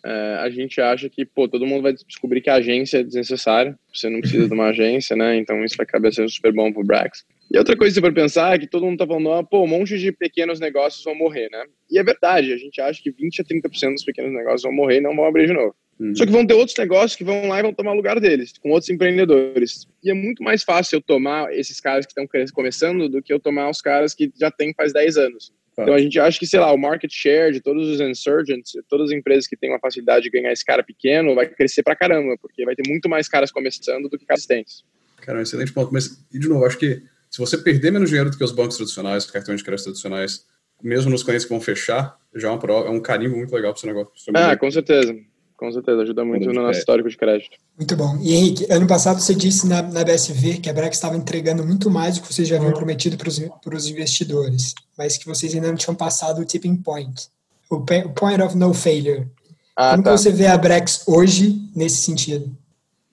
é, 0.05 0.37
a 0.41 0.51
gente 0.51 0.81
acha 0.81 1.09
que, 1.09 1.25
pô, 1.25 1.49
todo 1.49 1.67
mundo 1.67 1.83
vai 1.83 1.95
descobrir 1.95 2.41
que 2.41 2.51
a 2.51 2.57
agência 2.57 2.99
é 2.99 3.03
desnecessária, 3.03 3.77
você 3.93 4.09
não 4.09 4.21
precisa 4.21 4.47
de 4.47 4.55
uma 4.55 4.69
agência, 4.71 5.17
né? 5.17 5.37
Então 5.37 5.65
isso 5.65 5.77
vai 5.77 5.85
acabar 5.85 6.13
sendo 6.13 6.29
super 6.29 6.53
bom 6.53 6.73
pro 6.73 6.85
Brax. 6.85 7.25
E 7.53 7.59
outra 7.59 7.77
coisa 7.77 7.95
que 7.95 8.01
você 8.01 8.07
for 8.07 8.15
pensar 8.15 8.55
é 8.55 8.59
que 8.59 8.67
todo 8.67 8.85
mundo 8.85 8.99
tá 8.99 9.07
falando, 9.07 9.33
ah, 9.33 9.45
pô, 9.45 9.63
um 9.63 9.67
monte 9.67 9.99
de 9.99 10.11
pequenos 10.13 10.59
negócios 10.59 11.05
vão 11.05 11.15
morrer, 11.15 11.49
né? 11.51 11.65
E 11.91 11.99
é 11.99 12.03
verdade, 12.03 12.53
a 12.53 12.57
gente 12.57 12.81
acha 12.81 13.01
que 13.03 13.11
20 13.11 13.43
a 13.43 13.45
30% 13.45 13.93
dos 13.93 14.05
pequenos 14.05 14.33
negócios 14.33 14.63
vão 14.63 14.73
morrer 14.73 14.97
e 14.97 15.01
não 15.01 15.15
vão 15.15 15.27
abrir 15.27 15.47
de 15.47 15.53
novo. 15.53 15.75
Uhum. 15.99 16.15
Só 16.15 16.27
que 16.27 16.33
vão 16.33 16.47
ter 16.47 16.55
outros 16.55 16.77
negócios 16.77 17.15
que 17.15 17.23
vão 17.23 17.47
lá 17.47 17.61
e 17.61 17.63
vão 17.63 17.73
tomar 17.73 17.93
o 17.93 17.97
lugar 17.97 18.19
deles, 18.19 18.55
com 18.59 18.71
outros 18.71 18.91
empreendedores. 18.91 19.87
E 20.03 20.11
é 20.11 20.15
muito 20.15 20.43
mais 20.43 20.65
fácil 20.65 20.97
eu 20.97 21.01
tomar 21.01 21.53
esses 21.53 21.81
caras 21.81 22.05
que 22.05 22.13
estão 22.13 22.27
começando 22.53 23.09
do 23.09 23.23
que 23.23 23.33
eu 23.33 23.39
tomar 23.39 23.71
os 23.71 23.81
caras 23.81 24.15
que 24.15 24.33
já 24.37 24.51
têm 24.51 24.75
faz 24.75 24.93
10 24.93 25.17
anos. 25.17 25.53
Então 25.77 25.95
a 25.95 25.99
gente 25.99 26.19
acha 26.21 26.39
que, 26.39 26.47
sei 26.47 26.61
lá, 26.61 26.73
o 26.73 26.79
market 26.79 27.11
share 27.13 27.53
de 27.53 27.61
todos 27.61 27.89
os 27.89 28.01
insurgents, 28.01 28.73
todas 28.89 29.11
as 29.11 29.17
empresas 29.17 29.47
que 29.47 29.57
têm 29.57 29.71
uma 29.71 29.81
facilidade 29.81 30.25
de 30.25 30.31
ganhar 30.31 30.53
esse 30.53 30.65
cara 30.65 30.85
pequeno, 30.85 31.35
vai 31.35 31.49
crescer 31.49 31.83
pra 31.83 31.97
caramba, 31.97 32.37
porque 32.41 32.65
vai 32.65 32.77
ter 32.77 32.89
muito 32.89 33.09
mais 33.09 33.29
caras 33.29 33.51
começando 33.51 34.09
do 34.09 34.17
que 34.17 34.25
caras 34.25 34.43
existentes. 34.43 34.85
Cara, 35.17 35.39
um 35.39 35.43
excelente 35.43 35.73
ponto. 35.73 35.93
Mas, 35.93 36.25
e 36.33 36.39
de 36.39 36.49
novo, 36.49 36.65
acho 36.65 36.79
que 36.79 37.03
se 37.35 37.41
você 37.41 37.59
perder 37.59 37.91
menos 37.91 38.11
dinheiro 38.11 38.31
do 38.31 38.39
que 38.39 38.45
os 38.45 38.53
bancos 38.53 38.77
tradicionais, 38.77 39.29
cartões 39.29 39.59
de 39.59 39.65
crédito 39.65 39.87
tradicionais, 39.87 40.47
mesmo 40.81 41.11
nos 41.11 41.25
clientes 41.25 41.45
que 41.45 41.51
vão 41.51 41.61
fechar, 41.61 42.17
já 42.33 42.47
é, 42.47 42.51
uma 42.53 42.61
prova, 42.61 42.87
é 42.87 42.91
um 42.93 43.01
carimbo 43.01 43.37
muito 43.37 43.53
legal 43.53 43.73
para 43.73 43.79
o 43.79 43.81
seu 43.81 43.93
negócio. 43.93 44.33
Ah, 44.33 44.57
com 44.57 44.71
certeza. 44.71 45.17
Com 45.57 45.73
certeza, 45.73 46.03
ajuda 46.03 46.25
muito 46.25 46.47
no 46.47 46.63
nosso 46.63 46.79
histórico 46.79 47.11
de 47.11 47.17
crédito. 47.17 47.59
Muito 47.77 47.97
bom. 47.97 48.17
E 48.23 48.37
Henrique, 48.37 48.67
ano 48.71 48.87
passado 48.87 49.21
você 49.21 49.35
disse 49.35 49.67
na, 49.67 49.83
na 49.83 50.05
BSV 50.05 50.59
que 50.59 50.71
a 50.71 50.73
Brex 50.73 50.97
estava 50.97 51.17
entregando 51.17 51.67
muito 51.67 51.91
mais 51.91 52.15
do 52.15 52.23
que 52.23 52.33
vocês 52.33 52.47
já 52.47 52.55
haviam 52.55 52.73
prometido 52.73 53.17
para 53.17 53.29
os 53.75 53.89
investidores, 53.89 54.73
mas 54.97 55.19
que 55.19 55.27
vocês 55.27 55.53
ainda 55.57 55.67
não 55.67 55.77
tinham 55.77 55.97
passado 55.97 56.41
o 56.41 56.45
tipping 56.45 56.77
point, 56.77 57.27
o 57.69 57.81
point 57.81 58.43
of 58.45 58.57
no 58.57 58.73
failure. 58.73 59.27
Ah, 59.75 59.91
Como 59.91 60.05
tá. 60.05 60.13
você 60.13 60.31
vê 60.31 60.47
a 60.47 60.57
Brex 60.57 61.03
hoje 61.09 61.69
nesse 61.75 61.97
sentido? 61.97 62.57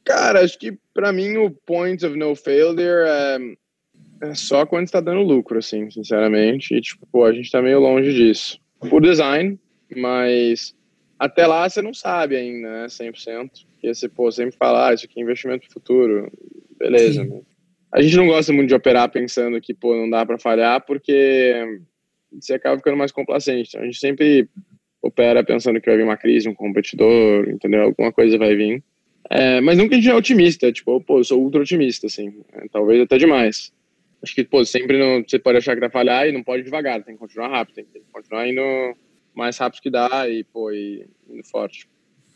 Cara, 0.04 0.44
acho 0.44 0.60
que 0.60 0.78
para 0.94 1.12
mim 1.12 1.38
o 1.38 1.50
point 1.50 2.06
of 2.06 2.16
no 2.16 2.36
failure 2.36 3.08
é, 3.08 3.40
é 4.22 4.36
só 4.36 4.66
quando 4.66 4.86
está 4.86 5.02
dando 5.02 5.22
lucro, 5.22 5.58
assim, 5.58 5.90
sinceramente. 5.90 6.76
E, 6.76 6.82
tipo, 6.82 7.06
pô, 7.12 7.26
a 7.26 7.34
gente 7.34 7.46
está 7.46 7.62
meio 7.62 7.80
longe 7.80 8.14
disso. 8.14 8.60
Por 8.90 9.02
design, 9.02 9.60
mas 9.96 10.76
até 11.18 11.46
lá 11.46 11.68
você 11.68 11.82
não 11.82 11.94
sabe 11.94 12.36
ainda, 12.36 12.84
né, 12.84 12.86
100%. 12.88 13.50
Porque 13.74 13.94
você, 13.94 14.08
pô, 14.08 14.32
sempre 14.32 14.56
fala, 14.56 14.90
ah, 14.90 14.94
isso 14.94 15.06
aqui 15.06 15.20
é 15.20 15.24
investimento 15.24 15.72
futuro. 15.72 16.32
Beleza. 16.78 17.24
Né? 17.24 17.42
A 17.92 18.02
gente 18.02 18.16
não 18.16 18.28
gosta 18.28 18.54
muito 18.54 18.70
de 18.70 18.76
operar 18.76 19.10
pensando 19.10 19.60
que, 19.60 19.74
pô, 19.74 19.96
não 19.96 20.10
dá 20.10 20.26
para 20.26 20.38
falhar, 20.38 20.86
porque 20.86 21.80
você 22.32 22.54
acaba 22.54 22.78
ficando 22.78 22.98
mais 22.98 23.12
complacente. 23.12 23.70
Então, 23.70 23.82
a 23.82 23.86
gente 23.86 24.00
sempre 24.00 24.48
opera 25.02 25.44
pensando 25.44 25.82
que 25.82 25.90
vai 25.90 25.98
vir 25.98 26.04
uma 26.04 26.18
crise, 26.18 26.48
um 26.48 26.54
competidor, 26.54 27.50
entendeu? 27.50 27.84
Alguma 27.84 28.12
coisa 28.12 28.38
vai 28.38 28.56
vir. 28.56 28.84
É, 29.30 29.62
mas 29.62 29.78
nunca 29.78 29.96
a 29.96 29.98
gente 29.98 30.10
é 30.10 30.16
otimista, 30.16 30.72
tipo, 30.72 31.00
pô, 31.02 31.20
eu 31.20 31.24
sou 31.24 31.42
ultra 31.42 31.62
otimista, 31.62 32.08
assim, 32.08 32.34
é, 32.54 32.68
talvez 32.72 33.02
até 33.02 33.18
demais. 33.18 33.72
Acho 34.24 34.36
que, 34.36 34.44
pô, 34.44 34.64
sempre 34.64 35.00
não, 35.00 35.24
você 35.28 35.40
pode 35.40 35.58
achar 35.58 35.74
que 35.74 35.80
vai 35.80 35.90
falhar 35.90 36.28
e 36.28 36.32
não 36.32 36.44
pode 36.44 36.64
devagar, 36.64 37.04
tem 37.04 37.16
que 37.16 37.20
continuar 37.20 37.50
rápido, 37.50 37.76
tem 37.76 37.86
que 37.86 38.02
continuar 38.12 38.48
indo 38.48 38.62
mais 39.34 39.58
rápido 39.58 39.82
que 39.82 39.90
dá 39.90 40.28
e, 40.30 40.44
pô, 40.44 40.72
e 40.72 41.08
indo 41.30 41.44
forte. 41.46 41.88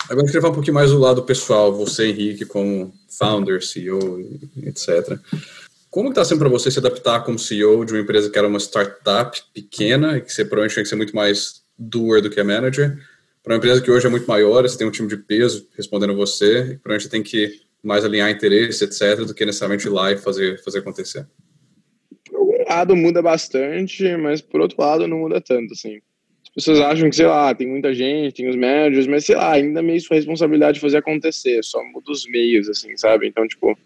Agora 0.06 0.22
eu 0.22 0.26
queria 0.26 0.42
falar 0.42 0.52
um 0.52 0.56
pouquinho 0.56 0.76
mais 0.76 0.92
do 0.92 1.00
lado 1.00 1.24
pessoal, 1.24 1.74
você, 1.74 2.08
Henrique, 2.08 2.46
como 2.46 2.94
founder, 3.10 3.64
CEO, 3.64 4.20
etc. 4.64 5.20
Como 5.90 6.10
está 6.10 6.26
sendo 6.26 6.40
para 6.40 6.50
você 6.50 6.70
se 6.70 6.80
adaptar 6.80 7.24
como 7.24 7.40
CEO 7.40 7.86
de 7.86 7.94
uma 7.94 8.02
empresa 8.02 8.30
que 8.30 8.38
era 8.38 8.48
uma 8.48 8.60
startup 8.60 9.42
pequena 9.54 10.18
e 10.18 10.22
que 10.22 10.32
você 10.32 10.44
provavelmente 10.44 10.74
tinha 10.74 10.84
que 10.84 10.90
ser 10.90 10.96
muito 10.96 11.16
mais 11.16 11.64
doer 11.78 12.22
do 12.22 12.30
que 12.30 12.42
manager, 12.44 12.98
para 13.44 13.54
uma 13.54 13.58
empresa 13.58 13.80
que 13.80 13.92
hoje 13.92 14.08
é 14.08 14.10
muito 14.10 14.28
maior, 14.28 14.64
você 14.64 14.78
tem 14.78 14.88
um 14.88 14.92
time 14.92 15.08
de 15.08 15.18
peso 15.18 15.68
respondendo 15.78 16.12
a 16.12 16.16
você, 16.16 16.62
e 16.62 16.78
provavelmente 16.78 17.10
tem 17.10 17.22
que 17.22 17.62
mais 17.84 18.04
alinhar 18.04 18.30
interesse, 18.32 18.84
etc., 18.84 19.24
do 19.24 19.34
que 19.36 19.46
necessariamente 19.46 19.88
ir 19.88 19.92
lá 19.92 20.12
e 20.12 20.18
fazer, 20.18 20.62
fazer 20.64 20.80
acontecer? 20.80 21.28
Lado 22.68 22.96
muda 22.96 23.22
bastante, 23.22 24.16
mas 24.18 24.42
por 24.42 24.62
outro 24.62 24.82
lado 24.82 25.08
não 25.08 25.20
muda 25.20 25.40
tanto, 25.40 25.74
assim 25.74 26.00
pessoas 26.56 26.80
acham 26.80 27.10
que, 27.10 27.18
sei 27.18 27.26
lá, 27.26 27.54
tem 27.54 27.68
muita 27.68 27.94
gente, 27.94 28.34
tem 28.34 28.48
os 28.48 28.56
managers, 28.56 29.08
mas 29.08 29.26
sei 29.26 29.36
lá, 29.36 29.52
ainda 29.52 29.82
meio 29.82 30.00
sua 30.00 30.16
responsabilidade 30.16 30.76
de 30.76 30.80
fazer 30.80 30.98
acontecer, 30.98 31.62
só 31.62 31.84
muda 31.84 32.10
os 32.10 32.26
meios, 32.26 32.70
assim, 32.70 32.96
sabe? 32.96 33.28
Então, 33.28 33.46
tipo, 33.46 33.78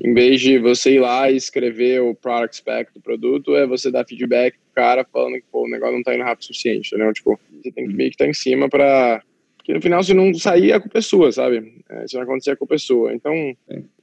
em 0.00 0.14
vez 0.14 0.40
de 0.40 0.58
você 0.58 0.92
ir 0.92 1.00
lá 1.00 1.28
e 1.28 1.36
escrever 1.36 2.00
o 2.02 2.14
product 2.14 2.56
spec 2.56 2.94
do 2.94 3.00
produto, 3.00 3.56
é 3.56 3.66
você 3.66 3.90
dar 3.90 4.06
feedback 4.06 4.52
pro 4.52 4.74
cara 4.82 5.04
falando 5.04 5.34
que 5.34 5.44
pô, 5.50 5.64
o 5.64 5.68
negócio 5.68 5.96
não 5.96 6.04
tá 6.04 6.14
indo 6.14 6.22
rápido 6.22 6.42
o 6.42 6.46
suficiente, 6.46 6.94
entendeu? 6.94 7.12
Tipo, 7.12 7.38
você 7.60 7.72
tem 7.72 7.88
que 7.88 7.94
meio 7.94 8.10
que 8.10 8.14
estar 8.14 8.26
tá 8.26 8.30
em 8.30 8.34
cima 8.34 8.68
pra. 8.68 9.20
Porque 9.64 9.72
no 9.72 9.80
final, 9.80 10.02
se 10.04 10.12
não 10.12 10.34
sair, 10.34 10.74
a 10.74 10.80
culpa 10.80 10.98
é 10.98 11.00
sua, 11.00 11.32
sabe? 11.32 11.82
É, 11.88 12.06
se 12.06 12.16
não 12.16 12.24
acontecer, 12.24 12.50
a 12.50 12.56
culpa 12.56 12.74
é 12.74 12.78
sua. 12.78 13.14
Então, 13.14 13.32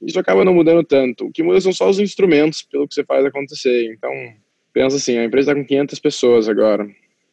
isso 0.02 0.18
acaba 0.18 0.44
não 0.44 0.52
mudando 0.52 0.82
tanto. 0.82 1.26
O 1.26 1.30
que 1.30 1.42
muda 1.42 1.60
são 1.60 1.72
só 1.72 1.88
os 1.88 2.00
instrumentos 2.00 2.62
pelo 2.62 2.88
que 2.88 2.94
você 2.94 3.04
faz 3.04 3.24
acontecer. 3.24 3.92
Então, 3.92 4.10
pensa 4.72 4.96
assim, 4.96 5.18
a 5.18 5.24
empresa 5.24 5.54
tá 5.54 5.60
com 5.60 5.64
500 5.64 5.98
pessoas 6.00 6.48
agora 6.48 6.88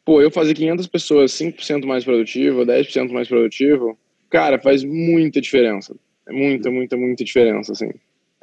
pô, 0.10 0.24
eu 0.24 0.32
fazer 0.32 0.56
500 0.56 0.88
pessoas 0.88 1.32
5% 1.34 1.86
mais 1.86 2.04
produtivo, 2.04 2.66
10% 2.66 3.12
mais 3.12 3.28
produtivo, 3.28 3.96
cara, 4.28 4.58
faz 4.58 4.84
muita 4.84 5.40
diferença. 5.40 5.96
É 6.28 6.32
muita, 6.32 6.72
muita, 6.72 6.98
muita 6.98 7.24
diferença, 7.24 7.74
assim. 7.74 7.92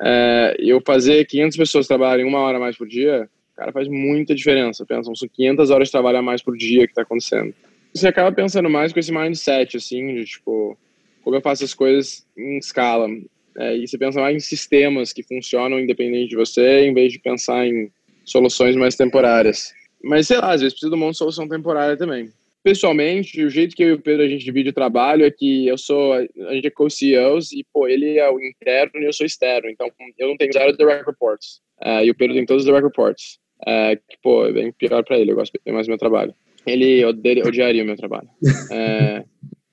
É, 0.00 0.54
eu 0.60 0.80
fazer 0.80 1.24
500 1.24 1.56
pessoas 1.56 1.88
trabalharem 1.88 2.24
uma 2.24 2.38
hora 2.38 2.60
mais 2.60 2.76
por 2.76 2.86
dia, 2.86 3.28
cara, 3.56 3.72
faz 3.72 3.88
muita 3.88 4.32
diferença. 4.32 4.86
Pensa, 4.86 5.10
são 5.12 5.28
500 5.28 5.70
horas 5.70 5.88
de 5.88 5.92
trabalho 5.92 6.18
a 6.18 6.22
mais 6.22 6.40
por 6.40 6.56
dia 6.56 6.86
que 6.86 6.94
tá 6.94 7.02
acontecendo. 7.02 7.52
Você 7.96 8.08
acaba 8.08 8.30
pensando 8.30 8.68
mais 8.68 8.92
com 8.92 8.98
esse 8.98 9.10
mindset, 9.10 9.78
assim, 9.78 10.14
de 10.14 10.26
tipo, 10.26 10.76
como 11.24 11.34
eu 11.34 11.40
faço 11.40 11.64
as 11.64 11.72
coisas 11.72 12.26
em 12.36 12.58
escala. 12.58 13.08
É, 13.56 13.74
e 13.74 13.88
você 13.88 13.96
pensa 13.96 14.20
mais 14.20 14.36
em 14.36 14.40
sistemas 14.40 15.14
que 15.14 15.22
funcionam 15.22 15.80
independente 15.80 16.28
de 16.28 16.36
você, 16.36 16.80
em 16.80 16.92
vez 16.92 17.10
de 17.10 17.18
pensar 17.18 17.66
em 17.66 17.90
soluções 18.22 18.76
mais 18.76 18.96
temporárias. 18.96 19.72
Mas 20.04 20.26
sei 20.26 20.36
lá, 20.36 20.52
às 20.52 20.60
vezes 20.60 20.74
precisa 20.74 20.94
de 20.94 21.02
uma 21.02 21.14
solução 21.14 21.48
temporária 21.48 21.96
também. 21.96 22.30
Pessoalmente, 22.62 23.42
o 23.42 23.48
jeito 23.48 23.74
que 23.74 23.82
eu 23.82 23.88
e 23.88 23.92
o 23.92 24.00
Pedro 24.02 24.24
a 24.24 24.28
gente 24.28 24.44
divide 24.44 24.68
o 24.68 24.74
trabalho 24.74 25.24
é 25.24 25.30
que 25.30 25.66
eu 25.66 25.78
sou, 25.78 26.12
a 26.12 26.54
gente 26.54 26.66
é 26.66 26.70
co-CEOs 26.70 27.52
e, 27.52 27.64
pô, 27.72 27.88
ele 27.88 28.18
é 28.18 28.30
o 28.30 28.38
interno 28.38 29.00
e 29.00 29.06
eu 29.06 29.12
sou 29.12 29.24
externo. 29.24 29.70
Então, 29.70 29.90
eu 30.18 30.28
não 30.28 30.36
tenho 30.36 30.52
zero 30.52 30.76
direct 30.76 31.06
reports. 31.06 31.62
Uh, 31.80 32.04
e 32.04 32.10
o 32.10 32.14
Pedro 32.14 32.34
tem 32.34 32.44
todos 32.44 32.62
os 32.62 32.66
direct 32.66 32.86
reports. 32.86 33.38
Uh, 33.62 33.96
que, 34.06 34.18
pô, 34.22 34.44
é 34.44 34.52
bem 34.52 34.70
pior 34.70 35.02
para 35.02 35.18
ele, 35.18 35.30
eu 35.30 35.36
gosto 35.36 35.58
bem 35.64 35.72
mais 35.72 35.86
do 35.86 35.90
meu 35.90 35.98
trabalho. 35.98 36.34
Ele 36.66 37.04
odiaria 37.04 37.82
o 37.82 37.86
meu 37.86 37.96
trabalho. 37.96 38.28
Uh, 38.42 39.24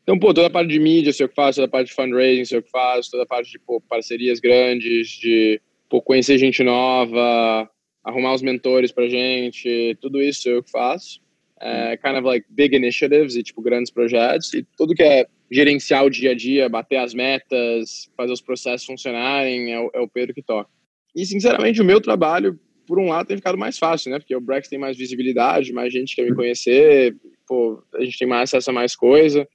então, 0.03 0.19
pô, 0.19 0.33
toda 0.33 0.47
a 0.47 0.49
parte 0.49 0.69
de 0.69 0.79
mídia 0.79 1.13
sei 1.13 1.25
o 1.25 1.29
que 1.29 1.35
faço, 1.35 1.57
toda 1.57 1.67
a 1.67 1.71
parte 1.71 1.87
de 1.87 1.93
fundraising 1.93 2.45
sei 2.45 2.59
o 2.59 2.63
que 2.63 2.69
faço, 2.69 3.09
toda 3.09 3.23
a 3.23 3.25
parte 3.25 3.51
de, 3.51 3.59
pô, 3.59 3.81
parcerias 3.81 4.39
grandes, 4.39 5.07
de, 5.07 5.61
pô, 5.89 6.01
conhecer 6.01 6.37
gente 6.37 6.61
nova, 6.63 7.69
arrumar 8.03 8.33
os 8.33 8.41
mentores 8.41 8.91
pra 8.91 9.07
gente, 9.07 9.97
tudo 10.01 10.21
isso 10.21 10.49
eu 10.49 10.61
que 10.61 10.69
faço. 10.69 11.21
É, 11.61 11.95
kind 11.95 12.17
of 12.17 12.25
like 12.25 12.45
big 12.49 12.75
initiatives 12.75 13.37
e 13.37 13.43
tipo 13.43 13.61
grandes 13.61 13.89
projetos 13.89 14.53
e 14.53 14.67
tudo 14.75 14.93
que 14.93 15.01
é 15.01 15.25
gerenciar 15.49 16.03
o 16.03 16.09
dia 16.09 16.31
a 16.31 16.35
dia, 16.35 16.67
bater 16.67 16.97
as 16.97 17.13
metas, 17.13 18.11
fazer 18.17 18.33
os 18.33 18.41
processos 18.41 18.85
funcionarem, 18.85 19.71
é 19.71 19.79
o, 19.79 19.89
é 19.93 20.01
o 20.01 20.07
Pedro 20.07 20.33
que 20.33 20.41
toca. 20.41 20.69
E 21.15 21.25
sinceramente 21.25 21.79
o 21.79 21.85
meu 21.85 22.01
trabalho, 22.01 22.59
por 22.85 22.99
um 22.99 23.07
lado, 23.07 23.27
tem 23.27 23.37
ficado 23.37 23.57
mais 23.57 23.77
fácil, 23.77 24.11
né? 24.11 24.19
Porque 24.19 24.35
o 24.35 24.41
Brex 24.41 24.67
tem 24.67 24.79
mais 24.79 24.97
visibilidade, 24.97 25.73
mais 25.73 25.91
gente 25.91 26.15
quer 26.15 26.23
me 26.23 26.35
conhecer, 26.35 27.15
pô, 27.47 27.81
a 27.95 28.03
gente 28.03 28.17
tem 28.17 28.27
mais 28.27 28.49
acesso 28.49 28.69
a 28.69 28.73
mais 28.73 28.95
coisa. 28.95 29.47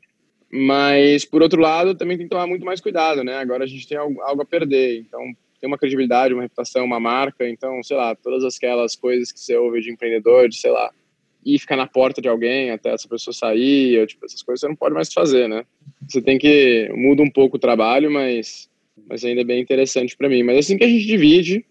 Mas, 0.50 1.24
por 1.24 1.42
outro 1.42 1.60
lado, 1.60 1.94
também 1.94 2.16
tem 2.16 2.26
que 2.26 2.30
tomar 2.30 2.46
muito 2.46 2.64
mais 2.64 2.80
cuidado, 2.80 3.22
né? 3.22 3.36
Agora 3.36 3.64
a 3.64 3.66
gente 3.66 3.86
tem 3.86 3.98
algo, 3.98 4.20
algo 4.22 4.42
a 4.42 4.46
perder, 4.46 5.00
então 5.00 5.20
tem 5.60 5.68
uma 5.68 5.76
credibilidade, 5.76 6.32
uma 6.32 6.42
reputação, 6.42 6.84
uma 6.84 7.00
marca, 7.00 7.48
então, 7.48 7.82
sei 7.82 7.96
lá, 7.96 8.14
todas 8.14 8.44
aquelas 8.56 8.94
coisas 8.96 9.32
que 9.32 9.40
você 9.40 9.56
ouve 9.56 9.80
de 9.80 9.90
empreendedor, 9.90 10.48
de, 10.48 10.56
sei 10.56 10.70
lá, 10.70 10.90
ir 11.44 11.58
ficar 11.58 11.76
na 11.76 11.86
porta 11.86 12.22
de 12.22 12.28
alguém 12.28 12.70
até 12.70 12.90
essa 12.90 13.08
pessoa 13.08 13.34
sair, 13.34 13.98
ou, 14.00 14.06
tipo, 14.06 14.24
essas 14.24 14.42
coisas 14.42 14.60
você 14.60 14.68
não 14.68 14.76
pode 14.76 14.94
mais 14.94 15.12
fazer, 15.12 15.48
né? 15.48 15.64
Você 16.08 16.22
tem 16.22 16.38
que 16.38 16.90
muda 16.94 17.22
um 17.22 17.30
pouco 17.30 17.56
o 17.56 17.60
trabalho, 17.60 18.10
mas 18.10 18.68
mas 19.08 19.24
ainda 19.24 19.40
é 19.40 19.44
bem 19.44 19.60
interessante 19.60 20.16
para 20.16 20.28
mim. 20.28 20.42
Mas 20.42 20.56
é 20.56 20.58
assim 20.58 20.76
que 20.76 20.84
a 20.84 20.88
gente 20.88 21.06
divide, 21.06 21.64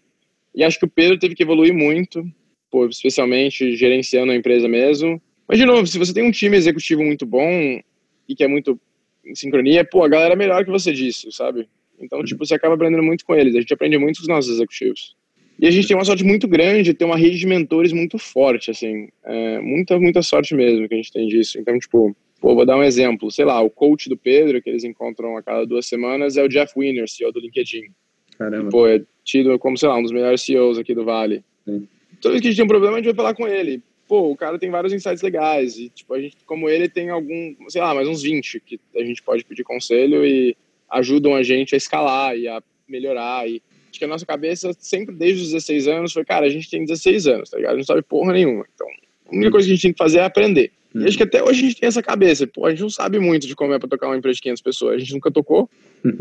e 0.54 0.64
acho 0.64 0.78
que 0.78 0.84
o 0.84 0.90
Pedro 0.90 1.18
teve 1.18 1.34
que 1.34 1.42
evoluir 1.42 1.74
muito, 1.74 2.24
pô, 2.70 2.86
especialmente 2.86 3.76
gerenciando 3.76 4.32
a 4.32 4.36
empresa 4.36 4.68
mesmo. 4.68 5.20
Mas 5.46 5.58
de 5.58 5.64
novo, 5.64 5.86
se 5.86 5.98
você 5.98 6.12
tem 6.12 6.22
um 6.22 6.30
time 6.30 6.56
executivo 6.56 7.02
muito 7.02 7.24
bom 7.24 7.80
e 8.28 8.34
que 8.34 8.44
é 8.44 8.48
muito 8.48 8.78
em 9.24 9.34
sincronia, 9.34 9.84
pô, 9.84 10.02
a 10.02 10.08
galera 10.08 10.34
é 10.34 10.36
melhor 10.36 10.64
que 10.64 10.70
você 10.70 10.92
disso, 10.92 11.30
sabe? 11.32 11.68
Então, 12.00 12.22
tipo, 12.22 12.44
você 12.44 12.54
acaba 12.54 12.74
aprendendo 12.74 13.02
muito 13.02 13.24
com 13.24 13.34
eles. 13.34 13.54
A 13.54 13.60
gente 13.60 13.72
aprende 13.72 13.98
muito 13.98 14.16
com 14.16 14.22
os 14.22 14.28
nossos 14.28 14.52
executivos. 14.52 15.16
E 15.58 15.66
a 15.66 15.70
gente 15.70 15.88
tem 15.88 15.96
uma 15.96 16.04
sorte 16.04 16.22
muito 16.22 16.46
grande 16.46 16.84
de 16.84 16.94
ter 16.94 17.04
uma 17.04 17.16
rede 17.16 17.36
de 17.36 17.46
mentores 17.46 17.92
muito 17.92 18.16
forte, 18.16 18.70
assim. 18.70 19.08
É, 19.24 19.58
muita, 19.60 19.98
muita 19.98 20.22
sorte 20.22 20.54
mesmo 20.54 20.86
que 20.88 20.94
a 20.94 20.96
gente 20.96 21.12
tem 21.12 21.26
disso. 21.26 21.58
Então, 21.58 21.76
tipo, 21.78 22.16
pô, 22.40 22.54
vou 22.54 22.64
dar 22.64 22.76
um 22.76 22.82
exemplo. 22.84 23.30
Sei 23.30 23.44
lá, 23.44 23.60
o 23.60 23.68
coach 23.68 24.08
do 24.08 24.16
Pedro, 24.16 24.62
que 24.62 24.70
eles 24.70 24.84
encontram 24.84 25.36
a 25.36 25.42
cada 25.42 25.66
duas 25.66 25.86
semanas, 25.86 26.36
é 26.36 26.44
o 26.44 26.48
Jeff 26.48 26.72
Winner, 26.76 27.08
CEO 27.08 27.32
do 27.32 27.40
LinkedIn. 27.40 27.90
Caramba. 28.38 28.68
E, 28.68 28.70
pô, 28.70 28.86
é 28.86 29.02
tido 29.28 29.58
como, 29.58 29.76
sei 29.76 29.88
lá, 29.88 29.96
um 29.96 30.02
dos 30.02 30.10
melhores 30.10 30.40
CEOs 30.40 30.78
aqui 30.78 30.94
do 30.94 31.04
Vale. 31.04 31.44
Sim. 31.66 31.86
Toda 32.20 32.32
vez 32.32 32.40
que 32.40 32.48
a 32.48 32.50
gente 32.50 32.56
tem 32.56 32.64
um 32.64 32.68
problema, 32.68 32.94
a 32.94 32.96
gente 32.96 33.06
vai 33.06 33.14
falar 33.14 33.34
com 33.34 33.46
ele. 33.46 33.82
Pô, 34.08 34.30
o 34.30 34.36
cara 34.36 34.58
tem 34.58 34.70
vários 34.70 34.92
insights 34.92 35.22
legais. 35.22 35.76
E, 35.76 35.90
tipo, 35.90 36.14
a 36.14 36.20
gente, 36.20 36.36
como 36.46 36.68
ele, 36.68 36.88
tem 36.88 37.10
algum, 37.10 37.54
sei 37.68 37.82
lá, 37.82 37.94
mais 37.94 38.08
uns 38.08 38.22
20 38.22 38.60
que 38.60 38.80
a 38.96 39.04
gente 39.04 39.22
pode 39.22 39.44
pedir 39.44 39.64
conselho 39.64 40.24
e 40.24 40.56
ajudam 40.90 41.34
a 41.34 41.42
gente 41.42 41.74
a 41.74 41.76
escalar 41.76 42.34
e 42.36 42.48
a 42.48 42.62
melhorar. 42.88 43.46
E 43.46 43.62
acho 43.90 43.98
que 43.98 44.04
a 44.04 44.08
nossa 44.08 44.24
cabeça 44.24 44.72
sempre, 44.78 45.14
desde 45.14 45.42
os 45.42 45.52
16 45.52 45.88
anos, 45.88 46.12
foi, 46.14 46.24
cara, 46.24 46.46
a 46.46 46.50
gente 46.50 46.70
tem 46.70 46.86
16 46.86 47.26
anos, 47.26 47.50
tá 47.50 47.58
ligado? 47.58 47.72
A 47.72 47.76
gente 47.76 47.86
não 47.86 47.94
sabe 47.94 48.02
porra 48.02 48.32
nenhuma. 48.32 48.64
Então, 48.74 48.86
a 49.26 49.36
única 49.36 49.50
coisa 49.50 49.66
que 49.66 49.72
a 49.72 49.74
gente 49.74 49.82
tem 49.82 49.92
que 49.92 49.98
fazer 49.98 50.20
é 50.20 50.24
aprender. 50.24 50.72
E 50.94 51.06
acho 51.06 51.16
que 51.16 51.22
até 51.22 51.42
hoje 51.42 51.60
a 51.60 51.68
gente 51.68 51.80
tem 51.80 51.86
essa 51.86 52.02
cabeça. 52.02 52.46
Pô, 52.46 52.66
a 52.66 52.70
gente 52.70 52.80
não 52.80 52.90
sabe 52.90 53.18
muito 53.18 53.46
de 53.46 53.54
como 53.54 53.74
é 53.74 53.78
para 53.78 53.88
tocar 53.88 54.06
uma 54.06 54.16
empresa 54.16 54.36
de 54.36 54.42
500 54.42 54.62
pessoas. 54.62 54.94
A 54.94 54.98
gente 54.98 55.12
nunca 55.12 55.30
tocou. 55.30 55.68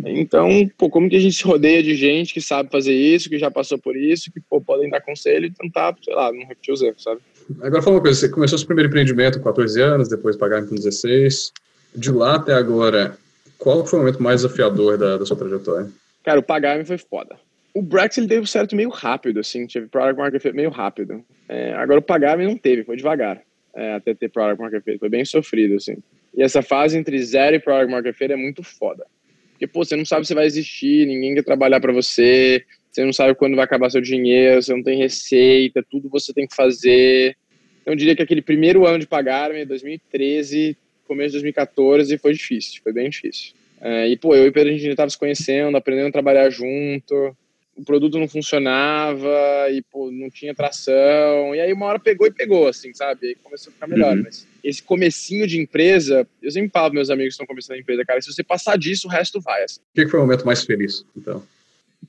Então, 0.06 0.70
pô, 0.78 0.90
como 0.90 1.10
que 1.10 1.16
a 1.16 1.20
gente 1.20 1.36
se 1.36 1.44
rodeia 1.44 1.82
de 1.82 1.96
gente 1.96 2.34
que 2.34 2.42
sabe 2.42 2.70
fazer 2.70 2.94
isso, 2.94 3.30
que 3.30 3.38
já 3.38 3.50
passou 3.50 3.78
por 3.78 3.96
isso, 3.96 4.32
que 4.32 4.42
pô, 4.42 4.60
podem 4.60 4.90
dar 4.90 5.02
conselho 5.02 5.46
e 5.46 5.52
tentar, 5.52 5.96
sei 6.04 6.14
lá, 6.14 6.32
não 6.32 6.46
repetir 6.46 6.74
os 6.74 6.82
erros, 6.82 7.02
sabe? 7.02 7.22
Agora 7.62 7.82
fala 7.82 7.96
uma 7.96 8.02
coisa, 8.02 8.20
você 8.20 8.30
começou 8.30 8.58
seu 8.58 8.68
primeiro 8.68 8.90
empreendimento 8.90 9.40
com 9.40 9.46
14 9.46 9.82
anos, 9.82 10.10
depois 10.10 10.36
pagar 10.36 10.66
com 10.66 10.76
16. 10.76 11.54
De 11.96 12.12
lá 12.12 12.36
até 12.36 12.54
agora, 12.54 13.18
qual 13.58 13.86
foi 13.86 14.00
o 14.00 14.02
momento 14.02 14.22
mais 14.22 14.42
desafiador 14.42 14.98
da, 14.98 15.18
da 15.18 15.26
sua 15.26 15.38
trajetória? 15.38 15.88
Cara, 16.24 16.40
o 16.40 16.44
pagar 16.44 16.84
foi 16.86 16.98
foda. 16.98 17.38
O 17.74 17.82
Brex 17.82 18.18
ele 18.18 18.28
deu 18.28 18.46
certo 18.46 18.76
meio 18.76 18.90
rápido, 18.90 19.40
assim, 19.40 19.66
teve 19.68 19.88
product 19.88 20.18
market 20.18 20.54
meio 20.54 20.72
rápido. 20.72 21.24
É, 21.48 21.74
agora 21.76 22.00
o 22.00 22.04
pagar 22.04 22.38
não 22.38 22.58
teve, 22.58 22.84
foi 22.84 22.98
devagar 22.98 23.42
é, 23.78 23.94
até 23.94 24.16
ter 24.16 24.30
product 24.30 24.60
market 24.60 24.84
fit, 24.84 24.98
foi 24.98 25.08
bem 25.08 25.24
sofrido, 25.24 25.76
assim. 25.76 25.98
E 26.36 26.42
essa 26.42 26.64
fase 26.64 26.98
entre 26.98 27.22
zero 27.24 27.56
e 27.56 27.60
product 27.60 27.92
market 27.92 28.16
fit 28.16 28.34
é 28.34 28.36
muito 28.36 28.64
foda. 28.64 29.06
Porque, 29.52 29.68
pô, 29.68 29.86
você 29.86 29.96
não 29.96 30.06
sabe 30.06 30.26
se 30.26 30.34
vai 30.34 30.46
existir, 30.46 31.06
ninguém 31.06 31.36
quer 31.36 31.44
trabalhar 31.44 31.80
para 31.80 31.94
você, 31.94 32.66
você 32.92 33.06
não 33.06 33.14
sabe 33.14 33.36
quando 33.36 33.56
vai 33.56 33.66
acabar 33.66 33.92
seu 33.92 34.02
dinheiro, 34.02 34.62
você 34.62 34.74
não 34.74 34.82
tem 34.82 34.98
receita, 34.98 35.86
tudo 35.88 36.10
você 36.10 36.34
tem 36.34 36.48
que 36.48 36.56
fazer. 36.56 37.38
Então, 37.82 37.94
eu 37.94 37.96
diria 37.96 38.16
que 38.16 38.22
aquele 38.22 38.42
primeiro 38.42 38.86
ano 38.88 39.00
de 39.00 39.08
pagar, 39.08 39.52
2013, 39.52 40.76
começo 41.08 41.30
de 41.30 41.34
2014, 41.34 42.18
foi 42.18 42.34
difícil, 42.34 42.82
foi 42.84 42.92
bem 42.92 43.10
difícil. 43.10 43.54
É, 43.80 44.08
e, 44.08 44.18
pô, 44.18 44.36
eu 44.36 44.46
e 44.46 44.50
o 44.50 44.52
Pedro, 44.52 44.70
a 44.70 44.74
gente 44.76 44.90
estava 44.90 45.10
se 45.10 45.18
conhecendo, 45.18 45.78
aprendendo 45.78 46.08
a 46.08 46.12
trabalhar 46.12 46.50
junto, 46.50 47.36
o 47.78 47.84
produto 47.86 48.18
não 48.18 48.28
funcionava 48.28 49.30
e, 49.72 49.82
pô, 49.92 50.12
não 50.12 50.30
tinha 50.30 50.54
tração, 50.56 51.54
e 51.56 51.60
aí 51.60 51.72
uma 51.72 51.86
hora 51.86 52.00
pegou 52.00 52.26
e 52.28 52.32
pegou, 52.32 52.68
assim, 52.68 52.94
sabe? 52.94 53.28
Aí 53.28 53.36
começou 53.36 53.70
a 53.70 53.74
ficar 53.74 53.88
melhor, 53.88 54.16
Uhum. 54.18 54.24
mas 54.24 54.48
esse 54.64 54.82
comecinho 54.82 55.46
de 55.48 55.60
empresa, 55.60 56.28
eu 56.42 56.52
sempre 56.52 56.70
falo 56.72 56.94
meus 56.94 57.10
amigos 57.10 57.30
que 57.30 57.34
estão 57.36 57.46
começando 57.46 57.78
a 57.78 57.80
empresa, 57.80 58.04
cara, 58.04 58.20
se 58.22 58.34
você 58.34 58.44
passar 58.44 58.78
disso, 58.78 59.08
o 59.08 59.12
resto 59.12 59.40
vai, 59.40 59.64
assim. 59.64 59.80
O 59.80 59.96
que 59.96 60.08
foi 60.08 60.20
o 60.20 60.24
momento 60.24 60.46
mais 60.46 60.64
feliz, 60.64 61.06
então? 61.16 61.44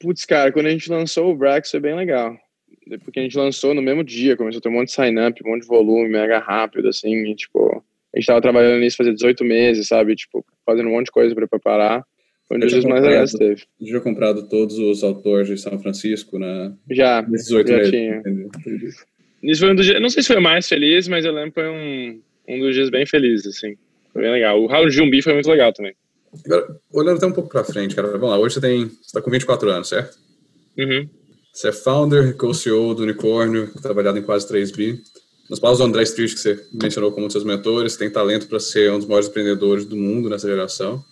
Putz, 0.01 0.25
cara, 0.25 0.51
quando 0.53 0.67
a 0.67 0.71
gente 0.71 0.91
lançou 0.91 1.31
o 1.31 1.37
Brax 1.37 1.71
foi 1.71 1.81
bem 1.81 1.95
legal. 1.95 2.37
Porque 3.05 3.21
a 3.21 3.23
gente 3.23 3.37
lançou 3.37 3.75
no 3.75 3.83
mesmo 3.83 4.03
dia, 4.03 4.37
começou 4.37 4.59
a 4.59 4.63
ter 4.63 4.69
um 4.71 4.73
monte 4.73 4.89
de 4.89 4.95
sign-up, 4.95 5.43
um 5.45 5.51
monte 5.51 5.63
de 5.63 5.69
volume, 5.69 6.09
mega 6.09 6.39
rápido, 6.39 6.89
assim, 6.89 7.15
e, 7.31 7.35
tipo, 7.35 7.85
a 8.15 8.19
gente 8.19 8.27
tava 8.27 8.41
trabalhando 8.41 8.81
nisso 8.81 8.97
fazia 8.97 9.13
18 9.13 9.45
meses, 9.45 9.89
sabe? 9.89 10.17
Tipo, 10.17 10.45
fazendo 10.65 10.89
um 10.89 10.93
monte 10.93 11.07
de 11.07 11.13
coisa 11.13 11.35
pra 11.35 11.47
preparar. 11.47 12.03
Foi 12.49 12.57
um 12.57 12.61
dos 12.61 12.73
dias 12.73 12.85
mais 12.85 13.05
legais 13.05 13.33
que 13.33 13.39
teve. 13.39 13.63
Você 13.79 13.93
já 13.93 14.01
comprado 14.01 14.49
todos 14.49 14.79
os 14.79 15.05
autores 15.05 15.49
de 15.49 15.59
São 15.59 15.79
Francisco 15.79 16.39
na, 16.39 16.73
Já, 16.91 17.23
nesses 17.23 17.51
oito 17.51 17.69
já 17.69 17.77
meses? 17.77 17.91
tinha. 17.91 18.23
Isso 19.43 19.61
foi 19.61 19.71
um 19.71 19.75
dos 19.75 19.85
dias, 19.85 20.01
não 20.01 20.09
sei 20.09 20.23
se 20.23 20.29
foi 20.29 20.39
o 20.39 20.43
mais 20.43 20.67
feliz, 20.67 21.07
mas 21.09 21.25
eu 21.27 21.33
lembro 21.33 21.53
que 21.53 21.61
foi 21.61 21.69
um, 21.69 22.21
um 22.49 22.61
dos 22.61 22.75
dias 22.75 22.89
bem 22.89 23.05
felizes, 23.05 23.47
assim. 23.47 23.77
Foi 24.13 24.23
bem 24.23 24.33
legal. 24.33 24.61
O 24.61 24.67
Raul 24.67 24.91
Jumbi 24.91 25.21
foi 25.21 25.35
muito 25.35 25.49
legal 25.51 25.73
também. 25.75 25.95
Agora, 26.45 26.81
olhando 26.93 27.19
até 27.19 27.27
um 27.27 27.33
pouco 27.33 27.51
pra 27.51 27.63
frente, 27.65 27.95
cara, 27.95 28.09
vamos 28.09 28.31
lá, 28.31 28.39
hoje 28.39 28.55
você 28.55 28.61
tem, 28.61 28.89
você 28.89 29.13
tá 29.13 29.21
com 29.21 29.31
24 29.31 29.71
anos, 29.71 29.89
certo? 29.89 30.19
Uhum. 30.79 31.09
Você 31.53 31.69
é 31.69 31.73
founder, 31.73 32.37
co-CEO 32.37 32.95
do 32.95 33.03
Unicórnio, 33.03 33.73
trabalhado 33.83 34.19
em 34.19 34.23
quase 34.23 34.47
3 34.49 34.71
bi. 34.71 35.01
Nas 35.51 35.59
palavras 35.59 35.79
do 35.79 35.85
André 35.89 36.03
Street, 36.03 36.33
que 36.33 36.41
você 36.41 36.61
mencionou 36.73 37.11
como 37.11 37.25
um 37.25 37.29
dos 37.29 37.33
seus 37.33 37.45
mentores, 37.45 37.97
tem 37.97 38.11
talento 38.11 38.47
para 38.49 38.61
ser 38.61 38.93
um 38.93 38.99
dos 38.99 39.07
maiores 39.07 39.29
empreendedores 39.29 39.85
do 39.85 39.97
mundo 39.97 40.29
nessa 40.29 40.47
geração. 40.47 41.03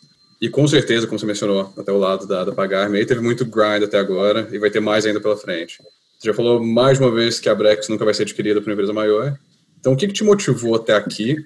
E 0.41 0.49
com 0.49 0.67
certeza, 0.67 1.07
como 1.07 1.19
você 1.19 1.27
mencionou, 1.27 1.73
até 1.77 1.91
o 1.91 1.99
lado 1.99 2.27
da, 2.27 2.45
da 2.45 2.53
Pagar-me, 2.53 2.99
aí 2.99 3.07
teve 3.07 3.21
muito 3.21 3.45
grind 3.45 3.83
até 3.83 3.99
agora 3.99 4.49
e 4.53 4.59
vai 4.59 4.71
ter 4.71 4.81
mais 4.81 5.07
ainda 5.07 5.21
pela 5.21 5.37
frente. 5.37 5.79
Você 6.19 6.29
já 6.29 6.35
falou 6.35 6.63
mais 6.63 7.01
uma 7.01 7.11
vez 7.11 7.41
que 7.41 7.49
a 7.49 7.55
Brex 7.55 7.89
nunca 7.89 8.05
vai 8.05 8.13
ser 8.13 8.23
adquirida 8.23 8.61
por 8.61 8.69
uma 8.69 8.75
empresa 8.75 8.93
maior. 8.93 9.39
Então, 9.79 9.93
o 9.93 9.97
que, 9.97 10.07
que 10.07 10.13
te 10.13 10.25
motivou 10.25 10.75
até 10.75 10.95
aqui? 10.95 11.37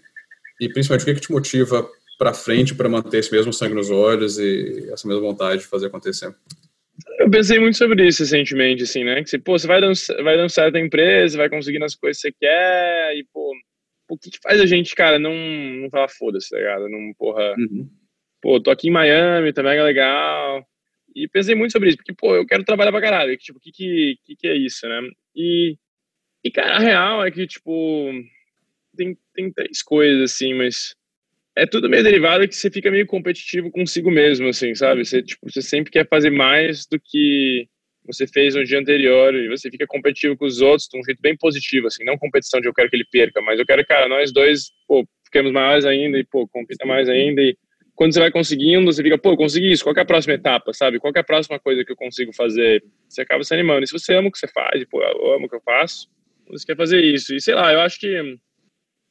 E 0.60 0.68
principalmente, 0.68 1.02
o 1.02 1.06
que, 1.06 1.14
que 1.14 1.26
te 1.26 1.32
motiva 1.32 1.88
para 2.18 2.34
frente 2.34 2.74
para 2.74 2.88
manter 2.88 3.18
esse 3.18 3.32
mesmo 3.32 3.52
sangue 3.52 3.74
nos 3.74 3.90
olhos 3.90 4.38
e 4.38 4.88
essa 4.92 5.06
mesma 5.06 5.22
vontade 5.22 5.62
de 5.62 5.66
fazer 5.66 5.86
acontecer? 5.86 6.34
Eu 7.18 7.30
pensei 7.30 7.58
muito 7.58 7.78
sobre 7.78 8.06
isso 8.06 8.22
recentemente, 8.22 8.82
assim, 8.82 9.04
né? 9.04 9.22
Que 9.22 9.30
você, 9.30 9.38
pô, 9.38 9.58
você 9.58 9.66
vai 9.66 9.80
dando, 9.80 9.94
vai 10.22 10.36
dando 10.36 10.50
certo 10.50 10.76
a 10.76 10.80
empresa, 10.80 11.38
vai 11.38 11.48
conseguindo 11.48 11.84
as 11.84 11.94
coisas 11.94 12.20
que 12.20 12.28
você 12.28 12.34
quer, 12.38 13.16
e, 13.16 13.24
pô, 13.32 13.52
o 14.10 14.18
que, 14.18 14.30
que 14.30 14.38
faz 14.42 14.60
a 14.60 14.66
gente, 14.66 14.94
cara, 14.94 15.18
não, 15.18 15.34
não 15.34 15.90
falar 15.90 16.08
foda-se, 16.08 16.50
tá 16.50 16.58
ligado? 16.58 16.88
Não, 16.88 17.12
porra, 17.18 17.54
Uhum. 17.56 17.88
Pô, 18.40 18.60
tô 18.60 18.70
aqui 18.70 18.88
em 18.88 18.92
Miami, 18.92 19.52
tá 19.52 19.62
mega 19.62 19.82
legal. 19.82 20.66
E 21.14 21.28
pensei 21.28 21.54
muito 21.54 21.72
sobre 21.72 21.88
isso, 21.88 21.96
porque, 21.98 22.14
pô, 22.14 22.36
eu 22.36 22.46
quero 22.46 22.64
trabalhar 22.64 22.92
pra 22.92 23.00
caralho. 23.00 23.36
Tipo, 23.36 23.58
o 23.58 23.60
que 23.60 23.72
que, 23.72 24.16
que 24.24 24.36
que 24.36 24.46
é 24.48 24.56
isso, 24.56 24.88
né? 24.88 25.00
E, 25.34 25.76
e, 26.44 26.50
cara, 26.50 26.76
a 26.76 26.78
real 26.78 27.24
é 27.24 27.30
que, 27.30 27.46
tipo, 27.46 28.12
tem, 28.96 29.16
tem 29.34 29.52
três 29.52 29.82
coisas, 29.82 30.32
assim, 30.32 30.54
mas 30.54 30.94
é 31.56 31.66
tudo 31.66 31.88
meio 31.88 32.02
derivado 32.04 32.46
que 32.48 32.54
você 32.54 32.70
fica 32.70 32.90
meio 32.90 33.06
competitivo 33.06 33.70
consigo 33.70 34.10
mesmo, 34.10 34.48
assim, 34.48 34.74
sabe? 34.74 35.04
Você, 35.04 35.22
tipo, 35.22 35.50
você 35.50 35.62
sempre 35.62 35.90
quer 35.90 36.08
fazer 36.08 36.30
mais 36.30 36.86
do 36.86 36.98
que 36.98 37.68
você 38.06 38.26
fez 38.26 38.54
no 38.54 38.64
dia 38.64 38.78
anterior 38.78 39.34
e 39.34 39.48
você 39.48 39.70
fica 39.70 39.86
competitivo 39.86 40.36
com 40.36 40.44
os 40.44 40.60
outros 40.60 40.88
de 40.88 40.98
um 40.98 41.04
jeito 41.04 41.20
bem 41.20 41.36
positivo, 41.36 41.86
assim, 41.86 42.04
não 42.04 42.16
competição 42.18 42.60
de 42.60 42.68
eu 42.68 42.74
quero 42.74 42.88
que 42.88 42.96
ele 42.96 43.06
perca, 43.10 43.40
mas 43.42 43.58
eu 43.58 43.66
quero, 43.66 43.86
cara, 43.86 44.08
nós 44.08 44.32
dois, 44.32 44.70
pô, 44.86 45.06
fiquemos 45.24 45.52
mais 45.52 45.84
ainda 45.84 46.18
e, 46.18 46.24
pô, 46.24 46.48
compita 46.48 46.86
mais 46.86 47.08
ainda 47.08 47.42
e 47.42 47.56
quando 48.00 48.14
você 48.14 48.20
vai 48.20 48.30
conseguindo, 48.30 48.90
você 48.90 49.02
fica, 49.02 49.18
pô, 49.18 49.32
eu 49.32 49.36
consegui 49.36 49.72
isso, 49.72 49.84
qual 49.84 49.94
é 49.94 50.00
a 50.00 50.06
próxima 50.06 50.32
etapa, 50.32 50.72
sabe? 50.72 50.98
Qual 50.98 51.12
é 51.14 51.18
a 51.18 51.22
próxima 51.22 51.60
coisa 51.60 51.84
que 51.84 51.92
eu 51.92 51.96
consigo 51.96 52.32
fazer? 52.32 52.82
Você 53.06 53.20
acaba 53.20 53.44
se 53.44 53.52
animando. 53.52 53.84
E 53.84 53.86
se 53.86 53.92
você 53.92 54.14
ama 54.14 54.28
o 54.28 54.32
que 54.32 54.38
você 54.38 54.48
faz, 54.48 54.82
pô, 54.86 55.02
eu 55.02 55.34
amo 55.34 55.44
o 55.44 55.48
que 55.50 55.56
eu 55.56 55.60
faço, 55.60 56.08
você 56.48 56.64
quer 56.64 56.78
fazer 56.78 57.04
isso. 57.04 57.34
E 57.34 57.42
sei 57.42 57.54
lá, 57.54 57.70
eu 57.74 57.80
acho 57.80 58.00
que 58.00 58.38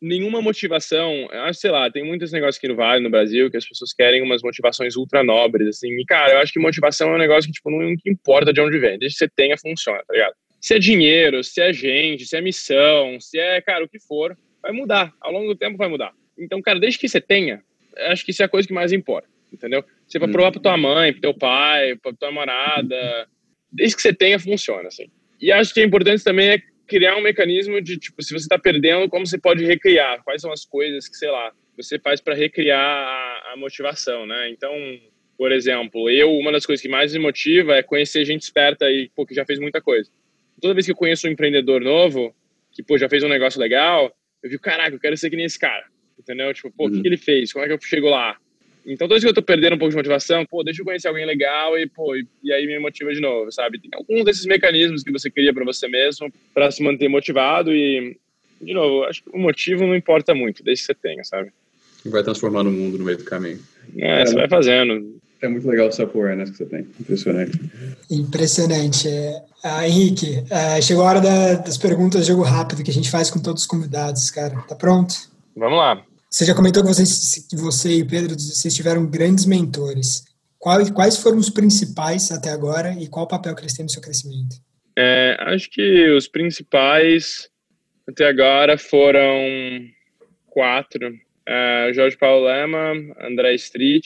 nenhuma 0.01 0.41
motivação, 0.41 1.29
eu 1.31 1.41
acho, 1.41 1.59
sei 1.59 1.69
lá, 1.69 1.91
tem 1.91 2.03
muitos 2.03 2.31
negócios 2.31 2.57
aqui 2.57 2.67
no 2.67 2.75
Vale, 2.75 3.03
no 3.03 3.11
Brasil, 3.11 3.51
que 3.51 3.57
as 3.57 3.69
pessoas 3.69 3.93
querem 3.93 4.23
umas 4.23 4.41
motivações 4.41 4.95
ultra 4.95 5.23
nobres, 5.23 5.67
assim. 5.67 5.89
E, 5.89 6.03
cara, 6.03 6.33
eu 6.33 6.37
acho 6.39 6.51
que 6.51 6.59
motivação 6.59 7.11
é 7.11 7.15
um 7.15 7.19
negócio 7.19 7.47
que, 7.47 7.53
tipo, 7.53 7.69
não 7.69 7.93
importa 8.07 8.51
de 8.51 8.59
onde 8.59 8.79
vem, 8.79 8.97
desde 8.97 9.19
que 9.19 9.23
você 9.23 9.29
tenha, 9.35 9.55
funciona, 9.55 10.01
tá 10.07 10.15
ligado? 10.15 10.33
Se 10.59 10.73
é 10.73 10.79
dinheiro, 10.79 11.43
se 11.43 11.61
é 11.61 11.71
gente, 11.71 12.25
se 12.25 12.35
é 12.35 12.41
missão, 12.41 13.19
se 13.19 13.37
é, 13.37 13.61
cara, 13.61 13.85
o 13.85 13.87
que 13.87 13.99
for, 13.99 14.35
vai 14.63 14.71
mudar. 14.71 15.13
Ao 15.21 15.31
longo 15.31 15.49
do 15.49 15.55
tempo 15.55 15.77
vai 15.77 15.87
mudar. 15.87 16.11
Então, 16.35 16.59
cara, 16.59 16.79
desde 16.79 16.97
que 16.97 17.07
você 17.07 17.21
tenha, 17.21 17.61
acho 18.07 18.25
que 18.25 18.31
isso 18.31 18.41
é 18.41 18.45
a 18.45 18.49
coisa 18.49 18.67
que 18.67 18.73
mais 18.73 18.91
importa, 18.91 19.27
entendeu? 19.51 19.83
Você 20.07 20.19
vai 20.19 20.29
provar 20.29 20.51
pra 20.51 20.61
tua 20.61 20.77
mãe, 20.77 21.11
pro 21.11 21.21
teu 21.21 21.33
pai, 21.33 21.95
pra 21.95 22.13
tua 22.13 22.29
namorada, 22.29 23.27
desde 23.71 23.95
que 23.95 24.01
você 24.01 24.13
tenha, 24.13 24.39
funciona, 24.39 24.87
assim. 24.87 25.09
E 25.41 25.51
acho 25.51 25.73
que 25.73 25.79
é 25.79 25.83
importante 25.83 26.23
também 26.23 26.49
é 26.49 26.61
criar 26.87 27.15
um 27.15 27.21
mecanismo 27.21 27.79
de, 27.79 27.97
tipo, 27.97 28.21
se 28.21 28.29
você 28.29 28.43
está 28.43 28.57
perdendo, 28.57 29.07
como 29.07 29.25
você 29.25 29.37
pode 29.37 29.63
recriar? 29.63 30.23
Quais 30.23 30.41
são 30.41 30.51
as 30.51 30.65
coisas 30.65 31.07
que, 31.07 31.15
sei 31.15 31.29
lá, 31.29 31.51
você 31.77 31.99
faz 31.99 32.19
para 32.19 32.33
recriar 32.33 32.81
a, 32.81 33.53
a, 33.53 33.57
motivação, 33.57 34.25
né? 34.25 34.49
Então, 34.49 34.73
por 35.37 35.51
exemplo, 35.51 36.09
eu, 36.09 36.31
uma 36.31 36.51
das 36.51 36.65
coisas 36.65 36.81
que 36.81 36.89
mais 36.89 37.13
me 37.13 37.19
motiva 37.19 37.75
é 37.75 37.83
conhecer 37.83 38.25
gente 38.25 38.41
esperta 38.41 38.89
e, 38.89 39.09
pô, 39.15 39.25
que 39.25 39.35
já 39.35 39.45
fez 39.45 39.59
muita 39.59 39.79
coisa. 39.79 40.09
Toda 40.59 40.73
vez 40.73 40.85
que 40.85 40.91
eu 40.91 40.95
conheço 40.95 41.27
um 41.27 41.31
empreendedor 41.31 41.79
novo, 41.79 42.35
que, 42.71 42.83
pô, 42.83 42.97
já 42.97 43.07
fez 43.07 43.23
um 43.23 43.29
negócio 43.29 43.59
legal, 43.59 44.13
eu 44.43 44.49
digo, 44.49 44.61
caraca, 44.61 44.93
eu 44.93 44.99
quero 44.99 45.15
ser 45.15 45.29
que 45.29 45.35
nem 45.35 45.45
esse 45.45 45.59
cara, 45.59 45.85
entendeu? 46.29 46.53
Tipo, 46.53 46.71
pô, 46.71 46.83
o 46.83 46.87
uhum. 46.87 46.93
que, 46.93 47.01
que 47.01 47.07
ele 47.07 47.17
fez? 47.17 47.51
Como 47.51 47.65
é 47.65 47.67
que 47.67 47.73
eu 47.73 47.79
chego 47.81 48.07
lá? 48.07 48.37
Então, 48.85 49.07
toda 49.07 49.15
vez 49.15 49.23
que 49.23 49.29
eu 49.29 49.33
tô 49.33 49.41
perdendo 49.41 49.75
um 49.75 49.77
pouco 49.77 49.89
de 49.89 49.97
motivação, 49.97 50.45
pô, 50.45 50.63
deixa 50.63 50.81
eu 50.81 50.85
conhecer 50.85 51.07
alguém 51.07 51.25
legal 51.25 51.77
e, 51.77 51.87
pô, 51.87 52.15
e, 52.15 52.25
e 52.43 52.53
aí 52.53 52.65
me 52.65 52.79
motiva 52.79 53.13
de 53.13 53.19
novo, 53.19 53.51
sabe? 53.51 53.79
Tem 53.79 53.89
alguns 53.93 54.23
desses 54.23 54.45
mecanismos 54.45 55.03
que 55.03 55.11
você 55.11 55.29
cria 55.29 55.53
para 55.53 55.65
você 55.65 55.87
mesmo 55.87 56.31
para 56.53 56.71
se 56.71 56.81
manter 56.81 57.09
motivado 57.09 57.73
e, 57.73 58.17
de 58.61 58.73
novo, 58.73 59.03
acho 59.03 59.23
que 59.23 59.29
o 59.31 59.39
motivo 59.39 59.85
não 59.85 59.95
importa 59.95 60.33
muito, 60.33 60.63
desde 60.63 60.83
que 60.83 60.87
você 60.87 60.95
tenha, 60.95 61.23
sabe? 61.23 61.51
Vai 62.05 62.23
transformando 62.23 62.69
o 62.69 62.73
mundo 62.73 62.97
no 62.97 63.05
meio 63.05 63.17
do 63.17 63.25
caminho. 63.25 63.59
É, 63.97 64.21
é 64.21 64.25
você 64.25 64.35
vai 64.35 64.47
fazendo. 64.47 65.19
É 65.41 65.47
muito 65.47 65.67
legal 65.67 65.87
o 65.87 65.91
self-awareness 65.91 66.49
que 66.49 66.57
você 66.57 66.65
tem. 66.65 66.87
Impressionante. 66.99 67.59
Impressionante. 68.09 69.07
Ah, 69.63 69.87
Henrique, 69.87 70.43
ah, 70.49 70.81
chegou 70.81 71.03
a 71.03 71.09
hora 71.09 71.21
da, 71.21 71.53
das 71.55 71.77
perguntas 71.77 72.25
jogo 72.25 72.43
rápido 72.43 72.83
que 72.83 72.91
a 72.91 72.93
gente 72.93 73.11
faz 73.11 73.29
com 73.29 73.39
todos 73.39 73.63
os 73.63 73.67
convidados, 73.67 74.31
cara. 74.31 74.55
Tá 74.67 74.75
pronto? 74.75 75.29
Vamos 75.55 75.77
lá. 75.77 76.03
Você 76.29 76.45
já 76.45 76.53
comentou 76.53 76.83
que, 76.83 76.89
vocês, 76.89 77.47
que 77.49 77.55
você 77.55 77.97
e 77.97 78.05
Pedro 78.05 78.35
vocês 78.35 78.75
tiveram 78.75 79.05
grandes 79.09 79.45
mentores. 79.45 80.23
Quais, 80.59 80.91
quais 80.91 81.17
foram 81.17 81.37
os 81.37 81.49
principais 81.49 82.31
até 82.31 82.51
agora 82.51 82.93
e 82.99 83.07
qual 83.07 83.25
o 83.25 83.27
papel 83.27 83.55
que 83.55 83.61
eles 83.61 83.73
têm 83.73 83.83
no 83.83 83.89
seu 83.89 84.01
crescimento? 84.01 84.57
É, 84.95 85.35
acho 85.39 85.69
que 85.71 86.09
os 86.11 86.27
principais 86.27 87.49
até 88.07 88.27
agora 88.27 88.77
foram 88.77 89.89
quatro. 90.47 91.07
Uh, 91.09 91.93
Jorge 91.93 92.17
Paulo 92.17 92.45
Lema, 92.45 92.93
André 93.21 93.55
Street, 93.55 94.05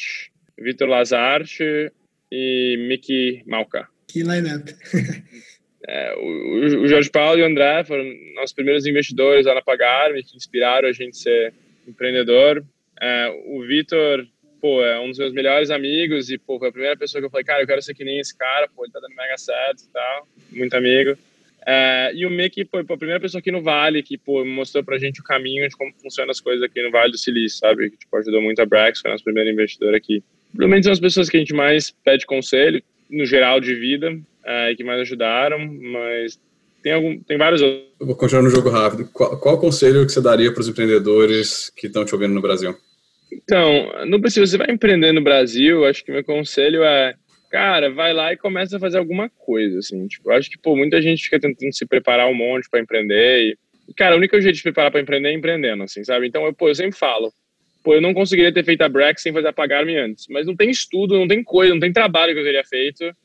Vitor 0.57 0.87
Lazarte 0.87 1.91
e 2.31 2.85
Mickey 2.87 3.43
Malca. 3.45 3.89
Que 4.07 4.23
line-up. 4.23 4.73
é, 5.87 6.15
o, 6.15 6.83
o, 6.83 6.87
Jorge 6.87 7.09
Paulo 7.09 7.39
e 7.39 7.43
o 7.43 7.47
André 7.47 7.83
foram 7.83 8.05
nossos 8.35 8.53
primeiros 8.53 8.85
investidores 8.85 9.45
lá 9.45 9.55
na 9.55 9.61
Pagar, 9.61 10.13
que 10.13 10.37
inspiraram 10.37 10.87
a 10.87 10.93
gente 10.93 11.17
a 11.17 11.21
ser 11.21 11.53
empreendedor. 11.87 12.63
É, 13.01 13.29
o 13.47 13.61
Vitor, 13.61 14.25
pô, 14.61 14.83
é 14.83 14.99
um 14.99 15.09
dos 15.09 15.17
meus 15.17 15.33
melhores 15.33 15.69
amigos 15.69 16.29
e, 16.29 16.37
pô, 16.37 16.57
foi 16.59 16.69
a 16.69 16.71
primeira 16.71 16.97
pessoa 16.97 17.21
que 17.21 17.25
eu 17.25 17.29
falei, 17.29 17.45
cara, 17.45 17.61
eu 17.61 17.67
quero 17.67 17.81
ser 17.81 17.93
que 17.93 18.03
nem 18.03 18.19
esse 18.19 18.37
cara, 18.37 18.67
pô, 18.73 18.85
ele 18.85 18.93
tá 18.93 18.99
dando 18.99 19.15
mega 19.15 19.37
certo 19.37 19.83
e 19.83 19.89
tal, 19.91 20.27
muito 20.51 20.73
amigo. 20.75 21.17
É, 21.65 22.11
e 22.13 22.25
o 22.25 22.29
Mickey 22.29 22.65
foi 22.65 22.83
pô, 22.83 22.93
a 22.93 22.97
primeira 22.97 23.21
pessoa 23.21 23.39
aqui 23.39 23.51
no 23.51 23.61
Vale 23.61 24.03
que 24.03 24.17
pô, 24.17 24.43
mostrou 24.43 24.83
pra 24.83 24.97
gente 24.97 25.21
o 25.21 25.23
caminho 25.23 25.67
de 25.67 25.75
como 25.75 25.93
funcionam 26.01 26.31
as 26.31 26.41
coisas 26.41 26.61
aqui 26.61 26.81
no 26.81 26.91
Vale 26.91 27.11
do 27.11 27.17
Silício, 27.17 27.59
sabe? 27.59 27.89
Que 27.89 27.97
tipo, 27.97 28.17
ajudou 28.17 28.41
muito 28.41 28.61
a 28.61 28.65
Brax, 28.65 28.99
foi 28.99 29.11
nosso 29.11 29.23
primeiro 29.23 29.49
investidor 29.49 29.95
aqui. 29.95 30.21
Provavelmente 30.51 30.83
são 30.83 30.93
as 30.93 30.99
pessoas 30.99 31.29
que 31.29 31.37
a 31.37 31.39
gente 31.39 31.53
mais 31.53 31.89
pede 31.89 32.25
conselho, 32.25 32.83
no 33.09 33.25
geral 33.25 33.59
de 33.59 33.73
vida, 33.75 34.17
é, 34.45 34.75
que 34.75 34.83
mais 34.83 34.99
ajudaram, 35.01 35.59
mas 35.59 36.39
tem, 36.83 36.91
algum, 36.91 37.17
tem 37.21 37.37
vários 37.37 37.61
outros. 37.61 37.81
Eu 37.99 38.05
vou 38.05 38.15
continuar 38.15 38.43
no 38.43 38.49
jogo 38.49 38.69
rápido. 38.69 39.09
Qual, 39.13 39.39
qual 39.39 39.57
conselho 39.57 40.05
que 40.05 40.11
você 40.11 40.21
daria 40.21 40.51
para 40.51 40.59
os 40.59 40.67
empreendedores 40.67 41.71
que 41.75 41.87
estão 41.87 42.03
te 42.03 42.13
ouvindo 42.13 42.33
no 42.33 42.41
Brasil? 42.41 42.75
Então, 43.31 44.05
não 44.05 44.19
precisa, 44.19 44.45
você 44.45 44.57
vai 44.57 44.69
empreender 44.69 45.13
no 45.13 45.23
Brasil, 45.23 45.85
acho 45.85 46.03
que 46.03 46.11
meu 46.11 46.23
conselho 46.23 46.83
é, 46.83 47.15
cara, 47.49 47.89
vai 47.89 48.13
lá 48.13 48.33
e 48.33 48.37
começa 48.37 48.75
a 48.77 48.79
fazer 48.79 48.97
alguma 48.97 49.29
coisa, 49.29 49.79
assim. 49.79 50.05
Tipo, 50.07 50.29
acho 50.31 50.51
que, 50.51 50.57
pô, 50.57 50.75
muita 50.75 51.01
gente 51.01 51.23
fica 51.23 51.39
tentando 51.39 51.73
se 51.73 51.85
preparar 51.85 52.27
um 52.27 52.35
monte 52.35 52.69
para 52.69 52.81
empreender 52.81 53.55
e, 53.87 53.93
cara, 53.95 54.13
o 54.13 54.17
único 54.17 54.39
jeito 54.39 54.53
de 54.53 54.59
se 54.59 54.63
preparar 54.63 54.91
para 54.91 55.01
empreender 55.01 55.29
é 55.29 55.33
empreendendo, 55.33 55.83
assim, 55.83 56.03
sabe? 56.03 56.27
Então, 56.27 56.45
eu, 56.45 56.53
pô, 56.53 56.67
eu 56.67 56.75
sempre 56.75 56.99
falo, 56.99 57.33
pô, 57.83 57.95
eu 57.95 58.01
não 58.01 58.13
conseguiria 58.13 58.53
ter 58.53 58.63
feito 58.63 58.81
a 58.81 58.89
Brex 58.89 59.21
sem 59.21 59.33
fazer 59.33 59.47
a 59.47 59.53
Pagar-me 59.53 59.97
antes, 59.97 60.27
mas 60.29 60.45
não 60.45 60.55
tem 60.55 60.69
estudo, 60.69 61.17
não 61.17 61.27
tem 61.27 61.43
coisa, 61.43 61.73
não 61.73 61.79
tem 61.79 61.93
trabalho 61.93 62.33
que 62.33 62.39
eu 62.39 62.45
teria 62.45 62.63
feito 62.65 63.15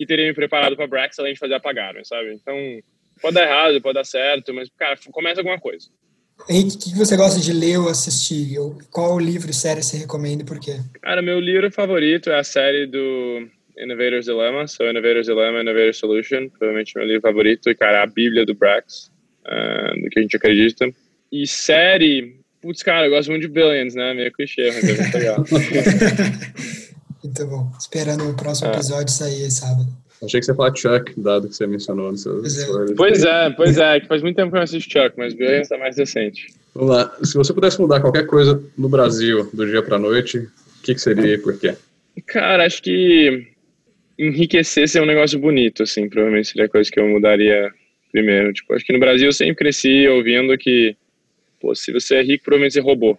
que 0.00 0.06
teria 0.06 0.26
me 0.28 0.32
preparado 0.32 0.74
para 0.76 0.86
Brex 0.86 1.18
além 1.18 1.34
de 1.34 1.38
fazer 1.38 1.52
a 1.52 1.60
Pagar-me, 1.60 2.02
sabe? 2.06 2.32
Então, 2.32 2.56
Pode 3.20 3.34
dar 3.34 3.44
errado, 3.44 3.80
pode 3.80 3.94
dar 3.94 4.04
certo, 4.04 4.52
mas, 4.54 4.68
cara, 4.76 4.96
começa 5.12 5.40
alguma 5.40 5.58
coisa. 5.58 5.88
Henrique, 6.48 6.76
o 6.76 6.92
que 6.92 6.98
você 6.98 7.16
gosta 7.16 7.40
de 7.40 7.52
ler 7.52 7.78
ou 7.78 7.88
assistir? 7.88 8.56
Qual 8.90 9.18
livro 9.18 9.50
e 9.50 9.54
série 9.54 9.82
você 9.82 9.98
recomenda 9.98 10.42
e 10.42 10.46
por 10.46 10.58
quê? 10.58 10.78
Cara, 11.02 11.20
meu 11.20 11.38
livro 11.38 11.70
favorito 11.70 12.30
é 12.30 12.38
a 12.38 12.44
série 12.44 12.86
do 12.86 13.46
Innovator's 13.78 14.24
Dilemma, 14.24 14.66
so 14.66 14.84
Innovator's 14.84 15.26
Dilemma, 15.26 15.60
Innovator 15.60 15.94
Solution, 15.94 16.48
provavelmente 16.48 16.96
meu 16.96 17.06
livro 17.06 17.22
favorito, 17.22 17.70
e, 17.70 17.74
cara, 17.74 18.02
a 18.02 18.06
bíblia 18.06 18.46
do 18.46 18.54
Brax, 18.54 19.10
uh, 19.46 20.02
do 20.02 20.08
que 20.08 20.18
a 20.18 20.22
gente 20.22 20.36
acredita. 20.36 20.90
E 21.30 21.46
série, 21.46 22.40
putz, 22.60 22.82
cara, 22.82 23.06
eu 23.06 23.10
gosto 23.10 23.30
muito 23.30 23.42
de 23.42 23.48
Billions, 23.48 23.94
né? 23.94 24.14
Meio 24.14 24.32
clichê, 24.32 24.70
mas 24.72 24.88
é 24.88 24.94
muito 24.94 25.18
legal. 25.18 25.44
muito 27.22 27.46
bom. 27.46 27.70
Esperando 27.78 28.28
o 28.28 28.34
próximo 28.34 28.70
é. 28.70 28.74
episódio 28.74 29.12
sair 29.12 29.50
sábado. 29.50 29.88
Achei 30.22 30.40
que 30.40 30.46
você 30.46 30.52
ia 30.52 30.56
falar 30.56 30.76
Chuck, 30.76 31.18
dado 31.18 31.48
que 31.48 31.56
você 31.56 31.66
mencionou 31.66 32.10
no 32.10 32.18
seu. 32.18 32.40
Pois 32.40 32.58
é, 32.58 32.94
pois 32.96 33.24
é, 33.24 33.50
pois 33.50 33.78
é, 33.78 34.00
que 34.00 34.06
faz 34.06 34.22
muito 34.22 34.36
tempo 34.36 34.50
que 34.50 34.56
eu 34.56 34.58
não 34.58 34.64
assisto 34.64 34.92
Chuck, 34.92 35.14
mas 35.16 35.32
Billions 35.32 35.62
está 35.62 35.78
mais 35.78 35.96
recente. 35.96 36.48
Vamos 36.74 36.94
lá. 36.94 37.16
Se 37.22 37.34
você 37.34 37.54
pudesse 37.54 37.80
mudar 37.80 38.00
qualquer 38.00 38.26
coisa 38.26 38.62
no 38.76 38.88
Brasil 38.88 39.48
do 39.52 39.66
dia 39.66 39.82
para 39.82 39.98
noite, 39.98 40.38
o 40.38 40.82
que, 40.82 40.94
que 40.94 41.00
seria 41.00 41.34
e 41.34 41.38
por 41.38 41.58
quê? 41.58 41.74
Cara, 42.26 42.66
acho 42.66 42.82
que 42.82 43.46
enriquecer 44.18 44.86
ser 44.86 45.00
um 45.00 45.06
negócio 45.06 45.38
bonito, 45.38 45.82
assim, 45.82 46.08
provavelmente 46.08 46.48
seria 46.48 46.66
a 46.66 46.68
coisa 46.68 46.90
que 46.90 47.00
eu 47.00 47.08
mudaria 47.08 47.72
primeiro. 48.12 48.52
Tipo, 48.52 48.74
acho 48.74 48.84
que 48.84 48.92
no 48.92 49.00
Brasil 49.00 49.28
eu 49.28 49.32
sempre 49.32 49.54
cresci 49.56 50.06
ouvindo 50.06 50.56
que, 50.58 50.94
pô, 51.58 51.74
se 51.74 51.90
você 51.92 52.16
é 52.16 52.22
rico, 52.22 52.44
provavelmente 52.44 52.74
você 52.74 52.80
roubou. 52.80 53.18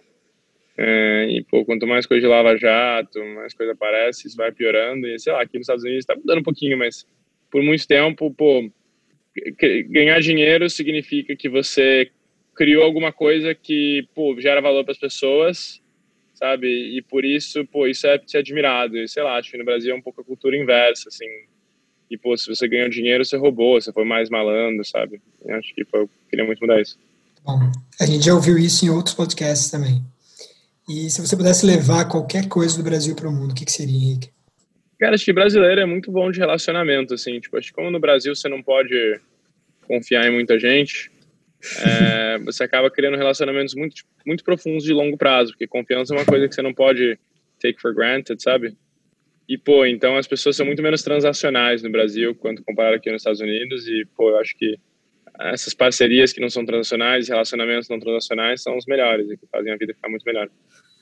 É, 0.76 1.26
e, 1.30 1.44
pô, 1.44 1.64
quanto 1.64 1.86
mais 1.86 2.06
coisa 2.06 2.20
de 2.20 2.26
lava-jato, 2.26 3.22
mais 3.34 3.52
coisa 3.52 3.72
aparece, 3.72 4.26
isso 4.26 4.36
vai 4.36 4.50
piorando. 4.50 5.06
E, 5.06 5.18
sei 5.18 5.32
lá, 5.32 5.42
aqui 5.42 5.58
nos 5.58 5.64
Estados 5.64 5.84
Unidos 5.84 6.00
está 6.00 6.14
mudando 6.14 6.38
um 6.38 6.44
pouquinho, 6.44 6.78
mas 6.78 7.06
por 7.50 7.62
muito 7.62 7.86
tempo, 7.86 8.32
pô, 8.32 8.70
ganhar 9.88 10.20
dinheiro 10.20 10.68
significa 10.70 11.36
que 11.36 11.48
você 11.48 12.10
criou 12.54 12.84
alguma 12.84 13.12
coisa 13.12 13.54
que, 13.54 14.06
pô, 14.14 14.38
gera 14.40 14.60
valor 14.60 14.84
para 14.84 14.92
as 14.92 14.98
pessoas, 14.98 15.80
sabe? 16.34 16.66
E 16.96 17.02
por 17.02 17.24
isso, 17.24 17.66
pô, 17.66 17.86
isso 17.86 18.06
é 18.06 18.20
ser 18.26 18.38
admirado. 18.38 18.96
E, 18.96 19.08
sei 19.08 19.22
lá, 19.22 19.36
acho 19.36 19.50
que 19.50 19.58
no 19.58 19.64
Brasil 19.64 19.92
é 19.92 19.96
um 19.96 20.02
pouco 20.02 20.22
a 20.22 20.24
cultura 20.24 20.56
inversa, 20.56 21.08
assim. 21.08 21.26
E, 22.10 22.16
pô, 22.16 22.36
se 22.36 22.46
você 22.46 22.66
ganhou 22.66 22.88
dinheiro, 22.88 23.24
você 23.24 23.36
roubou, 23.36 23.80
você 23.80 23.92
foi 23.92 24.04
mais 24.04 24.28
malandro, 24.28 24.84
sabe? 24.84 25.20
Eu 25.44 25.54
acho 25.56 25.74
que, 25.74 25.84
pô, 25.84 25.98
eu 25.98 26.10
queria 26.28 26.44
muito 26.44 26.60
mudar 26.60 26.80
isso. 26.80 26.98
Bom, 27.44 27.58
a 28.00 28.06
gente 28.06 28.24
já 28.24 28.34
ouviu 28.34 28.58
isso 28.58 28.84
em 28.84 28.90
outros 28.90 29.14
podcasts 29.14 29.70
também. 29.70 30.02
E 30.88 31.08
se 31.10 31.20
você 31.20 31.36
pudesse 31.36 31.64
levar 31.64 32.08
qualquer 32.08 32.48
coisa 32.48 32.76
do 32.76 32.82
Brasil 32.82 33.14
para 33.14 33.28
o 33.28 33.32
mundo, 33.32 33.52
o 33.52 33.54
que, 33.54 33.64
que 33.64 33.72
seria, 33.72 33.94
Henrique? 33.94 34.30
Cara, 34.98 35.14
acho 35.14 35.24
que 35.24 35.32
brasileiro 35.32 35.80
é 35.80 35.86
muito 35.86 36.10
bom 36.10 36.30
de 36.30 36.38
relacionamento, 36.38 37.14
assim. 37.14 37.40
Tipo, 37.40 37.58
acho 37.58 37.68
que 37.68 37.74
como 37.74 37.90
no 37.90 38.00
Brasil 38.00 38.34
você 38.34 38.48
não 38.48 38.62
pode 38.62 39.20
confiar 39.86 40.26
em 40.26 40.32
muita 40.32 40.58
gente, 40.58 41.10
é, 41.84 42.38
você 42.44 42.64
acaba 42.64 42.90
criando 42.90 43.16
relacionamentos 43.16 43.74
muito, 43.74 43.94
tipo, 43.96 44.10
muito 44.26 44.44
profundos 44.44 44.84
de 44.84 44.92
longo 44.92 45.16
prazo, 45.16 45.52
porque 45.52 45.66
confiança 45.66 46.14
é 46.14 46.18
uma 46.18 46.24
coisa 46.24 46.48
que 46.48 46.54
você 46.54 46.62
não 46.62 46.74
pode 46.74 47.18
take 47.60 47.80
for 47.80 47.94
granted, 47.94 48.42
sabe? 48.42 48.76
E, 49.48 49.58
pô, 49.58 49.84
então 49.84 50.16
as 50.16 50.26
pessoas 50.26 50.56
são 50.56 50.64
muito 50.64 50.82
menos 50.82 51.02
transacionais 51.02 51.82
no 51.82 51.90
Brasil 51.90 52.34
quanto 52.34 52.62
comparado 52.62 52.96
aqui 52.96 53.10
nos 53.10 53.22
Estados 53.22 53.40
Unidos 53.40 53.86
e, 53.86 54.06
pô, 54.16 54.30
eu 54.30 54.38
acho 54.38 54.56
que 54.56 54.78
essas 55.40 55.74
parcerias 55.74 56.32
que 56.32 56.40
não 56.40 56.48
são 56.48 56.64
transacionais, 56.64 57.28
relacionamentos 57.28 57.88
não 57.88 57.98
transacionais 57.98 58.62
são 58.62 58.76
os 58.76 58.86
melhores 58.86 59.30
e 59.30 59.36
que 59.36 59.46
fazem 59.46 59.72
a 59.72 59.76
vida 59.76 59.94
ficar 59.94 60.08
muito 60.08 60.24
melhor. 60.24 60.48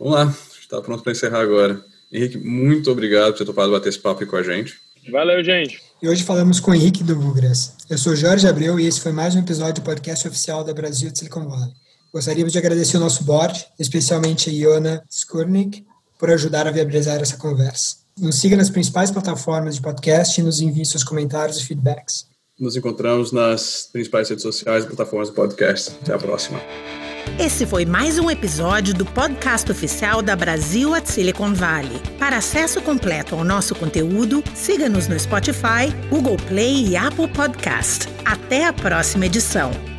Vamos 0.00 0.14
lá, 0.14 0.34
está 0.58 0.80
pronto 0.80 1.02
para 1.02 1.12
encerrar 1.12 1.42
agora. 1.42 1.84
Henrique, 2.10 2.38
muito 2.38 2.90
obrigado 2.90 3.32
por 3.32 3.38
ter 3.38 3.44
topado 3.44 3.70
bater 3.70 3.90
esse 3.90 3.98
papo 3.98 4.26
com 4.26 4.36
a 4.36 4.42
gente. 4.42 4.74
Valeu, 5.12 5.44
gente. 5.44 5.82
E 6.02 6.08
hoje 6.08 6.24
falamos 6.24 6.58
com 6.58 6.70
o 6.70 6.74
Henrique 6.74 7.04
do 7.04 7.14
Bugras. 7.14 7.74
Eu 7.88 7.98
sou 7.98 8.16
Jorge 8.16 8.48
Abreu 8.48 8.80
e 8.80 8.86
esse 8.86 8.98
foi 8.98 9.12
mais 9.12 9.34
um 9.34 9.40
episódio 9.40 9.74
do 9.74 9.82
podcast 9.82 10.26
oficial 10.26 10.64
da 10.64 10.72
Brasil 10.72 11.10
de 11.10 11.18
Silicon 11.18 11.46
Valley. 11.46 11.74
Gostaríamos 12.12 12.50
de 12.50 12.58
agradecer 12.58 12.96
o 12.96 13.00
nosso 13.00 13.24
board, 13.24 13.66
especialmente 13.78 14.48
a 14.48 14.52
Iona 14.52 15.04
Skurnik, 15.10 15.84
por 16.18 16.30
ajudar 16.30 16.66
a 16.66 16.70
viabilizar 16.70 17.20
essa 17.20 17.36
conversa. 17.36 17.96
Nos 18.18 18.36
siga 18.36 18.56
nas 18.56 18.70
principais 18.70 19.10
plataformas 19.10 19.74
de 19.74 19.82
podcast 19.82 20.40
e 20.40 20.44
nos 20.44 20.60
envie 20.60 20.86
seus 20.86 21.04
comentários 21.04 21.58
e 21.58 21.66
feedbacks. 21.66 22.26
Nos 22.58 22.74
encontramos 22.74 23.32
nas 23.32 23.90
principais 23.92 24.30
redes 24.30 24.42
sociais 24.42 24.84
e 24.84 24.86
plataformas 24.86 25.28
de 25.28 25.34
podcast. 25.34 25.94
Até 26.02 26.14
a 26.14 26.18
próxima. 26.18 26.58
Esse 27.38 27.66
foi 27.66 27.86
mais 27.86 28.18
um 28.18 28.30
episódio 28.30 28.92
do 28.92 29.04
podcast 29.04 29.70
oficial 29.70 30.20
da 30.20 30.36
Brasil 30.36 30.94
at 30.94 31.06
Silicon 31.06 31.54
Valley. 31.54 32.00
Para 32.18 32.36
acesso 32.36 32.80
completo 32.82 33.34
ao 33.34 33.44
nosso 33.44 33.74
conteúdo, 33.74 34.44
siga-nos 34.54 35.08
no 35.08 35.18
Spotify, 35.18 35.90
Google 36.10 36.36
Play 36.48 36.88
e 36.88 36.96
Apple 36.96 37.28
Podcast. 37.28 38.08
Até 38.24 38.66
a 38.66 38.72
próxima 38.72 39.26
edição. 39.26 39.89